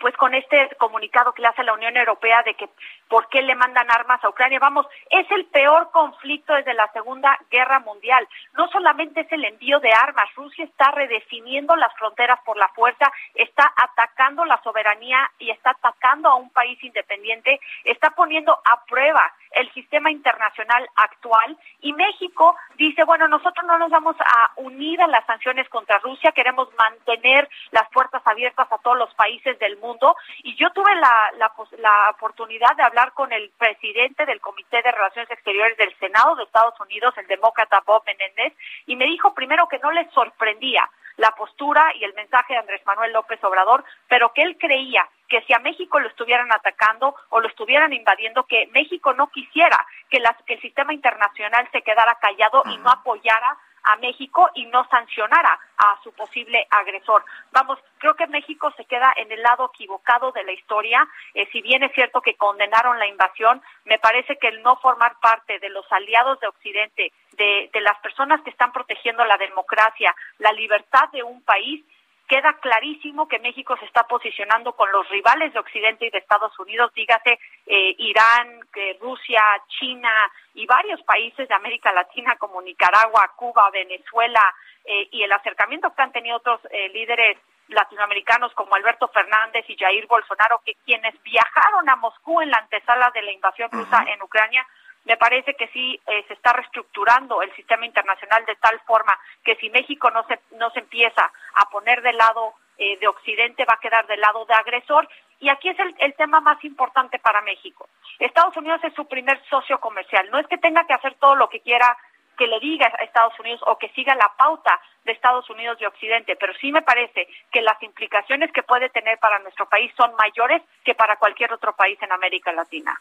pues 0.00 0.16
con 0.16 0.34
este 0.34 0.70
comunicado 0.78 1.32
que 1.32 1.42
le 1.42 1.48
hace 1.48 1.62
la 1.62 1.74
Unión 1.74 1.96
Europea 1.96 2.42
de 2.42 2.54
que 2.54 2.68
por 3.12 3.28
qué 3.28 3.42
le 3.42 3.54
mandan 3.54 3.90
armas 3.90 4.24
a 4.24 4.30
Ucrania. 4.30 4.58
Vamos, 4.58 4.86
es 5.10 5.30
el 5.32 5.44
peor 5.44 5.90
conflicto 5.90 6.54
desde 6.54 6.72
la 6.72 6.90
Segunda 6.92 7.38
Guerra 7.50 7.78
Mundial. 7.80 8.26
No 8.54 8.68
solamente 8.68 9.20
es 9.20 9.32
el 9.32 9.44
envío 9.44 9.80
de 9.80 9.92
armas, 9.92 10.34
Rusia 10.34 10.64
está 10.64 10.90
redefiniendo 10.92 11.76
las 11.76 11.92
fronteras 11.98 12.40
por 12.42 12.56
la 12.56 12.68
fuerza, 12.68 13.12
está 13.34 13.70
atacando 13.76 14.46
la 14.46 14.58
soberanía 14.62 15.30
y 15.38 15.50
está 15.50 15.72
atacando 15.72 16.30
a 16.30 16.36
un 16.36 16.48
país 16.54 16.82
independiente, 16.82 17.60
está 17.84 18.12
poniendo 18.12 18.52
a 18.52 18.82
prueba 18.86 19.30
el 19.54 19.70
sistema 19.72 20.10
internacional 20.10 20.88
actual 20.96 21.56
y 21.80 21.92
México 21.92 22.56
dice, 22.76 23.04
bueno, 23.04 23.28
nosotros 23.28 23.66
no 23.66 23.78
nos 23.78 23.90
vamos 23.90 24.16
a 24.20 24.52
unir 24.56 25.00
a 25.02 25.06
las 25.06 25.24
sanciones 25.26 25.68
contra 25.68 25.98
Rusia, 25.98 26.32
queremos 26.32 26.68
mantener 26.78 27.48
las 27.70 27.88
puertas 27.90 28.22
abiertas 28.24 28.70
a 28.70 28.78
todos 28.78 28.96
los 28.96 29.12
países 29.14 29.58
del 29.58 29.76
mundo 29.78 30.16
y 30.42 30.54
yo 30.56 30.70
tuve 30.70 30.94
la, 30.94 31.32
la, 31.38 32.10
oportunidad 32.10 32.74
de 32.76 32.82
hablar 32.82 33.01
con 33.10 33.32
el 33.32 33.50
presidente 33.58 34.24
del 34.24 34.40
Comité 34.40 34.80
de 34.82 34.92
Relaciones 34.92 35.30
Exteriores 35.30 35.76
del 35.76 35.92
Senado 35.98 36.36
de 36.36 36.44
Estados 36.44 36.78
Unidos, 36.78 37.12
el 37.18 37.26
demócrata 37.26 37.82
Bob 37.84 38.04
Menéndez, 38.06 38.56
y 38.86 38.94
me 38.94 39.06
dijo 39.06 39.34
primero 39.34 39.66
que 39.66 39.80
no 39.80 39.90
le 39.90 40.08
sorprendía 40.10 40.88
la 41.16 41.32
postura 41.32 41.92
y 41.96 42.04
el 42.04 42.14
mensaje 42.14 42.54
de 42.54 42.60
Andrés 42.60 42.80
Manuel 42.86 43.12
López 43.12 43.42
Obrador, 43.44 43.84
pero 44.08 44.32
que 44.32 44.42
él 44.42 44.56
creía 44.58 45.06
que 45.28 45.42
si 45.42 45.52
a 45.52 45.58
México 45.58 45.98
lo 45.98 46.08
estuvieran 46.08 46.52
atacando 46.52 47.14
o 47.30 47.40
lo 47.40 47.48
estuvieran 47.48 47.92
invadiendo, 47.92 48.44
que 48.44 48.68
México 48.72 49.12
no 49.14 49.28
quisiera 49.28 49.86
que, 50.08 50.22
que 50.46 50.54
el 50.54 50.60
sistema 50.60 50.94
internacional 50.94 51.68
se 51.72 51.82
quedara 51.82 52.18
callado 52.20 52.62
y 52.66 52.76
no 52.78 52.90
apoyara 52.90 53.58
a 53.84 53.96
México 53.96 54.48
y 54.54 54.66
no 54.66 54.86
sancionara 54.88 55.58
a 55.76 55.98
su 56.02 56.12
posible 56.12 56.66
agresor. 56.70 57.24
Vamos, 57.50 57.78
creo 57.98 58.14
que 58.14 58.26
México 58.26 58.72
se 58.76 58.84
queda 58.84 59.12
en 59.16 59.30
el 59.32 59.42
lado 59.42 59.70
equivocado 59.72 60.32
de 60.32 60.44
la 60.44 60.52
historia. 60.52 61.06
Eh, 61.34 61.48
si 61.52 61.60
bien 61.62 61.82
es 61.82 61.92
cierto 61.92 62.20
que 62.20 62.36
condenaron 62.36 62.98
la 62.98 63.06
invasión, 63.06 63.62
me 63.84 63.98
parece 63.98 64.36
que 64.38 64.48
el 64.48 64.62
no 64.62 64.76
formar 64.76 65.18
parte 65.20 65.58
de 65.58 65.70
los 65.70 65.90
aliados 65.90 66.38
de 66.40 66.48
Occidente, 66.48 67.12
de, 67.32 67.70
de 67.72 67.80
las 67.80 67.98
personas 68.00 68.40
que 68.42 68.50
están 68.50 68.72
protegiendo 68.72 69.24
la 69.24 69.36
democracia, 69.36 70.14
la 70.38 70.52
libertad 70.52 71.08
de 71.12 71.22
un 71.22 71.42
país, 71.42 71.84
queda 72.32 72.54
clarísimo 72.54 73.28
que 73.28 73.38
México 73.40 73.76
se 73.76 73.84
está 73.84 74.04
posicionando 74.04 74.72
con 74.72 74.90
los 74.90 75.06
rivales 75.10 75.52
de 75.52 75.58
Occidente 75.58 76.06
y 76.06 76.10
de 76.10 76.16
Estados 76.16 76.58
Unidos, 76.58 76.90
dígase 76.94 77.38
eh, 77.66 77.94
Irán, 77.98 78.58
Rusia, 79.02 79.42
China 79.68 80.10
y 80.54 80.64
varios 80.64 81.02
países 81.02 81.46
de 81.46 81.54
América 81.54 81.92
Latina 81.92 82.36
como 82.38 82.62
Nicaragua, 82.62 83.32
Cuba, 83.36 83.68
Venezuela 83.70 84.42
eh, 84.82 85.08
y 85.12 85.22
el 85.22 85.30
acercamiento 85.30 85.92
que 85.94 86.00
han 86.00 86.12
tenido 86.12 86.38
otros 86.38 86.58
eh, 86.70 86.88
líderes 86.94 87.36
latinoamericanos 87.68 88.54
como 88.54 88.76
Alberto 88.76 89.08
Fernández 89.08 89.66
y 89.68 89.76
Jair 89.76 90.06
Bolsonaro, 90.06 90.62
que 90.64 90.76
quienes 90.86 91.22
viajaron 91.22 91.86
a 91.90 91.96
Moscú 91.96 92.40
en 92.40 92.50
la 92.50 92.60
antesala 92.60 93.10
de 93.10 93.22
la 93.24 93.32
invasión 93.32 93.70
rusa 93.70 94.06
en 94.08 94.22
Ucrania, 94.22 94.66
me 95.04 95.16
parece 95.16 95.54
que 95.54 95.68
sí 95.68 96.00
eh, 96.06 96.24
se 96.28 96.34
está 96.34 96.52
reestructurando 96.52 97.42
el 97.42 97.54
sistema 97.54 97.86
internacional 97.86 98.44
de 98.46 98.56
tal 98.56 98.78
forma 98.80 99.18
que 99.44 99.56
si 99.56 99.70
México 99.70 100.10
no 100.10 100.24
se, 100.26 100.38
no 100.52 100.70
se 100.70 100.80
empieza 100.80 101.30
a 101.54 101.70
poner 101.70 102.02
del 102.02 102.16
lado 102.16 102.54
eh, 102.78 102.98
de 102.98 103.08
Occidente, 103.08 103.64
va 103.64 103.74
a 103.74 103.80
quedar 103.80 104.06
del 104.06 104.20
lado 104.20 104.44
de 104.44 104.54
agresor. 104.54 105.08
Y 105.40 105.48
aquí 105.48 105.68
es 105.68 105.78
el, 105.78 105.94
el 105.98 106.14
tema 106.14 106.40
más 106.40 106.62
importante 106.64 107.18
para 107.18 107.42
México. 107.42 107.88
Estados 108.18 108.56
Unidos 108.56 108.80
es 108.84 108.94
su 108.94 109.06
primer 109.08 109.42
socio 109.50 109.80
comercial. 109.80 110.30
No 110.30 110.38
es 110.38 110.46
que 110.46 110.58
tenga 110.58 110.86
que 110.86 110.94
hacer 110.94 111.14
todo 111.14 111.34
lo 111.34 111.48
que 111.48 111.60
quiera 111.60 111.96
que 112.42 112.48
le 112.48 112.58
diga 112.58 112.86
a 112.98 113.04
Estados 113.04 113.38
Unidos 113.38 113.60
o 113.68 113.78
que 113.78 113.88
siga 113.90 114.16
la 114.16 114.28
pauta 114.36 114.80
de 115.04 115.12
Estados 115.12 115.48
Unidos 115.48 115.78
y 115.80 115.84
Occidente, 115.84 116.34
pero 116.34 116.52
sí 116.60 116.72
me 116.72 116.82
parece 116.82 117.28
que 117.52 117.62
las 117.62 117.80
implicaciones 117.80 118.50
que 118.52 118.64
puede 118.64 118.88
tener 118.88 119.16
para 119.20 119.38
nuestro 119.38 119.68
país 119.68 119.92
son 119.96 120.10
mayores 120.18 120.60
que 120.84 120.92
para 120.96 121.16
cualquier 121.16 121.52
otro 121.52 121.72
país 121.76 121.96
en 122.02 122.10
América 122.10 122.52
Latina. 122.52 123.00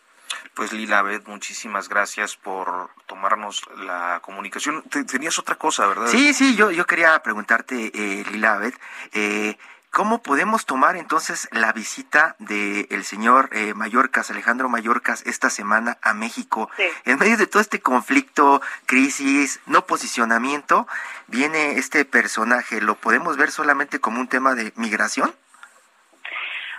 Pues 0.54 0.74
Lila 0.74 1.02
Bet, 1.02 1.26
muchísimas 1.26 1.90
gracias 1.90 2.36
por 2.36 2.92
tomarnos 3.08 3.68
la 3.78 4.20
comunicación. 4.22 4.84
Tenías 4.84 5.40
otra 5.40 5.56
cosa, 5.56 5.88
¿verdad? 5.88 6.06
Sí, 6.06 6.36
sí, 6.36 6.56
yo, 6.56 6.70
yo 6.70 6.86
quería 6.86 7.20
preguntarte, 7.24 7.92
eh, 7.96 8.24
Lila 8.32 8.60
Bet, 8.60 8.76
eh, 9.14 9.58
¿Cómo 9.92 10.24
podemos 10.24 10.66
tomar 10.66 10.96
entonces 10.96 11.50
la 11.52 11.74
visita 11.74 12.38
del 12.40 13.04
señor 13.04 13.50
eh, 13.52 13.74
Mallorcas, 13.74 14.32
Alejandro 14.32 14.70
Mallorcas, 14.70 15.22
esta 15.28 15.50
semana 15.50 15.98
a 16.02 16.14
México? 16.14 16.70
En 17.04 17.20
medio 17.20 17.36
de 17.36 17.46
todo 17.46 17.62
este 17.62 17.82
conflicto, 17.82 18.62
crisis, 18.86 19.62
no 19.66 19.86
posicionamiento, 19.86 20.88
viene 21.28 21.78
este 21.78 22.06
personaje. 22.06 22.80
¿Lo 22.80 22.96
podemos 22.96 23.36
ver 23.36 23.52
solamente 23.52 24.00
como 24.00 24.22
un 24.22 24.30
tema 24.30 24.56
de 24.56 24.72
migración? 24.78 25.36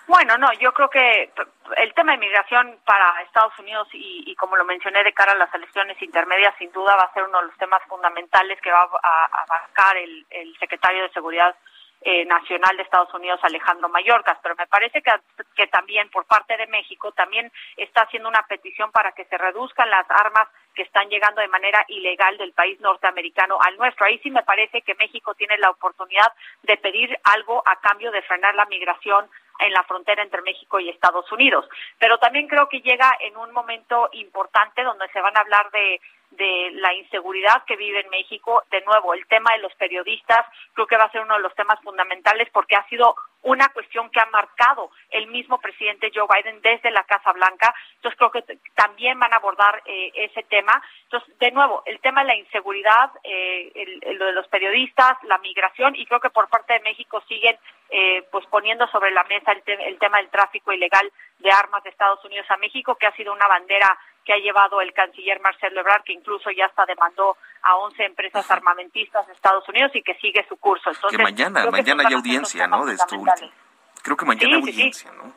Bueno, 0.07 0.37
no, 0.39 0.51
yo 0.55 0.73
creo 0.73 0.89
que 0.89 1.31
el 1.77 1.95
tema 1.95 2.13
de 2.13 2.19
migración 2.19 2.79
para 2.85 3.23
Estados 3.23 3.59
Unidos 3.59 3.89
y, 3.93 4.35
como 4.37 4.57
lo 4.57 4.65
mencioné 4.65 5.05
de 5.05 5.13
cara 5.13 5.33
a 5.33 5.37
las 5.37 5.53
elecciones 5.55 6.01
intermedias, 6.01 6.55
sin 6.59 6.73
duda 6.73 6.97
va 6.97 7.05
a 7.05 7.13
ser 7.13 7.25
uno 7.25 7.41
de 7.41 7.47
los 7.47 7.57
temas 7.59 7.83
fundamentales 7.89 8.59
que 8.63 8.73
va 8.73 8.89
a, 9.03 9.25
abarcar 9.43 9.97
el, 9.99 10.27
secretario 10.59 11.03
de 11.03 11.11
Seguridad 11.11 11.55
eh, 12.05 12.25
Nacional 12.25 12.77
de 12.77 12.83
Estados 12.83 13.13
Unidos, 13.15 13.41
Alejandro 13.43 13.89
Mayorkas, 13.89 14.39
pero 14.43 14.55
me 14.57 14.67
parece 14.67 15.03
que, 15.03 15.13
que 15.55 15.67
también 15.69 16.09
por 16.11 16.27
parte 16.27 16.57
de 16.57 16.67
México 16.67 17.13
también 17.13 17.51
está 17.77 18.03
haciendo 18.03 18.29
una 18.29 18.43
petición 18.47 18.91
para 18.91 19.13
que 19.13 19.25
se 19.27 19.39
reduzcan 19.39 19.89
las 19.91 20.11
armas 20.11 20.49
que 20.75 20.83
están 20.83 21.09
llegando 21.09 21.41
de 21.41 21.49
manera 21.49 21.85
ilegal 21.89 22.37
del 22.39 22.53
país 22.53 22.81
norteamericano 22.81 23.59
al 23.61 23.77
nuestro. 23.77 24.07
Ahí 24.07 24.19
sí 24.19 24.31
me 24.31 24.43
parece 24.43 24.83
que 24.83 24.95
México 24.95 25.35
tiene 25.35 25.59
la 25.59 25.71
oportunidad 25.71 26.33
de 26.63 26.77
pedir 26.77 27.17
algo 27.25 27.63
a 27.67 27.77
cambio 27.81 28.11
de 28.11 28.23
frenar 28.23 28.55
la 28.55 28.67
migración 28.67 29.29
en 29.59 29.73
la 29.73 29.85
frontera 29.85 30.23
entre 30.23 30.43
México 30.43 30.81
y 30.81 30.89
Estados 30.89 31.31
Unidos. 31.31 31.69
Pero 31.99 32.19
también 32.19 32.49
creo 32.49 32.69
que 32.69 32.81
llega 32.81 33.17
en 33.21 33.37
un 33.37 33.53
momento 33.53 34.09
importante 34.13 34.83
donde 34.83 35.09
se 35.09 35.21
van 35.21 35.37
a 35.37 35.41
hablar 35.41 35.71
de 35.71 36.01
de 36.37 36.71
la 36.75 36.93
inseguridad 36.95 37.65
que 37.67 37.77
vive 37.77 38.01
en 38.01 38.11
México. 38.11 38.63
De 38.71 38.81
nuevo, 38.83 39.15
el 39.15 39.27
tema 39.27 39.53
de 39.53 39.63
los 39.63 39.75
periodistas 39.75 40.47
creo 40.75 40.87
que 40.87 40.97
va 40.97 41.05
a 41.05 41.11
ser 41.11 41.23
uno 41.23 41.37
de 41.37 41.43
los 41.43 41.55
temas 41.55 41.81
fundamentales 41.83 42.49
porque 42.53 42.77
ha 42.77 42.87
sido 42.89 43.15
una 43.43 43.69
cuestión 43.71 44.09
que 44.11 44.21
ha 44.21 44.27
marcado 44.27 44.91
el 45.11 45.27
mismo 45.27 45.59
presidente 45.59 46.13
Joe 46.15 46.27
Biden 46.29 46.61
desde 46.63 46.91
la 46.91 47.03
Casa 47.05 47.33
Blanca. 47.33 47.75
Entonces 47.97 48.19
creo 48.19 48.31
que 48.31 48.45
también 48.75 49.19
van 49.19 49.33
a 49.33 49.37
abordar 49.37 49.83
eh, 49.85 50.13
ese 50.15 50.43
tema. 50.45 50.81
Entonces, 51.05 51.39
de 51.39 51.51
nuevo, 51.51 51.83
el 51.87 51.99
tema 52.01 52.23
de 52.23 52.29
la 52.29 52.37
inseguridad, 52.37 53.11
eh, 53.25 53.73
lo 54.15 54.27
de 54.27 54.33
los 54.33 54.47
periodistas, 54.49 55.17
la 55.25 55.39
migración 55.39 55.97
y 55.97 56.07
creo 56.07 56.21
que 56.21 56.31
por 56.31 56.49
parte 56.49 56.75
de 56.75 56.81
México 56.81 57.23
siguen 57.29 57.59
eh, 57.91 58.27
pues 58.31 58.47
poniendo 58.47 58.87
sobre 58.89 59.11
la 59.11 59.25
mesa 59.25 59.53
el, 59.53 59.63
el 59.81 59.99
tema 59.99 60.19
del 60.19 60.31
tráfico 60.31 60.73
ilegal 60.73 61.13
de 61.41 61.51
armas 61.51 61.83
de 61.83 61.91
Estados 61.91 62.25
Unidos 62.25 62.47
a 62.49 62.57
México, 62.57 62.95
que 62.95 63.07
ha 63.07 63.17
sido 63.17 63.33
una 63.33 63.49
bandera 63.49 63.99
que 64.25 64.33
ha 64.33 64.39
llevado 64.39 64.81
el 64.81 64.93
canciller 64.93 65.41
Marcelo 65.41 65.81
Ebrard, 65.81 66.05
que 66.05 66.13
incluso 66.13 66.51
ya 66.51 66.67
hasta 66.67 66.87
demandó 66.87 67.37
a 67.63 67.77
11 67.77 68.05
empresas 68.05 68.51
armamentistas 68.51 69.27
de 69.27 69.33
Estados 69.33 69.69
Unidos 69.69 69.91
y 69.95 70.03
que 70.03 70.15
sigue 70.15 70.45
su 70.49 70.57
curso. 70.57 70.91
Entonces, 70.91 71.17
que 71.17 71.23
mañana, 71.23 71.71
mañana 71.71 72.05
hay 72.07 72.15
audiencia, 72.15 72.67
¿no? 72.67 72.85
De 72.87 72.95
esto 72.95 73.17
último. 73.17 73.51
Creo 74.03 74.17
que 74.17 74.25
mañana 74.25 74.57
hay 74.57 74.61
audiencia, 74.63 75.13
¿no? 75.13 75.33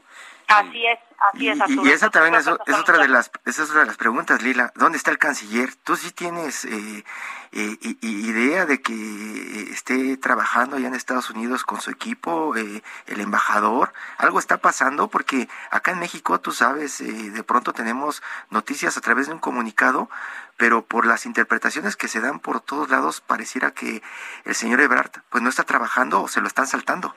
Así 0.47 0.85
es, 0.85 0.99
así 1.19 1.49
es. 1.49 1.57
Y, 1.69 1.89
esa 1.89 2.09
también 2.09 2.35
es, 2.35 2.47
otra 2.47 2.97
de 2.99 3.07
las 3.07 3.31
esa 3.45 3.63
es 3.63 3.69
otra 3.69 3.81
de 3.81 3.87
las 3.87 3.97
preguntas, 3.97 4.41
Lila. 4.41 4.71
¿Dónde 4.75 4.97
está 4.97 5.11
el 5.11 5.17
canciller? 5.17 5.75
¿Tú 5.75 5.95
sí 5.95 6.11
tienes 6.11 6.65
eh, 6.65 7.03
eh, 7.51 7.77
idea 8.01 8.65
de 8.65 8.81
que 8.81 9.71
esté 9.71 10.17
trabajando 10.17 10.77
allá 10.77 10.87
en 10.87 10.95
Estados 10.95 11.29
Unidos 11.29 11.63
con 11.63 11.81
su 11.81 11.91
equipo, 11.91 12.55
eh, 12.55 12.83
el 13.07 13.21
embajador? 13.21 13.93
¿Algo 14.17 14.39
está 14.39 14.57
pasando? 14.57 15.07
Porque 15.07 15.49
acá 15.71 15.91
en 15.91 15.99
México, 15.99 16.39
tú 16.39 16.51
sabes, 16.51 16.99
de 16.99 17.43
pronto 17.43 17.73
tenemos 17.73 18.21
noticias 18.49 18.97
a 18.97 19.01
través 19.01 19.27
de 19.27 19.33
un 19.33 19.39
comunicado, 19.39 20.09
pero 20.57 20.85
por 20.85 21.05
las 21.05 21.25
interpretaciones 21.25 21.95
que 21.95 22.07
se 22.07 22.21
dan 22.21 22.39
por 22.39 22.61
todos 22.61 22.89
lados, 22.89 23.21
pareciera 23.21 23.71
que 23.71 24.01
el 24.45 24.55
señor 24.55 24.81
Ebrard 24.81 25.11
pues 25.29 25.43
no 25.43 25.49
está 25.49 25.63
trabajando 25.63 26.21
o 26.21 26.27
se 26.27 26.41
lo 26.41 26.47
están 26.47 26.67
saltando 26.67 27.15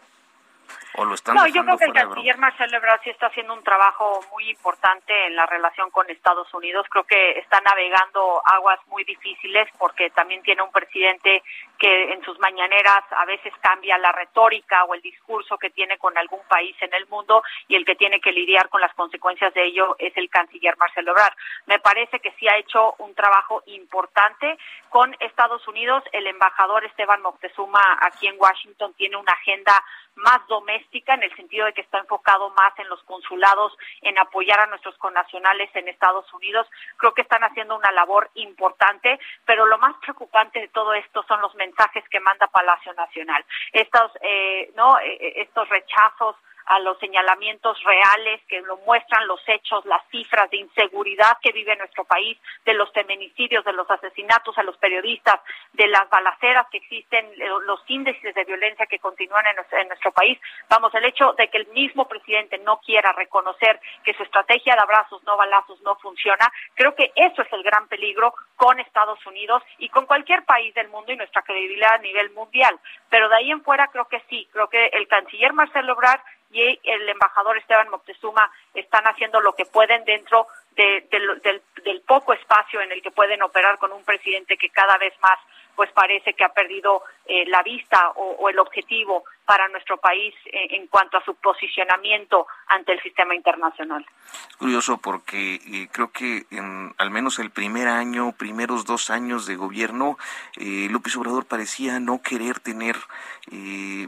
no, 1.05 1.47
yo 1.47 1.65
creo 1.65 1.79
que 1.79 1.85
el 1.85 1.93
canciller 1.93 2.39
Marcelo 2.39 2.77
Ebrard 2.77 3.01
sí 3.05 3.11
está 3.11 3.27
haciendo 3.27 3.55
un 3.55 3.63
trabajo 3.63 4.21
muy 4.33 4.51
importante 4.51 5.27
en 5.27 5.37
la 5.37 5.47
relación 5.47 5.91
con 5.91 6.11
Estados 6.11 6.53
Unidos. 6.53 6.87
Creo 6.91 7.05
que 7.05 7.39
está 7.39 7.61
navegando 7.61 8.43
aguas 8.45 8.81
muy 8.89 9.05
difíciles 9.05 9.69
porque 9.79 10.11
también 10.11 10.43
tiene 10.43 10.63
un 10.63 10.73
presidente 10.73 11.43
que 11.79 12.13
en 12.13 12.23
sus 12.25 12.39
mañaneras 12.41 13.05
a 13.11 13.25
veces 13.25 13.53
cambia 13.61 13.97
la 13.99 14.11
retórica 14.11 14.85
o 14.85 14.95
el 14.95 15.01
discurso 15.01 15.57
que 15.57 15.71
tiene 15.71 15.99
con 15.99 16.17
algún 16.19 16.41
país 16.49 16.77
en 16.81 16.93
el 16.95 17.07
mundo 17.07 17.43
y 17.69 17.77
el 17.77 17.85
que 17.85 17.95
tiene 17.95 18.21
que 18.21 18.33
lidiar 18.33 18.69
con 18.69 18.81
las 18.81 18.93
consecuencias 18.95 19.55
de 19.55 19.65
ello 19.65 19.95
es 19.99 20.17
el 20.17 20.29
canciller 20.29 20.77
Marcelo 20.79 21.13
Ebrard. 21.13 21.35
Me 21.67 21.79
parece 21.79 22.19
que 22.19 22.33
sí 22.33 22.49
ha 22.49 22.57
hecho 22.57 22.95
un 22.99 23.15
trabajo 23.15 23.63
importante 23.67 24.59
con 24.89 25.15
Estados 25.21 25.67
Unidos. 25.69 26.03
El 26.13 26.27
embajador 26.27 26.85
Esteban 26.85 27.23
Moctezuma 27.23 27.99
aquí 28.01 28.27
en 28.27 28.37
Washington 28.39 28.95
tiene 28.95 29.17
una 29.17 29.33
agenda 29.33 29.85
más 30.19 30.47
doméstica 30.49 31.15
en 31.15 31.23
el 31.23 31.35
sentido 31.37 31.67
de 31.67 31.73
que 31.73 31.81
está 31.81 31.99
enfocado 31.99 32.51
más 32.51 32.79
en 32.79 32.89
los 32.89 33.03
consulados, 33.05 33.77
en 34.03 34.19
apoyar 34.19 34.61
a 34.61 34.67
nuestros 34.67 34.97
connacionales 34.99 35.71
en 35.75 35.89
Estados 35.89 36.33
Unidos. 36.35 36.67
Creo 36.97 37.15
que 37.15 37.23
están 37.23 37.43
haciendo 37.45 37.77
una 37.77 37.93
labor 37.93 38.31
importante, 38.35 39.19
pero 39.45 39.67
lo 39.67 39.79
más 39.79 39.97
preocupante 39.99 40.61
de 40.61 40.69
todo 40.69 40.95
esto 40.95 41.23
son 41.27 41.41
los 41.41 41.55
mensajes 41.55 42.05
que 42.09 42.21
manda 42.21 42.47
Palacio 42.49 42.93
Nacional. 42.95 43.45
Estos, 43.73 44.13
eh, 44.23 44.73
no, 44.75 44.99
eh, 44.99 45.43
estos 45.43 45.69
rechazos 45.69 46.37
a 46.69 46.79
los 46.81 46.99
señalamientos 46.99 47.83
reales 47.83 48.41
que 48.47 48.61
lo 48.61 48.77
muestran 48.79 49.27
los 49.27 49.41
hechos, 49.47 49.85
las 49.87 50.03
cifras 50.11 50.51
de 50.51 50.59
inseguridad 50.59 51.39
que 51.41 51.53
vive 51.53 51.75
nuestro 51.77 52.05
país, 52.05 52.39
de 52.65 52.75
los 52.75 52.93
feminicidios, 52.93 53.65
de 53.65 53.73
los 53.73 53.91
asesinatos 53.91 54.57
a 54.59 54.63
los 54.63 54.77
periodistas, 54.77 55.41
de 55.73 55.87
las 55.87 56.09
balaceras 56.11 56.67
que 56.71 56.79
existen, 56.79 57.27
los 57.67 57.81
índices 57.89 58.35
de 58.35 58.45
violencia 58.45 58.87
que 58.87 58.99
continúan 58.99 59.47
en 59.47 59.57
nuestro, 59.57 59.79
en 59.79 59.89
nuestro 59.89 60.13
país. 60.13 60.39
Vamos, 60.69 60.95
el 60.95 61.05
hecho 61.05 61.33
de 61.39 61.49
que 61.49 61.59
el 61.59 61.67
mismo 61.69 62.07
presidente 62.07 62.59
no 62.59 62.81
quiera 62.81 63.13
reconocer 63.13 63.81
que 64.05 64.15
su 64.15 64.23
estrategia 64.23 64.75
de 64.75 64.83
abrazos, 64.83 65.23
no 65.25 65.37
balazos, 65.37 65.81
no 65.83 65.97
funciona, 65.97 66.53
creo 66.75 66.95
que 66.95 67.13
eso 67.15 67.43
es 67.43 67.53
el 67.53 67.63
gran 67.63 67.89
peligro 67.89 68.35
con 68.57 68.79
Estados 68.79 69.25
Unidos 69.27 69.63
y 69.79 69.89
con 69.89 70.07
cualquier 70.07 70.45
país 70.45 70.75
del 70.75 70.89
mundo 70.89 71.13
y 71.13 71.17
nuestra 71.17 71.43
credibilidad 71.43 71.95
a 71.95 71.99
nivel 71.99 72.31
mundial. 72.33 72.79
Pero 73.09 73.29
de 73.29 73.37
ahí 73.37 73.51
en 73.51 73.63
fuera 73.63 73.89
creo 73.89 74.07
que 74.07 74.21
sí, 74.29 74.49
creo 74.53 74.69
que 74.69 74.87
el 74.89 75.09
canciller 75.09 75.53
Marcelo 75.53 75.93
Ebrard 75.93 76.21
y 76.51 76.81
el 76.83 77.09
embajador 77.09 77.59
Esteban 77.59 77.91
Moctezuma 77.91 78.51
están 78.75 79.05
haciendo 79.05 79.41
lo 79.41 79.55
que 79.55 79.67
pueden 79.67 80.05
dentro 80.05 80.47
del, 80.75 82.01
poco 82.07 82.33
espacio 82.33 82.81
en 82.81 82.93
el 82.93 83.03
que 83.03 83.11
pueden 83.11 83.43
operar 83.43 83.79
con 83.79 83.93
un 83.93 84.05
presidente 84.05 84.57
que 84.57 84.71
cada 84.71 84.97
vez 84.97 85.13
más 85.21 85.39
pues 85.75 85.93
parece 85.93 86.35
que 86.35 86.43
ha 86.43 86.49
perdido 86.49 87.05
eh, 87.27 87.45
la 87.47 87.63
vista 87.63 88.11
o, 88.17 88.49
el 88.49 88.59
objetivo 88.59 89.25
para 89.45 89.69
nuestro 89.69 89.97
país 89.99 90.35
eh, 90.47 90.69
en 90.71 90.89
cuanto 90.89 91.19
a 91.19 91.25
su 91.25 91.37
posicionamiento 91.37 92.49
ante 92.67 92.93
el 92.93 93.03
sistema 93.03 93.35
internacional. 93.35 94.05
Es 94.49 94.57
curioso 94.57 94.99
porque 94.99 95.55
eh, 95.55 95.89
creo 95.93 96.11
que 96.11 96.47
en 96.51 96.95
al 96.99 97.11
menos 97.11 97.39
el 97.39 97.51
primer 97.51 97.87
año, 97.87 98.33
primeros 98.33 98.87
dos 98.87 99.11
años 99.11 99.47
de 99.47 99.55
gobierno, 99.55 100.19
López 100.57 101.15
Obrador 101.17 101.47
parecía 101.47 102.01
no 102.01 102.23
querer 102.23 102.59
tener 102.59 102.97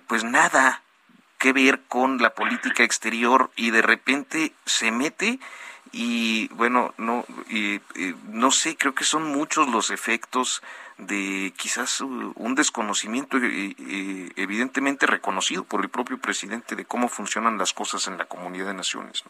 pues 0.09 0.25
nada 0.25 0.83
que 1.41 1.53
ver 1.55 1.81
con 1.89 2.19
la 2.19 2.35
política 2.35 2.85
exterior 2.85 3.51
y 3.57 3.71
de 3.71 3.81
repente 3.81 4.53
se 4.67 4.93
mete 4.93 5.41
y 5.91 6.49
bueno, 6.49 6.95
no, 6.99 7.25
y, 7.49 7.81
no 8.29 8.51
sé, 8.51 8.77
creo 8.77 8.95
que 8.95 9.05
son 9.05 9.25
muchos 9.25 9.67
los 9.69 9.91
efectos 9.91 10.63
de 10.99 11.53
quizás 11.57 12.03
un 12.03 12.55
desconocimiento 12.55 13.39
evidentemente 13.39 15.07
reconocido 15.07 15.65
por 15.65 15.81
el 15.81 15.89
propio 15.89 16.19
presidente 16.19 16.77
de 16.77 16.85
cómo 16.85 17.09
funcionan 17.09 17.57
las 17.57 17.73
cosas 17.73 18.07
en 18.07 18.19
la 18.19 18.27
comunidad 18.27 18.67
de 18.67 18.75
naciones. 18.75 19.25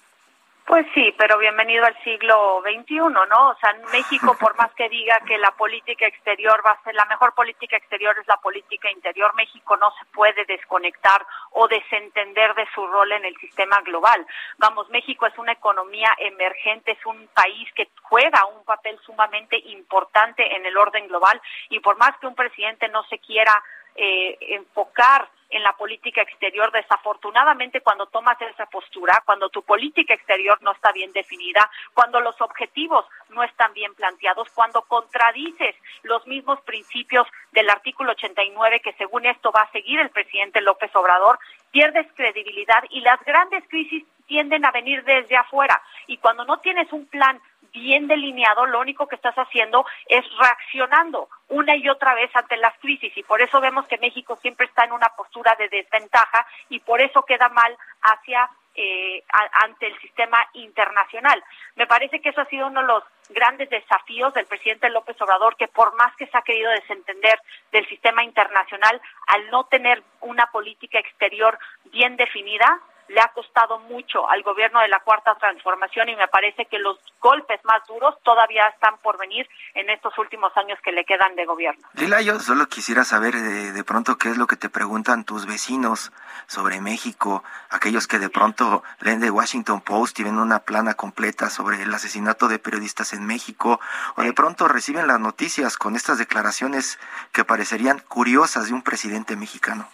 Pues 0.71 0.87
sí, 0.95 1.13
pero 1.19 1.37
bienvenido 1.37 1.85
al 1.85 2.01
siglo 2.05 2.63
XXI, 2.63 2.99
¿no? 2.99 3.49
O 3.49 3.57
sea, 3.61 3.75
México, 3.91 4.37
por 4.39 4.57
más 4.57 4.73
que 4.75 4.89
diga 4.89 5.19
que 5.27 5.37
la 5.37 5.51
política 5.51 6.07
exterior 6.07 6.63
va 6.65 6.71
a 6.71 6.83
ser 6.85 6.95
la 6.95 7.07
mejor 7.07 7.35
política 7.35 7.77
exterior 7.77 8.17
es 8.17 8.29
la 8.29 8.37
política 8.37 8.89
interior, 8.89 9.35
México 9.35 9.77
no 9.77 9.91
se 9.99 10.05
puede 10.15 10.45
desconectar 10.45 11.27
o 11.51 11.67
desentender 11.67 12.55
de 12.55 12.69
su 12.73 12.87
rol 12.87 13.11
en 13.11 13.25
el 13.25 13.37
sistema 13.39 13.81
global. 13.81 14.25
Vamos, 14.59 14.89
México 14.91 15.27
es 15.27 15.37
una 15.39 15.51
economía 15.51 16.15
emergente, 16.19 16.93
es 16.93 17.05
un 17.05 17.27
país 17.35 17.69
que 17.75 17.89
juega 18.03 18.47
un 18.47 18.65
papel 18.65 18.97
sumamente 19.05 19.59
importante 19.59 20.55
en 20.55 20.65
el 20.67 20.77
orden 20.77 21.09
global 21.09 21.43
y 21.69 21.81
por 21.81 21.99
más 21.99 22.17
que 22.19 22.29
un 22.29 22.37
presidente 22.37 22.87
no 22.91 23.03
se 23.09 23.19
quiera 23.19 23.61
eh, 23.95 24.37
enfocar 24.41 25.29
en 25.51 25.63
la 25.63 25.73
política 25.73 26.23
exterior. 26.23 26.71
Desafortunadamente, 26.73 27.81
cuando 27.81 28.07
tomas 28.07 28.41
esa 28.41 28.67
postura, 28.67 29.23
cuando 29.27 29.49
tu 29.51 29.63
política 29.63 30.15
exterior 30.15 30.63
no 30.63 30.73
está 30.73 30.93
bien 30.93 31.13
definida, 31.13 31.69
cuando 31.93 32.21
los 32.21 32.41
objetivos 32.41 33.05
no 33.31 33.43
están 33.43 33.73
bien 33.75 33.95
planteados, 33.95 34.49
cuando 34.55 34.83
contradices 34.83 35.75
los 36.03 36.27
mismos 36.27 36.61
principios 36.63 37.27
del 37.53 37.69
artículo 37.69 38.13
89 38.13 38.81
que 38.81 38.93
según 38.95 39.27
esto 39.27 39.53
va 39.53 39.63
a 39.63 39.73
seguir 39.73 40.01
el 40.01 40.11
presidente 40.11 40.61
López 40.61 40.95
Obrador, 40.95 41.39
pierdes 41.71 42.07
credibilidad 42.15 42.85
y 42.91 43.01
las 43.01 43.21
grandes 43.25 43.65
crisis 43.69 44.05
tienden 44.27 44.65
a 44.65 44.71
venir 44.71 45.03
desde 45.05 45.37
afuera. 45.37 45.83
Y 46.07 46.19
cuando 46.19 46.45
no 46.45 46.59
tienes 46.61 46.93
un 46.93 47.07
plan 47.07 47.41
bien 47.73 48.09
delineado, 48.09 48.67
lo 48.67 48.81
único 48.81 49.07
que 49.07 49.17
estás 49.17 49.35
haciendo 49.37 49.85
es 50.07 50.25
reaccionando 50.39 51.29
una 51.49 51.77
y 51.77 51.89
otra 51.89 52.15
vez 52.15 52.31
ante 52.35 52.57
las 52.57 52.77
crisis 52.79 53.17
y 53.17 53.23
por 53.23 53.41
eso 53.41 53.61
vemos 53.61 53.87
que 53.87 53.99
México 53.99 54.37
siempre 54.37 54.67
está 54.67 54.85
en 54.85 54.93
una 54.93 55.09
postura 55.11 55.55
de 55.59 55.69
desventaja 55.69 56.47
y 56.69 56.81
por 56.81 57.01
eso 57.01 57.23
queda 57.23 57.49
mal 57.49 57.77
hacia 58.03 58.49
eh, 58.77 59.25
ante 59.65 59.89
el 59.89 60.01
sistema 60.01 60.39
internacional. 60.53 61.43
Me 61.75 61.87
parece 61.87 62.21
que 62.21 62.29
eso 62.29 62.41
ha 62.41 62.47
sido 62.47 62.69
uno 62.69 62.81
de 62.81 62.87
los 62.87 63.03
grandes 63.31 63.69
desafíos 63.69 64.33
del 64.33 64.47
presidente 64.47 64.89
López 64.91 65.21
Obrador, 65.21 65.57
que 65.57 65.69
por 65.69 65.95
más 65.97 66.15
que 66.17 66.27
se 66.29 66.37
ha 66.37 66.43
querido 66.43 66.71
desentender 66.71 67.41
del 67.73 67.87
sistema 67.89 68.23
internacional, 68.23 69.01
al 69.27 69.51
no 69.51 69.65
tener 69.65 70.03
una 70.21 70.47
política 70.47 70.99
exterior 70.99 71.59
bien 71.87 72.17
definida, 72.17 72.81
le 73.11 73.21
ha 73.21 73.29
costado 73.29 73.79
mucho 73.81 74.29
al 74.31 74.43
gobierno 74.43 74.81
de 74.81 74.89
la 74.89 75.01
Cuarta 75.01 75.35
Transformación 75.35 76.09
y 76.09 76.17
me 76.17 76.29
parece 76.29 76.67
que 76.67 76.79
los 76.79 76.97
golpes 77.21 77.61
más 77.65 77.85
duros 77.89 78.15
todavía 78.23 78.69
están 78.69 78.99
por 78.99 79.19
venir 79.19 79.49
en 79.75 79.91
estos 79.91 80.17
últimos 80.19 80.57
años 80.57 80.79
que 80.85 80.93
le 80.93 81.05
quedan 81.05 81.35
de 81.35 81.45
gobierno. 81.45 81.87
Lila, 81.95 82.21
yo 82.21 82.39
solo 82.39 82.67
quisiera 82.67 83.05
saber 83.05 83.35
de, 83.35 83.73
de 83.73 83.85
pronto 83.85 84.17
qué 84.17 84.29
es 84.29 84.39
lo 84.39 84.47
que 84.47 84.57
te 84.57 84.69
preguntan 84.69 85.25
tus 85.25 85.47
vecinos 85.47 86.13
sobre 86.47 86.81
México, 86.81 87.43
aquellos 87.69 88.07
que 88.07 88.21
de 88.21 88.31
pronto 88.31 88.85
leen 89.01 89.21
de 89.21 89.31
Washington 89.31 89.81
Post 89.81 90.21
y 90.21 90.25
ven 90.25 90.39
una 90.39 90.61
plana 90.61 90.95
completa 90.95 91.51
sobre 91.51 91.83
el 91.83 91.93
asesinato 91.93 92.47
de 92.47 92.61
periodistas 92.61 93.13
en 93.13 93.27
México, 93.27 93.81
o 94.17 94.23
de 94.23 94.33
pronto 94.33 94.69
reciben 94.69 95.09
las 95.09 95.19
noticias 95.19 95.77
con 95.77 95.97
estas 95.97 96.19
declaraciones 96.19 96.99
que 97.33 97.45
parecerían 97.45 97.99
curiosas 97.99 98.69
de 98.69 98.75
un 98.75 98.83
presidente 98.83 99.35
mexicano. 99.35 99.89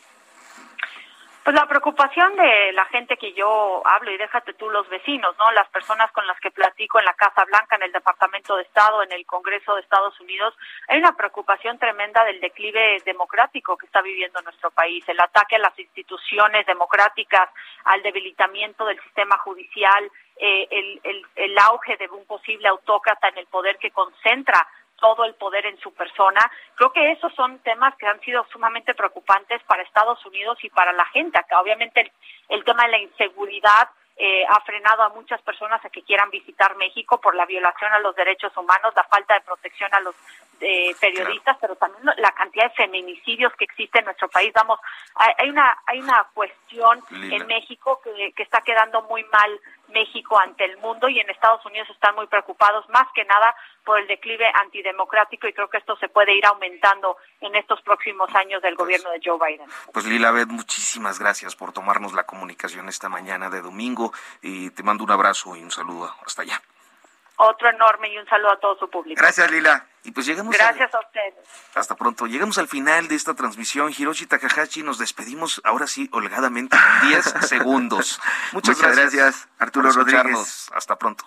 Pues 1.46 1.54
la 1.54 1.68
preocupación 1.68 2.34
de 2.34 2.72
la 2.72 2.86
gente 2.86 3.16
que 3.16 3.32
yo 3.32 3.80
hablo, 3.86 4.10
y 4.10 4.16
déjate 4.16 4.54
tú 4.54 4.68
los 4.68 4.88
vecinos, 4.88 5.32
¿no? 5.38 5.48
Las 5.52 5.68
personas 5.68 6.10
con 6.10 6.26
las 6.26 6.40
que 6.40 6.50
platico 6.50 6.98
en 6.98 7.04
la 7.04 7.14
Casa 7.14 7.44
Blanca, 7.44 7.76
en 7.76 7.84
el 7.84 7.92
Departamento 7.92 8.56
de 8.56 8.64
Estado, 8.64 9.00
en 9.04 9.12
el 9.12 9.24
Congreso 9.26 9.76
de 9.76 9.82
Estados 9.82 10.18
Unidos, 10.18 10.54
hay 10.88 10.98
una 10.98 11.16
preocupación 11.16 11.78
tremenda 11.78 12.24
del 12.24 12.40
declive 12.40 13.00
democrático 13.04 13.76
que 13.76 13.86
está 13.86 14.02
viviendo 14.02 14.42
nuestro 14.42 14.72
país, 14.72 15.08
el 15.08 15.20
ataque 15.20 15.54
a 15.54 15.60
las 15.60 15.78
instituciones 15.78 16.66
democráticas, 16.66 17.48
al 17.84 18.02
debilitamiento 18.02 18.84
del 18.84 19.00
sistema 19.02 19.38
judicial, 19.38 20.10
eh, 20.38 20.66
el, 21.36 21.58
auge 21.58 21.96
de 21.96 22.08
un 22.08 22.26
posible 22.26 22.66
autócrata 22.66 23.28
en 23.28 23.38
el 23.38 23.46
poder 23.46 23.78
que 23.78 23.92
concentra 23.92 24.66
todo 24.96 25.24
el 25.24 25.34
poder 25.34 25.66
en 25.66 25.78
su 25.78 25.92
persona. 25.92 26.40
Creo 26.74 26.92
que 26.92 27.12
esos 27.12 27.32
son 27.34 27.58
temas 27.60 27.94
que 27.96 28.06
han 28.06 28.20
sido 28.20 28.44
sumamente 28.52 28.94
preocupantes 28.94 29.62
para 29.64 29.82
Estados 29.82 30.24
Unidos 30.26 30.58
y 30.62 30.70
para 30.70 30.92
la 30.92 31.06
gente 31.06 31.38
acá. 31.38 31.60
Obviamente 31.60 32.10
el, 32.48 32.64
tema 32.64 32.84
de 32.84 32.92
la 32.92 32.98
inseguridad 32.98 33.88
eh, 34.18 34.44
ha 34.48 34.60
frenado 34.62 35.02
a 35.02 35.10
muchas 35.10 35.42
personas 35.42 35.84
a 35.84 35.90
que 35.90 36.02
quieran 36.02 36.30
visitar 36.30 36.74
México 36.76 37.20
por 37.20 37.34
la 37.34 37.44
violación 37.44 37.92
a 37.92 37.98
los 37.98 38.16
derechos 38.16 38.56
humanos, 38.56 38.94
la 38.96 39.04
falta 39.04 39.34
de 39.34 39.42
protección 39.42 39.94
a 39.94 40.00
los 40.00 40.14
eh, 40.60 40.94
periodistas, 40.98 41.58
pero 41.60 41.76
también 41.76 42.02
la 42.16 42.30
cantidad 42.32 42.64
de 42.64 42.74
feminicidios 42.74 43.52
que 43.54 43.64
existe 43.64 43.98
en 43.98 44.06
nuestro 44.06 44.28
país. 44.28 44.52
Vamos, 44.54 44.80
hay 45.14 45.50
una 45.50 45.76
hay 45.86 46.00
una 46.00 46.26
cuestión 46.32 47.02
en 47.10 47.46
México 47.46 48.00
que, 48.02 48.32
que 48.32 48.42
está 48.42 48.62
quedando 48.62 49.02
muy 49.02 49.22
mal 49.24 49.60
México 49.88 50.38
ante 50.38 50.64
el 50.64 50.78
mundo 50.78 51.08
y 51.08 51.20
en 51.20 51.28
Estados 51.28 51.64
Unidos 51.66 51.88
están 51.90 52.14
muy 52.14 52.26
preocupados 52.26 52.88
más 52.88 53.06
que 53.14 53.24
nada 53.24 53.54
por 53.86 54.00
el 54.00 54.08
declive 54.08 54.44
antidemocrático 54.62 55.46
y 55.46 55.52
creo 55.52 55.70
que 55.70 55.78
esto 55.78 55.96
se 55.96 56.08
puede 56.08 56.36
ir 56.36 56.44
aumentando 56.44 57.16
en 57.40 57.54
estos 57.54 57.80
próximos 57.82 58.28
años 58.34 58.60
del 58.60 58.74
pues, 58.74 58.84
gobierno 58.84 59.10
de 59.12 59.20
Joe 59.24 59.38
Biden. 59.38 59.66
Pues 59.92 60.04
Lila 60.04 60.32
Beth, 60.32 60.48
muchísimas 60.48 61.20
gracias 61.20 61.54
por 61.54 61.72
tomarnos 61.72 62.12
la 62.12 62.24
comunicación 62.24 62.88
esta 62.88 63.08
mañana 63.08 63.48
de 63.48 63.62
domingo 63.62 64.12
y 64.42 64.70
te 64.70 64.82
mando 64.82 65.04
un 65.04 65.12
abrazo 65.12 65.54
y 65.56 65.62
un 65.62 65.70
saludo 65.70 66.12
hasta 66.26 66.42
allá. 66.42 66.60
Otro 67.38 67.68
enorme 67.68 68.12
y 68.12 68.18
un 68.18 68.26
saludo 68.26 68.52
a 68.52 68.58
todo 68.58 68.76
su 68.78 68.90
público. 68.90 69.20
Gracias, 69.20 69.50
Lila. 69.50 69.86
Y 70.04 70.10
pues 70.10 70.26
llegamos 70.26 70.56
Gracias 70.56 70.92
a 70.94 70.98
ustedes. 70.98 71.34
Hasta 71.74 71.94
pronto. 71.94 72.26
Llegamos 72.26 72.56
al 72.58 72.66
final 72.66 73.08
de 73.08 73.14
esta 73.14 73.34
transmisión. 73.34 73.92
Hiroshi 73.96 74.26
Takahashi, 74.26 74.82
nos 74.82 74.98
despedimos 74.98 75.60
ahora 75.64 75.86
sí 75.86 76.08
holgadamente 76.12 76.76
en 77.02 77.08
10 77.10 77.24
segundos. 77.42 78.20
Muchas, 78.52 78.80
gracias. 78.80 79.48
Arturo 79.58 79.92
Rodríguez. 79.92 80.70
Hasta 80.74 80.96
pronto. 80.96 81.26